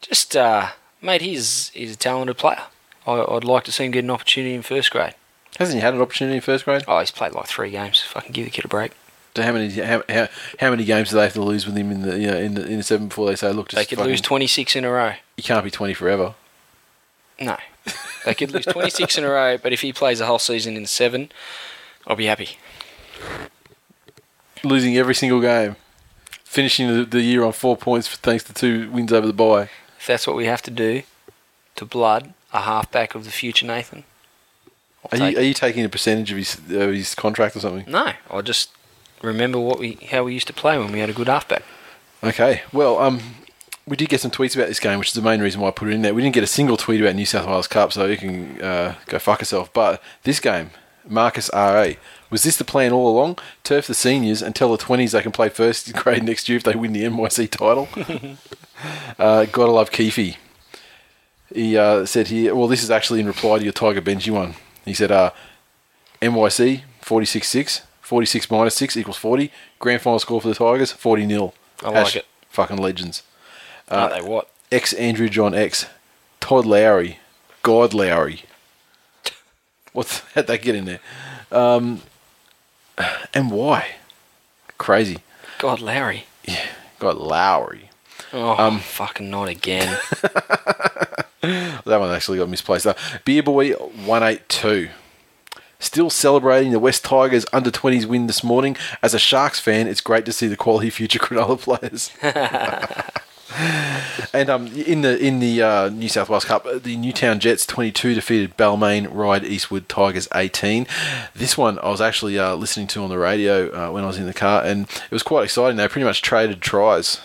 [0.00, 0.70] Just, uh,
[1.00, 2.62] mate, he's, he's a talented player.
[3.06, 5.14] I, I'd like to see him get an opportunity in first grade.
[5.58, 6.84] Hasn't he had an opportunity in first grade?
[6.88, 8.00] Oh, he's played like three games.
[8.00, 8.92] Fucking give the kid a break.
[9.36, 10.28] So how many how, how,
[10.58, 12.54] how many games do they have to lose with him in the you know, in
[12.54, 14.84] the in the seven before they say look just They could fucking- lose 26 in
[14.84, 15.12] a row.
[15.36, 16.34] you can't be twenty forever.
[17.40, 17.56] No.
[18.24, 20.86] They could lose 26 in a row, but if he plays the whole season in
[20.86, 21.30] seven,
[22.06, 22.58] I'll be happy.
[24.64, 25.76] Losing every single game,
[26.44, 29.70] finishing the, the year on four points thanks to two wins over the bye.
[30.00, 31.02] If that's what we have to do
[31.76, 34.02] to blood a halfback of the future Nathan.
[35.12, 37.90] I'll Are you, are you taking a percentage of his of his contract or something?
[37.90, 38.70] No, I just
[39.22, 41.62] remember what we how we used to play when we had a good halfback.
[42.22, 43.20] Okay, well um.
[43.86, 45.70] We did get some tweets about this game, which is the main reason why I
[45.70, 46.12] put it in there.
[46.12, 48.96] We didn't get a single tweet about New South Wales Cup, so you can uh,
[49.06, 49.72] go fuck yourself.
[49.72, 50.72] But this game,
[51.08, 51.92] Marcus RA,
[52.28, 53.38] was this the plan all along?
[53.64, 56.64] Turf the seniors and tell the 20s they can play first grade next year if
[56.64, 57.88] they win the NYC title?
[59.18, 60.36] uh, gotta love Keefe.
[61.54, 64.54] He uh, said here, well, this is actually in reply to your Tiger Benji one.
[64.88, 65.30] He said, uh,
[66.20, 69.50] NYC 46 6, 46 minus 6 equals 40.
[69.78, 71.52] Grand final score for the Tigers 40 0.
[71.84, 72.26] I like it.
[72.50, 73.22] Fucking legends.
[73.88, 74.48] Aren't they what?
[74.72, 75.86] X Andrew John X,
[76.40, 77.16] Todd Lowrie,
[77.62, 78.42] God Lowry.
[79.92, 81.00] What's how'd that get in there?
[81.50, 82.02] Um,
[83.32, 83.92] and why?
[84.76, 85.18] Crazy.
[85.58, 86.24] God, Larry.
[86.44, 86.66] Yeah,
[86.98, 87.90] God Lowry.
[88.32, 89.98] Oh, Um, fucking not again.
[91.40, 92.86] That one actually got misplaced.
[92.86, 94.90] Uh, Beer Boy one eight two.
[95.80, 98.76] Still celebrating the West Tigers under 20s win this morning.
[99.00, 102.10] As a Sharks fan, it's great to see the quality future Cronulla players.
[104.32, 107.64] and um, in the in the uh, New South Wales Cup, uh, the Newtown Jets
[107.64, 110.88] 22 defeated Balmain Ryde Eastwood Tigers 18.
[111.34, 114.18] This one I was actually uh, listening to on the radio uh, when I was
[114.18, 115.76] in the car, and it was quite exciting.
[115.76, 117.20] They pretty much traded tries.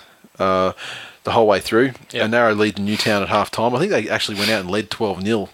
[1.23, 2.25] The whole way through, Yep.
[2.25, 3.73] a narrow lead to Newtown at half time.
[3.75, 5.49] I think they actually went out and led 12 0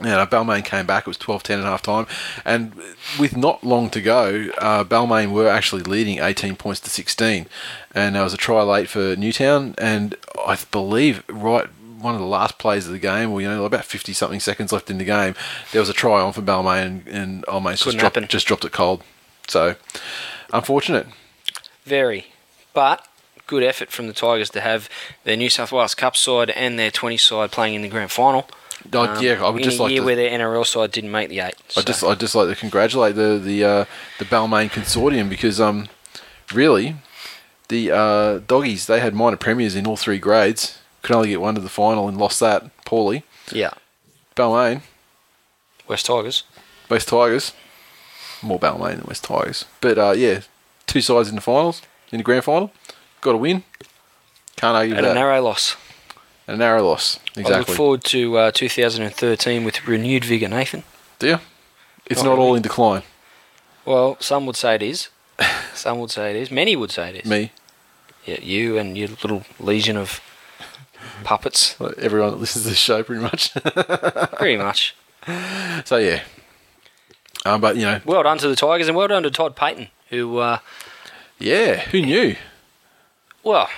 [0.00, 1.02] you know, Balmain came back.
[1.04, 2.08] It was 12-10 at half time.
[2.44, 2.72] And
[3.16, 7.46] with not long to go, uh, Balmain were actually leading 18 points to 16.
[7.94, 9.76] And there was a try late for Newtown.
[9.78, 11.68] And I believe right
[12.00, 14.90] one of the last plays of the game, or, you know, about 50-something seconds left
[14.90, 15.36] in the game,
[15.70, 18.28] there was a try on for Balmain and, and Almain just Couldn't dropped, happen.
[18.28, 19.04] just dropped it cold.
[19.46, 19.76] So,
[20.52, 21.06] unfortunate.
[21.84, 22.26] Very.
[22.72, 23.06] But
[23.46, 24.88] good effort from the Tigers to have
[25.24, 28.48] their New South Wales Cup side and their 20 side playing in the grand final.
[28.92, 30.06] Um, yeah, I would just like year to...
[30.06, 31.54] where their NRL side didn't make the eight.
[31.76, 33.84] I just I just like to congratulate the the uh,
[34.18, 35.88] the Balmain consortium because um
[36.52, 36.96] really
[37.68, 41.54] the uh, doggies they had minor premiers in all three grades could only get one
[41.54, 43.24] to the final and lost that poorly.
[43.50, 43.72] yeah,
[44.36, 44.82] Balmain,
[45.88, 46.42] West Tigers.
[46.90, 47.52] West Tigers,
[48.42, 50.40] more Balmain than West Tigers, but uh, yeah,
[50.86, 51.80] two sides in the finals
[52.12, 52.70] in the grand final,
[53.24, 53.64] got a win.
[54.56, 55.76] Can't argue And a narrow loss.
[56.46, 57.18] a narrow loss.
[57.36, 57.54] Exactly.
[57.54, 60.84] I look forward to uh, 2013 with renewed vigour, Nathan.
[61.18, 61.38] Do you?
[62.06, 63.02] It's Not not all in decline.
[63.84, 65.08] Well, some would say it is.
[65.74, 66.50] some would say it is.
[66.50, 67.30] Many would say it is.
[67.30, 67.50] Me,
[68.24, 70.20] Yeah, you and your little legion of
[71.24, 73.52] puppets, everyone that listens to the show, pretty much.
[74.38, 74.94] pretty much.
[75.84, 76.20] So yeah.
[77.46, 79.88] Um, but you know, Well done to the Tigers and well done to Todd Payten,
[80.10, 80.58] who, uh,
[81.38, 82.36] yeah, who knew?
[83.44, 83.68] Well,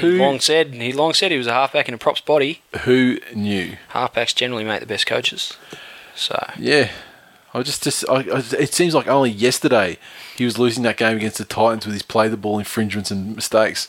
[0.00, 2.62] Who he long said he long said he was a halfback in a props body.
[2.80, 3.76] who knew?
[3.92, 5.56] Halfbacks generally make the best coaches.
[6.14, 6.90] So Yeah,
[7.54, 9.98] I just just I, I, it seems like only yesterday
[10.36, 13.34] he was losing that game against the Titans with his play the ball infringements and
[13.36, 13.88] mistakes.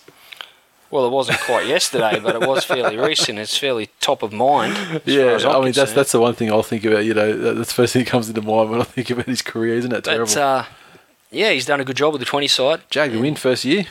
[0.92, 3.38] well, it wasn't quite yesterday, but it was fairly recent.
[3.40, 5.02] It's fairly top of mind.
[5.06, 5.98] Yeah, I mean that's concerned.
[5.98, 7.06] that's the one thing I'll think about.
[7.06, 9.42] You know, that's the first thing that comes into mind when I think about his
[9.42, 9.76] career.
[9.76, 10.26] Isn't that terrible?
[10.34, 10.64] But uh,
[11.32, 12.82] yeah, he's done a good job with the twenty side.
[12.90, 13.86] Jag the win first year.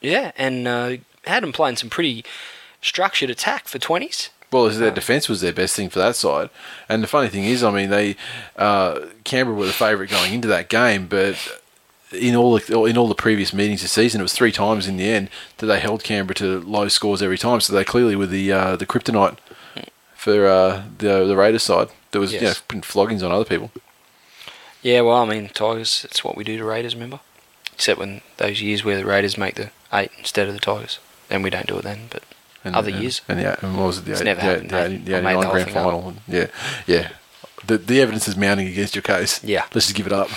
[0.00, 2.24] Yeah, and uh, had him playing some pretty
[2.80, 4.30] structured attack for twenties.
[4.50, 6.48] Well, their defence was their best thing for that side.
[6.88, 8.16] And the funny thing is, I mean, they
[8.56, 11.36] uh, Canberra were the favourite going into that game, but
[12.12, 14.96] in all the, in all the previous meetings this season, it was three times in
[14.96, 17.60] the end that they held Canberra to low scores every time.
[17.60, 19.36] So they clearly were the uh, the kryptonite
[20.14, 21.88] for uh, the the Raiders side.
[22.12, 23.70] There was you know putting floggings on other people.
[24.82, 26.04] Yeah, well, I mean, Tigers.
[26.04, 26.94] It's what we do to Raiders.
[26.94, 27.20] Remember,
[27.74, 30.98] except when those years where the Raiders make the eight instead of the Tigers,
[31.28, 32.08] then we don't do it then.
[32.10, 32.22] But
[32.64, 33.20] And, Other and, years.
[33.28, 34.04] and yeah, and what was it?
[34.04, 35.04] The, It's eight- never the, happened, the, mate.
[35.04, 36.14] the, the 89 whole grand final.
[36.26, 36.46] Yeah,
[36.86, 37.08] yeah.
[37.66, 39.42] The the evidence is mounting against your case.
[39.44, 39.64] Yeah.
[39.74, 40.28] let's just give it up.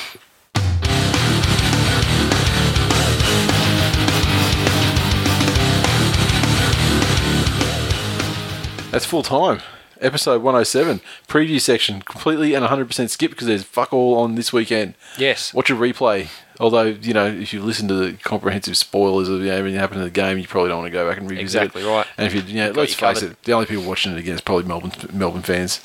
[8.92, 9.62] That's full time.
[10.02, 14.96] Episode 107, preview section, completely and 100% skip because there's fuck all on this weekend.
[15.18, 16.28] yes, Watch a replay.
[16.62, 19.82] Although, you know, if you listen to the comprehensive spoilers of you know, everything that
[19.82, 21.88] happened in the game, you probably don't want to go back and revisit Exactly it.
[21.88, 22.06] right.
[22.18, 23.32] And if you, you know, Got let's you face covered.
[23.34, 25.82] it, the only people watching it again is probably Melbourne Melbourne fans.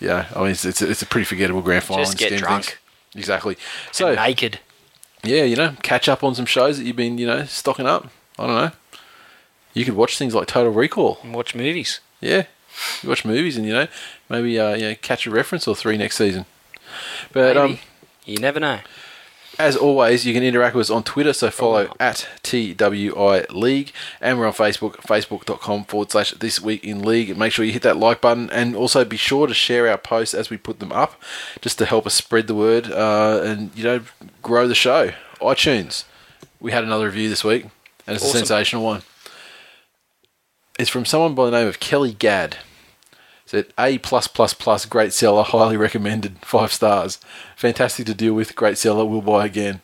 [0.00, 2.04] Yeah, I mean, it's, it's, a, it's a pretty forgettable grand final.
[2.04, 2.64] Just get drunk.
[2.64, 2.76] things.
[3.14, 3.56] Exactly.
[3.92, 4.58] So, and naked.
[5.22, 8.08] yeah, you know, catch up on some shows that you've been, you know, stocking up.
[8.38, 8.70] I don't know.
[9.74, 11.18] You could watch things like Total Recall.
[11.22, 12.00] and watch movies.
[12.20, 12.46] Yeah,
[13.02, 13.86] you watch movies and you know
[14.28, 16.46] maybe uh, you know catch a reference or three next season.
[17.32, 17.72] But Maybe.
[17.74, 17.78] um,
[18.24, 18.80] you never know.
[19.58, 21.32] As always, you can interact with us on Twitter.
[21.32, 27.02] So follow at TWI League, and we're on Facebook, facebook.com forward slash This Week in
[27.02, 27.36] League.
[27.36, 30.34] Make sure you hit that like button, and also be sure to share our posts
[30.34, 31.20] as we put them up,
[31.60, 34.00] just to help us spread the word uh, and you know
[34.42, 35.12] grow the show.
[35.40, 36.04] iTunes,
[36.60, 37.64] we had another review this week,
[38.06, 38.36] and it's Awesome.
[38.36, 39.02] a sensational one.
[40.78, 42.58] It's from someone by the name of Kelly Gadd.
[43.46, 47.18] Said A plus plus plus great seller, highly recommended, five stars.
[47.56, 49.80] Fantastic to deal with, great seller, will buy again.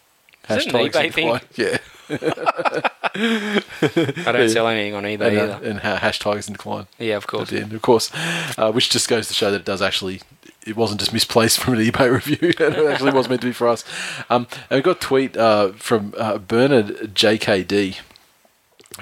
[0.51, 1.41] Is an eBay thing?
[1.55, 1.79] Yeah,
[3.15, 5.69] I don't sell anything on eBay and, uh, either.
[5.71, 7.51] and ha- hashtags in decline Yeah, of at course.
[7.51, 8.11] the end, of course.
[8.59, 10.21] Uh, which just goes to show that it does actually,
[10.67, 12.37] it wasn't just misplaced from an eBay review.
[12.59, 12.61] it
[12.91, 13.85] actually was meant to be for us.
[14.29, 17.99] Um, and we got a tweet uh, from uh, Bernard JKD.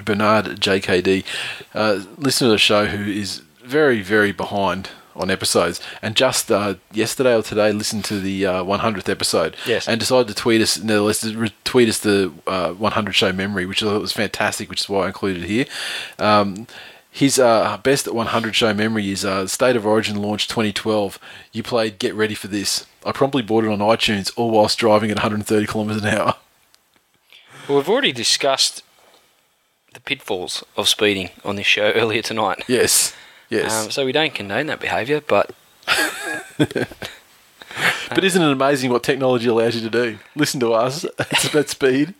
[0.05, 1.25] Bernard JKD,
[1.73, 3.41] uh, listener to the show who is
[3.71, 8.63] very, very behind on episodes, and just uh, yesterday or today listened to the uh,
[8.63, 9.87] 100th episode, Yes.
[9.87, 11.25] and decided to tweet us, no, let's
[11.63, 15.03] tweet us the uh, 100 show memory, which I thought was fantastic, which is why
[15.03, 15.65] I included it here.
[16.17, 16.65] Um,
[17.13, 21.19] his uh, best 100 show memory is uh, State of Origin launch 2012.
[21.51, 22.85] You played Get Ready for This.
[23.05, 26.35] I promptly bought it on iTunes, all whilst driving at 130 kilometres an hour.
[27.67, 28.81] Well, we've already discussed
[29.93, 32.63] the pitfalls of speeding on this show earlier tonight.
[32.67, 33.13] Yes,
[33.51, 33.85] yes.
[33.85, 35.51] Um, so we don't condone that behaviour, but
[38.13, 40.19] But isn't it amazing what technology allows you to do?
[40.35, 41.05] Listen to us
[41.55, 42.13] at speed,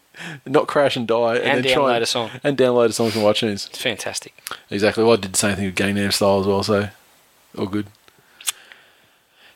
[0.45, 2.29] not crash and die, and, And then try download and, a song.
[2.43, 3.67] and download a song from iTunes.
[3.69, 4.33] it's fantastic.
[4.69, 5.03] Exactly.
[5.03, 6.89] Well, I did the same thing with Gangnam Style as well, so
[7.57, 7.87] all good.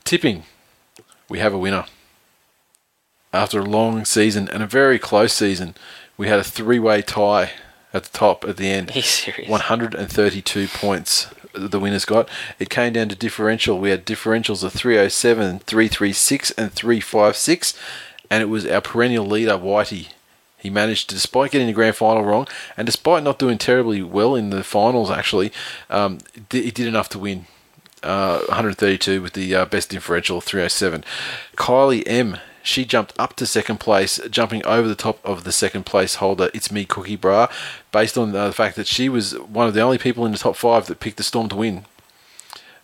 [0.04, 0.44] Tipping,
[1.30, 1.86] we have a winner.
[3.32, 5.76] After a long season and a very close season,
[6.18, 7.52] we had a three-way tie
[7.94, 8.92] at the top at the end.
[8.96, 9.50] Are serious?
[9.50, 12.30] 132 points the winners got.
[12.60, 13.80] It came down to differential.
[13.80, 17.78] We had differentials of 307, 336, and 356,
[18.30, 20.10] and it was our perennial leader, Whitey.
[20.58, 24.36] He managed, to, despite getting the grand final wrong, and despite not doing terribly well
[24.36, 25.52] in the finals, actually,
[25.90, 26.20] um,
[26.50, 27.46] he did enough to win.
[28.04, 31.04] Uh, 132 with the uh, best differential, 307.
[31.56, 32.38] Kylie M.
[32.66, 36.50] She jumped up to second place, jumping over the top of the second place holder.
[36.52, 37.48] It's me, Cookie Bra,
[37.92, 40.40] based on uh, the fact that she was one of the only people in the
[40.40, 41.86] top five that picked the Storm to win.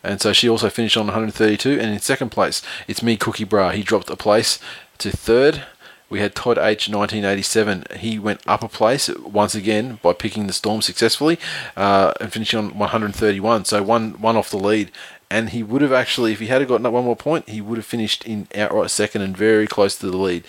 [0.03, 1.71] And so she also finished on 132.
[1.71, 3.71] And in second place, it's me, Cookie Bra.
[3.71, 4.59] He dropped a place
[4.99, 5.63] to third.
[6.11, 7.85] We had Todd H, 1987.
[7.97, 11.39] He went up a place once again by picking the Storm successfully
[11.75, 13.65] uh, and finishing on 131.
[13.65, 14.91] So one one off the lead.
[15.31, 17.77] And he would have actually, if he had gotten up one more point, he would
[17.77, 20.43] have finished in outright second and very close to the lead.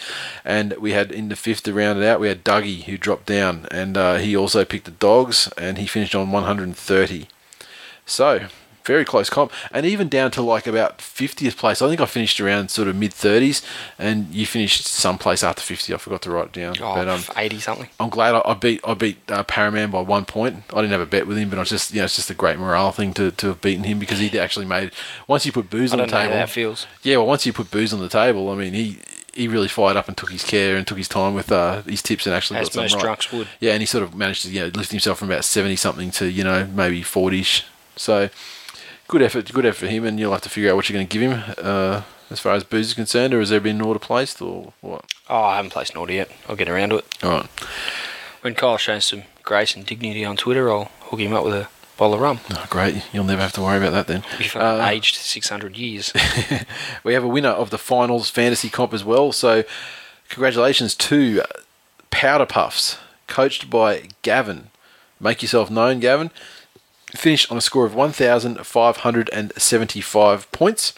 [0.45, 3.27] And we had in the fifth to round it out, we had Dougie who dropped
[3.27, 7.29] down, and uh, he also picked the Dogs, and he finished on 130.
[8.07, 8.49] So,
[8.85, 11.81] very close comp, and even down to like about fiftieth place.
[11.83, 13.63] I think I finished around sort of mid thirties,
[13.99, 15.95] and you finished someplace after fifty.
[15.95, 16.75] I forgot to write it down.
[16.81, 17.89] Oh, but um, 80 something.
[18.01, 20.65] I'm glad I, I beat I beat uh, Paraman by one point.
[20.73, 22.31] I didn't have a bet with him, but I was just you know it's just
[22.31, 24.93] a great morale thing to, to have beaten him because he actually made
[25.29, 26.37] once you put booze I on the don't know how table.
[26.37, 26.87] that feels.
[27.03, 28.99] Yeah, well, once you put booze on the table, I mean, he
[29.35, 32.03] he really fired up and took his care and took his time with uh, his
[32.03, 33.03] tips and actually As got some most right.
[33.03, 33.49] drunks would.
[33.61, 36.11] Yeah, and he sort of managed to you know lift himself from about seventy something
[36.13, 37.45] to you know maybe forty.
[37.97, 38.31] So
[39.13, 41.07] good effort, good effort for him, and you'll have to figure out what you're going
[41.07, 43.83] to give him uh, as far as booze is concerned, or has there been an
[43.83, 45.05] order placed or what?
[45.29, 46.31] Oh, I haven't placed an order yet.
[46.49, 47.05] I'll get around to it.
[47.23, 47.51] All right,
[48.41, 51.69] When Kyle shows some grace and dignity on Twitter, I'll hook him up with a
[51.99, 52.41] bottle of rum.
[52.53, 53.05] oh, great.
[53.13, 54.25] You'll never have to worry about that then.
[54.41, 56.11] If Uh, I'm aged 600 years.
[57.05, 59.31] we have a winner of the finals fantasy comp as well.
[59.33, 59.65] So,
[60.31, 61.43] congratulations to
[62.11, 64.71] Powder Puffs, coached by Gavin.
[65.21, 66.31] Make yourself known, Gavin.
[67.15, 70.95] Finished on a score of 1,575 points.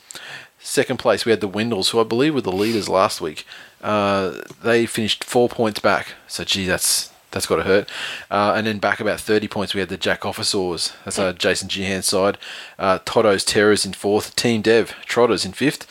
[0.58, 3.44] Second place, we had the Wendels, who I believe were the leaders last week.
[3.82, 6.14] Uh, they finished four points back.
[6.26, 7.90] So, gee, that's that's got to hurt.
[8.30, 10.92] Uh, and then back about 30 points, we had the Jack Officers.
[11.04, 12.38] That's uh, Jason Gehan's side.
[12.78, 14.36] Uh, Toto's Terrors in fourth.
[14.36, 15.86] Team Dev, Trotters in fifth.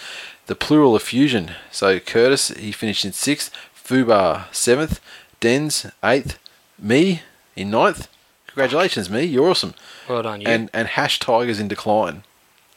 [0.48, 1.52] The Plural of Fusion.
[1.72, 3.52] So, Curtis, he finished in sixth.
[3.76, 5.00] Fubar, seventh.
[5.40, 6.40] Dens, eighth.
[6.80, 7.22] Me,
[7.56, 8.08] in ninth.
[8.54, 9.24] Congratulations, me.
[9.24, 9.74] You're awesome.
[10.08, 10.48] Well done, you.
[10.48, 12.24] And and Hash Tigers in decline.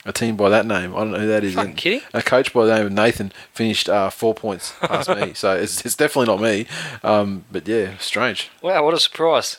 [0.04, 0.94] A team by that name.
[0.94, 1.54] I don't know who that is.
[1.54, 2.00] Fucking And kidding?
[2.14, 5.32] A coach by the name of Nathan finished uh, four points past me.
[5.34, 6.66] So it's, it's definitely not me.
[7.02, 8.48] Um, but yeah, strange.
[8.62, 9.56] wow, what a surprise.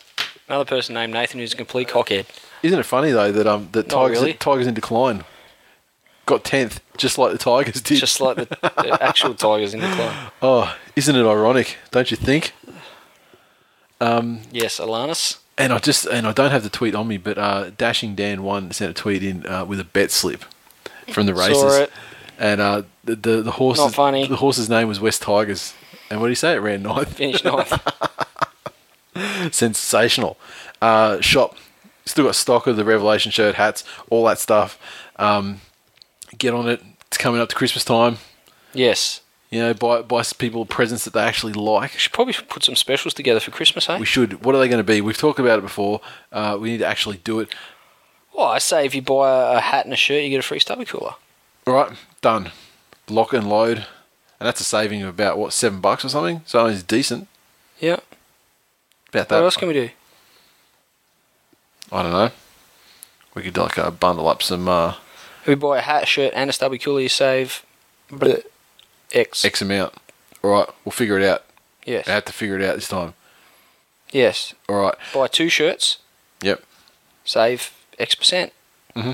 [0.47, 2.25] Another person named Nathan who's a complete cockhead.
[2.63, 4.33] Isn't it funny though that um that Not Tigers really.
[4.35, 5.25] Tigers in decline
[6.25, 7.99] got tenth, just like the Tigers did.
[7.99, 10.31] Just like the, the actual Tigers in decline.
[10.41, 11.77] oh, isn't it ironic?
[11.91, 12.53] Don't you think?
[13.99, 15.39] Um, Yes, Alanis.
[15.57, 18.43] And I just and I don't have the tweet on me, but uh, Dashing Dan
[18.43, 20.43] one sent a tweet in uh, with a bet slip
[21.11, 21.87] from the races,
[22.37, 24.27] and uh, the the the horse funny.
[24.27, 25.73] the horse's name was West Tigers,
[26.11, 26.53] and what did he say?
[26.53, 27.13] It ran ninth.
[27.15, 27.73] Finished ninth.
[29.51, 30.37] Sensational.
[30.79, 31.55] Uh, shop
[32.05, 34.79] still got stock of the Revelation shirt, hats, all that stuff.
[35.17, 35.61] Um,
[36.37, 36.81] get on it.
[37.07, 38.17] It's coming up to Christmas time.
[38.73, 39.21] yes.
[39.49, 41.93] You know, buy buy people presents that they actually like.
[41.93, 43.97] We should probably put some specials together for Christmas, eh?
[43.97, 44.43] We should.
[44.43, 44.99] What are they going to be?
[44.99, 46.01] We've talked about it before.
[46.31, 47.49] Uh, we need to actually do it.
[48.35, 50.59] Well, I say if you buy a, hat and a shirt, you get a free
[50.59, 51.15] stubby cooler.
[51.65, 51.91] All right,
[52.21, 52.51] done.
[53.09, 56.41] Lock and load, and that's a saving of about what seven bucks or something.
[56.45, 57.27] So it's decent.
[57.79, 57.99] Yeah.
[59.09, 59.35] About that.
[59.37, 59.89] What else can we do?
[61.91, 62.31] I don't know.
[63.33, 64.95] We could like uh, bundle up some uh,
[65.41, 67.65] If we buy a hat, shirt, and a stubby cooler, you save
[68.09, 68.43] bleh,
[69.13, 69.43] X.
[69.45, 69.93] X amount.
[70.43, 71.43] All right, we'll figure it out.
[71.85, 72.07] Yes.
[72.07, 73.13] I have to figure it out this time.
[74.11, 74.53] Yes.
[74.69, 74.95] All right.
[75.13, 75.97] Buy two shirts,
[76.41, 76.63] Yep.
[77.25, 78.53] save X percent.
[78.95, 79.13] Mm-hmm.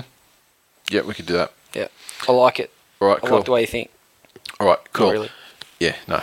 [0.90, 1.04] Yep.
[1.04, 1.52] We could do that.
[1.74, 1.88] Yeah.
[2.28, 2.70] I like it.
[3.00, 3.18] All right.
[3.22, 3.36] I Cool.
[3.38, 3.90] like the way you think.
[4.60, 4.78] All right.
[4.92, 5.06] Cool.
[5.06, 5.30] Not really.
[5.80, 5.96] Yeah.
[6.06, 6.22] No.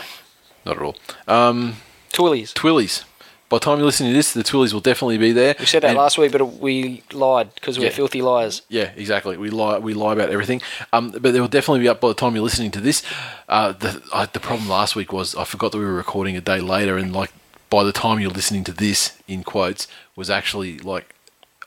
[0.64, 0.96] Not at all.
[1.28, 1.76] Um,
[2.12, 2.52] Twillies.
[2.54, 3.04] Twillies.
[3.52, 5.54] By the time you're listening to this, the Twillies will definitely be there.
[5.60, 7.90] We said that And- last week, but we lied because we're Yeah.
[8.00, 8.62] filthy liars.
[8.70, 9.36] Yeah, exactly.
[9.36, 9.76] We lie.
[9.76, 10.62] We lie about everything.
[10.90, 13.02] Um, but they will definitely be up by the time you're listening to this.
[13.50, 16.40] Uh, the uh, the problem last week was I forgot that we were recording a
[16.40, 17.30] day later, and like
[17.68, 21.14] by the time you're listening to this, in quotes, was actually like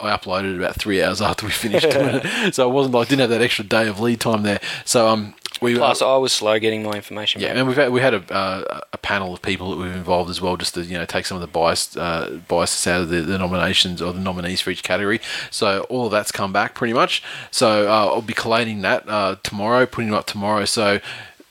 [0.01, 2.55] I uploaded about three hours after we finished doing it.
[2.55, 2.95] So I wasn't.
[2.95, 4.59] I didn't have that extra day of lead time there.
[4.85, 7.41] So um, we Plus, uh, I was slow getting my information.
[7.41, 7.57] yeah, back.
[7.57, 10.41] and we've had, we had a, uh, a panel of people that we've involved as
[10.41, 13.21] well, just to you know take some of the bias uh, biases out of the,
[13.21, 15.19] the nominations or the nominees for each category.
[15.51, 17.23] So all of that's come back pretty much.
[17.51, 20.65] So uh, I'll be collating that uh, tomorrow, putting it up tomorrow.
[20.65, 20.99] So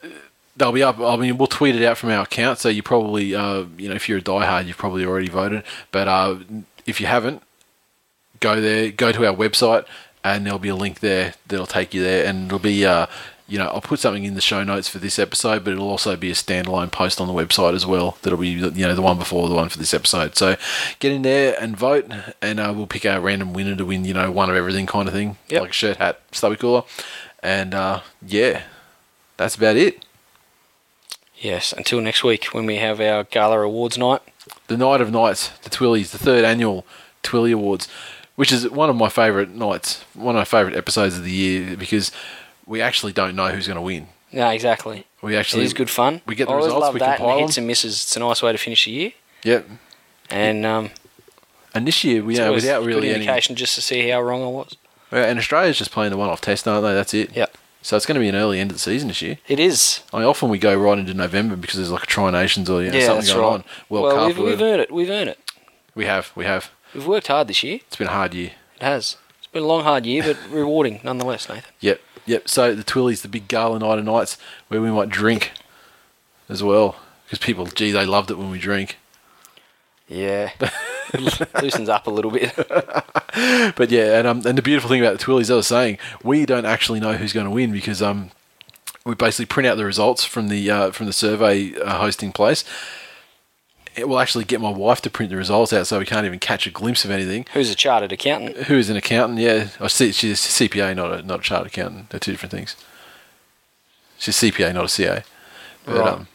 [0.02, 0.08] uh,
[0.56, 0.98] they'll be up.
[0.98, 2.58] I mean, we'll tweet it out from our account.
[2.58, 5.64] So you probably, uh, you know, if you're a diehard, you've probably already voted.
[5.90, 6.36] But uh,
[6.86, 7.42] if you haven't,
[8.40, 9.86] go there, go to our website,
[10.22, 13.06] and there'll be a link there that'll take you there, and it'll be, uh,
[13.46, 16.16] you know, I'll put something in the show notes for this episode, but it'll also
[16.16, 18.16] be a standalone post on the website as well.
[18.22, 20.36] That'll be, you know, the one before the one for this episode.
[20.36, 20.56] So
[20.98, 22.10] get in there and vote,
[22.40, 25.08] and uh, we'll pick our random winner to win, you know, one of everything kind
[25.08, 25.60] of thing, Yep.
[25.60, 26.84] like a shirt, hat, stubby cooler,
[27.42, 28.62] and uh, yeah,
[29.36, 30.04] that's about it.
[31.36, 31.72] Yes.
[31.74, 34.22] Until next week when we have our gala awards night.
[34.68, 36.86] the night of nights, the Twillies, the third annual
[37.22, 37.88] Twilly Awards,
[38.36, 41.76] which is one of my favourite nights, one of my favourite episodes of the year
[41.76, 42.10] because
[42.66, 44.08] we actually don't know who's going to win.
[44.32, 45.06] No, exactly.
[45.22, 46.20] We actually is good fun.
[46.26, 47.16] We get the I always results, love we that.
[47.18, 48.02] compile and hits and misses.
[48.02, 49.12] It's a nice way to finish the year.
[49.44, 49.68] Yep.
[50.30, 50.90] And um,
[51.74, 54.46] And this year, we know, without really good any, just to see how wrong I
[54.46, 54.76] was.
[55.12, 56.94] And Australia's just playing the one-off test, aren't they?
[56.94, 57.36] That's it.
[57.36, 57.56] Yep.
[57.82, 59.38] So it's going to be an early end of the season this year.
[59.46, 60.00] It is.
[60.12, 62.82] I mean, often we go right into November because there's like a Tri Nations or
[62.82, 63.54] you know, yeah, something going right.
[63.54, 63.64] on.
[63.90, 64.26] World well, Cup.
[64.28, 64.90] we've, we've earned it.
[64.90, 65.52] We've earned it.
[65.94, 66.70] we have, we have.
[66.94, 67.80] We've worked hard this year.
[67.86, 68.52] It's been a hard year.
[68.76, 69.18] It has.
[69.38, 71.70] It's Been a long, hard year, but rewarding nonetheless, Nathan.
[71.80, 72.48] Yep, yep.
[72.48, 74.38] So the Twillies, the big gala night of nights
[74.68, 75.52] where we might drink
[76.48, 76.96] as well.
[77.24, 78.98] Because people, gee, they loved it when we drink.
[80.08, 80.50] Yeah.
[81.62, 82.52] Loosens up a little bit.
[83.76, 86.46] But yeah, and um, and the beautiful thing about the Twillies, I was saying, we
[86.46, 88.30] don't actually know who's going to win because um,
[89.04, 92.64] we basically print out the results from the uh, from the survey uh, hosting place.
[93.96, 96.40] It will actually get my wife to print the results out, so we can't even
[96.40, 97.46] catch a glimpse of anything.
[97.52, 98.56] Who's a chartered accountant?
[98.66, 99.38] Who is an accountant?
[99.38, 100.10] Yeah, I see.
[100.12, 102.10] She's a CPA, not a not a chartered accountant.
[102.10, 102.74] They're two different things.
[104.18, 105.22] She's a CPA, not a CA.
[105.86, 106.12] But, Right.
[106.12, 106.28] um,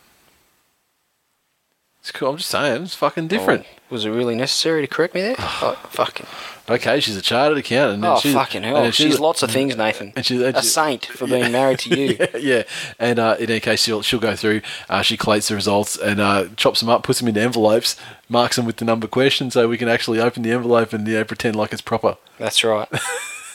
[2.10, 2.30] it's cool.
[2.32, 3.66] I'm just saying, it's fucking different.
[3.68, 5.36] Oh, was it really necessary to correct me there?
[5.40, 6.26] oh, fucking.
[6.68, 8.04] Okay, she's a chartered accountant.
[8.04, 8.78] Oh, she's- fucking hell.
[8.78, 10.14] and She's, lots of things, Nathan.
[10.16, 12.18] and she's- and a saint for being married to you.
[12.20, 12.64] yeah, yeah.
[12.98, 14.62] And uh, in any case, she'll she'll go through.
[14.90, 17.96] Uh, she collates the results and uh, chops them up, puts them into envelopes,
[18.28, 21.14] marks them with the number question, so we can actually open the envelope and you
[21.16, 22.18] know, pretend like it's proper.
[22.40, 22.88] That's right.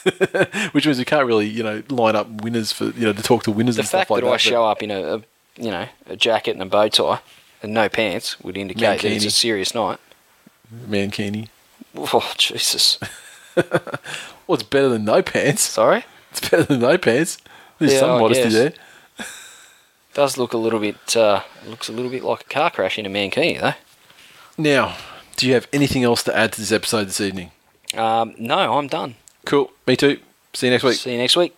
[0.71, 3.43] Which means we can't really you know line up winners for you know to talk
[3.43, 4.49] to winners The and stuff like that The fact that.
[4.49, 5.21] I show up in a, a,
[5.57, 7.19] you know, a jacket and a bow tie
[7.61, 9.99] and no pants would indicate that it's a serious night.
[10.73, 11.49] Mankini.
[11.95, 12.99] Oh, Jesus.
[14.47, 15.63] Well, it's better than no pants.
[15.63, 16.03] Sorry?
[16.31, 17.37] It's better than no pants.
[17.79, 18.53] There's Yeah, some I modesty guess.
[18.53, 18.73] there.
[20.13, 23.05] Does look a little bit, uh, looks a little bit like a car crash in
[23.05, 23.73] a Mankini, though.
[24.57, 24.95] Now,
[25.35, 27.51] do you have anything else to add to this episode this evening?
[27.95, 29.15] Um, no, I'm done.
[29.45, 29.71] Cool.
[29.87, 30.19] Me too.
[30.53, 30.95] See you next week.
[30.97, 31.55] See you next week.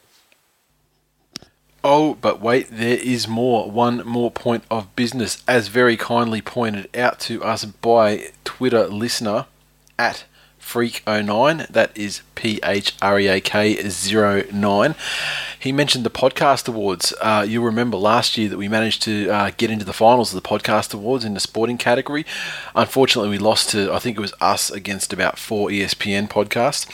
[1.83, 3.69] Oh, but wait, there is more.
[3.69, 9.45] One more point of business, as very kindly pointed out to us by Twitter listener
[9.97, 10.25] at
[10.59, 11.67] Phreak09.
[11.69, 14.95] That is P H R E A K 09.
[15.59, 17.13] He mentioned the podcast awards.
[17.21, 20.41] Uh, you'll remember last year that we managed to uh, get into the finals of
[20.41, 22.25] the podcast awards in the sporting category.
[22.75, 26.85] Unfortunately, we lost to, I think it was us against about four ESPN podcasts.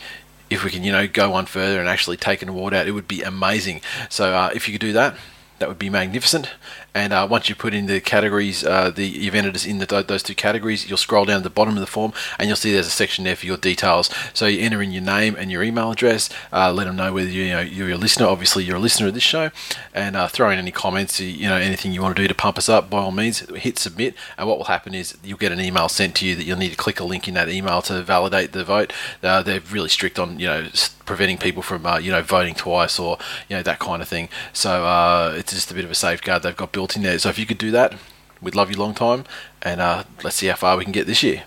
[0.52, 2.88] if we can you know go one further and actually take an award out.
[2.88, 3.82] It would be amazing.
[4.10, 5.16] So uh, if you could do that.
[5.60, 6.50] That would be magnificent.
[6.94, 10.36] And uh, once you put in the categories, uh, the entered in the, those two
[10.36, 12.92] categories, you'll scroll down to the bottom of the form and you'll see there's a
[12.92, 14.10] section there for your details.
[14.34, 16.30] So you enter in your name and your email address.
[16.52, 18.26] Uh, let them know whether you, you know you're a listener.
[18.28, 19.52] Obviously, you're a listener of this show,
[19.94, 21.20] and uh, throw in any comments.
[21.20, 22.90] You know anything you want to do to pump us up.
[22.90, 24.16] By all means, hit submit.
[24.38, 26.72] And what will happen is you'll get an email sent to you that you'll need
[26.72, 28.92] to click a link in that email to validate the vote.
[29.24, 30.68] Uh, they're really strict on you know
[31.06, 33.18] preventing people from uh, you know voting twice or
[33.50, 34.30] you know that kind of thing.
[34.52, 37.20] So it's just a bit of a safeguard they've got built in there.
[37.20, 37.94] So if you could do that,
[38.42, 39.24] we'd love you long time,
[39.62, 41.44] and uh, let's see how far we can get this year.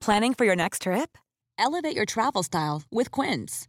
[0.00, 1.18] Planning for your next trip?
[1.56, 3.68] Elevate your travel style with Quince.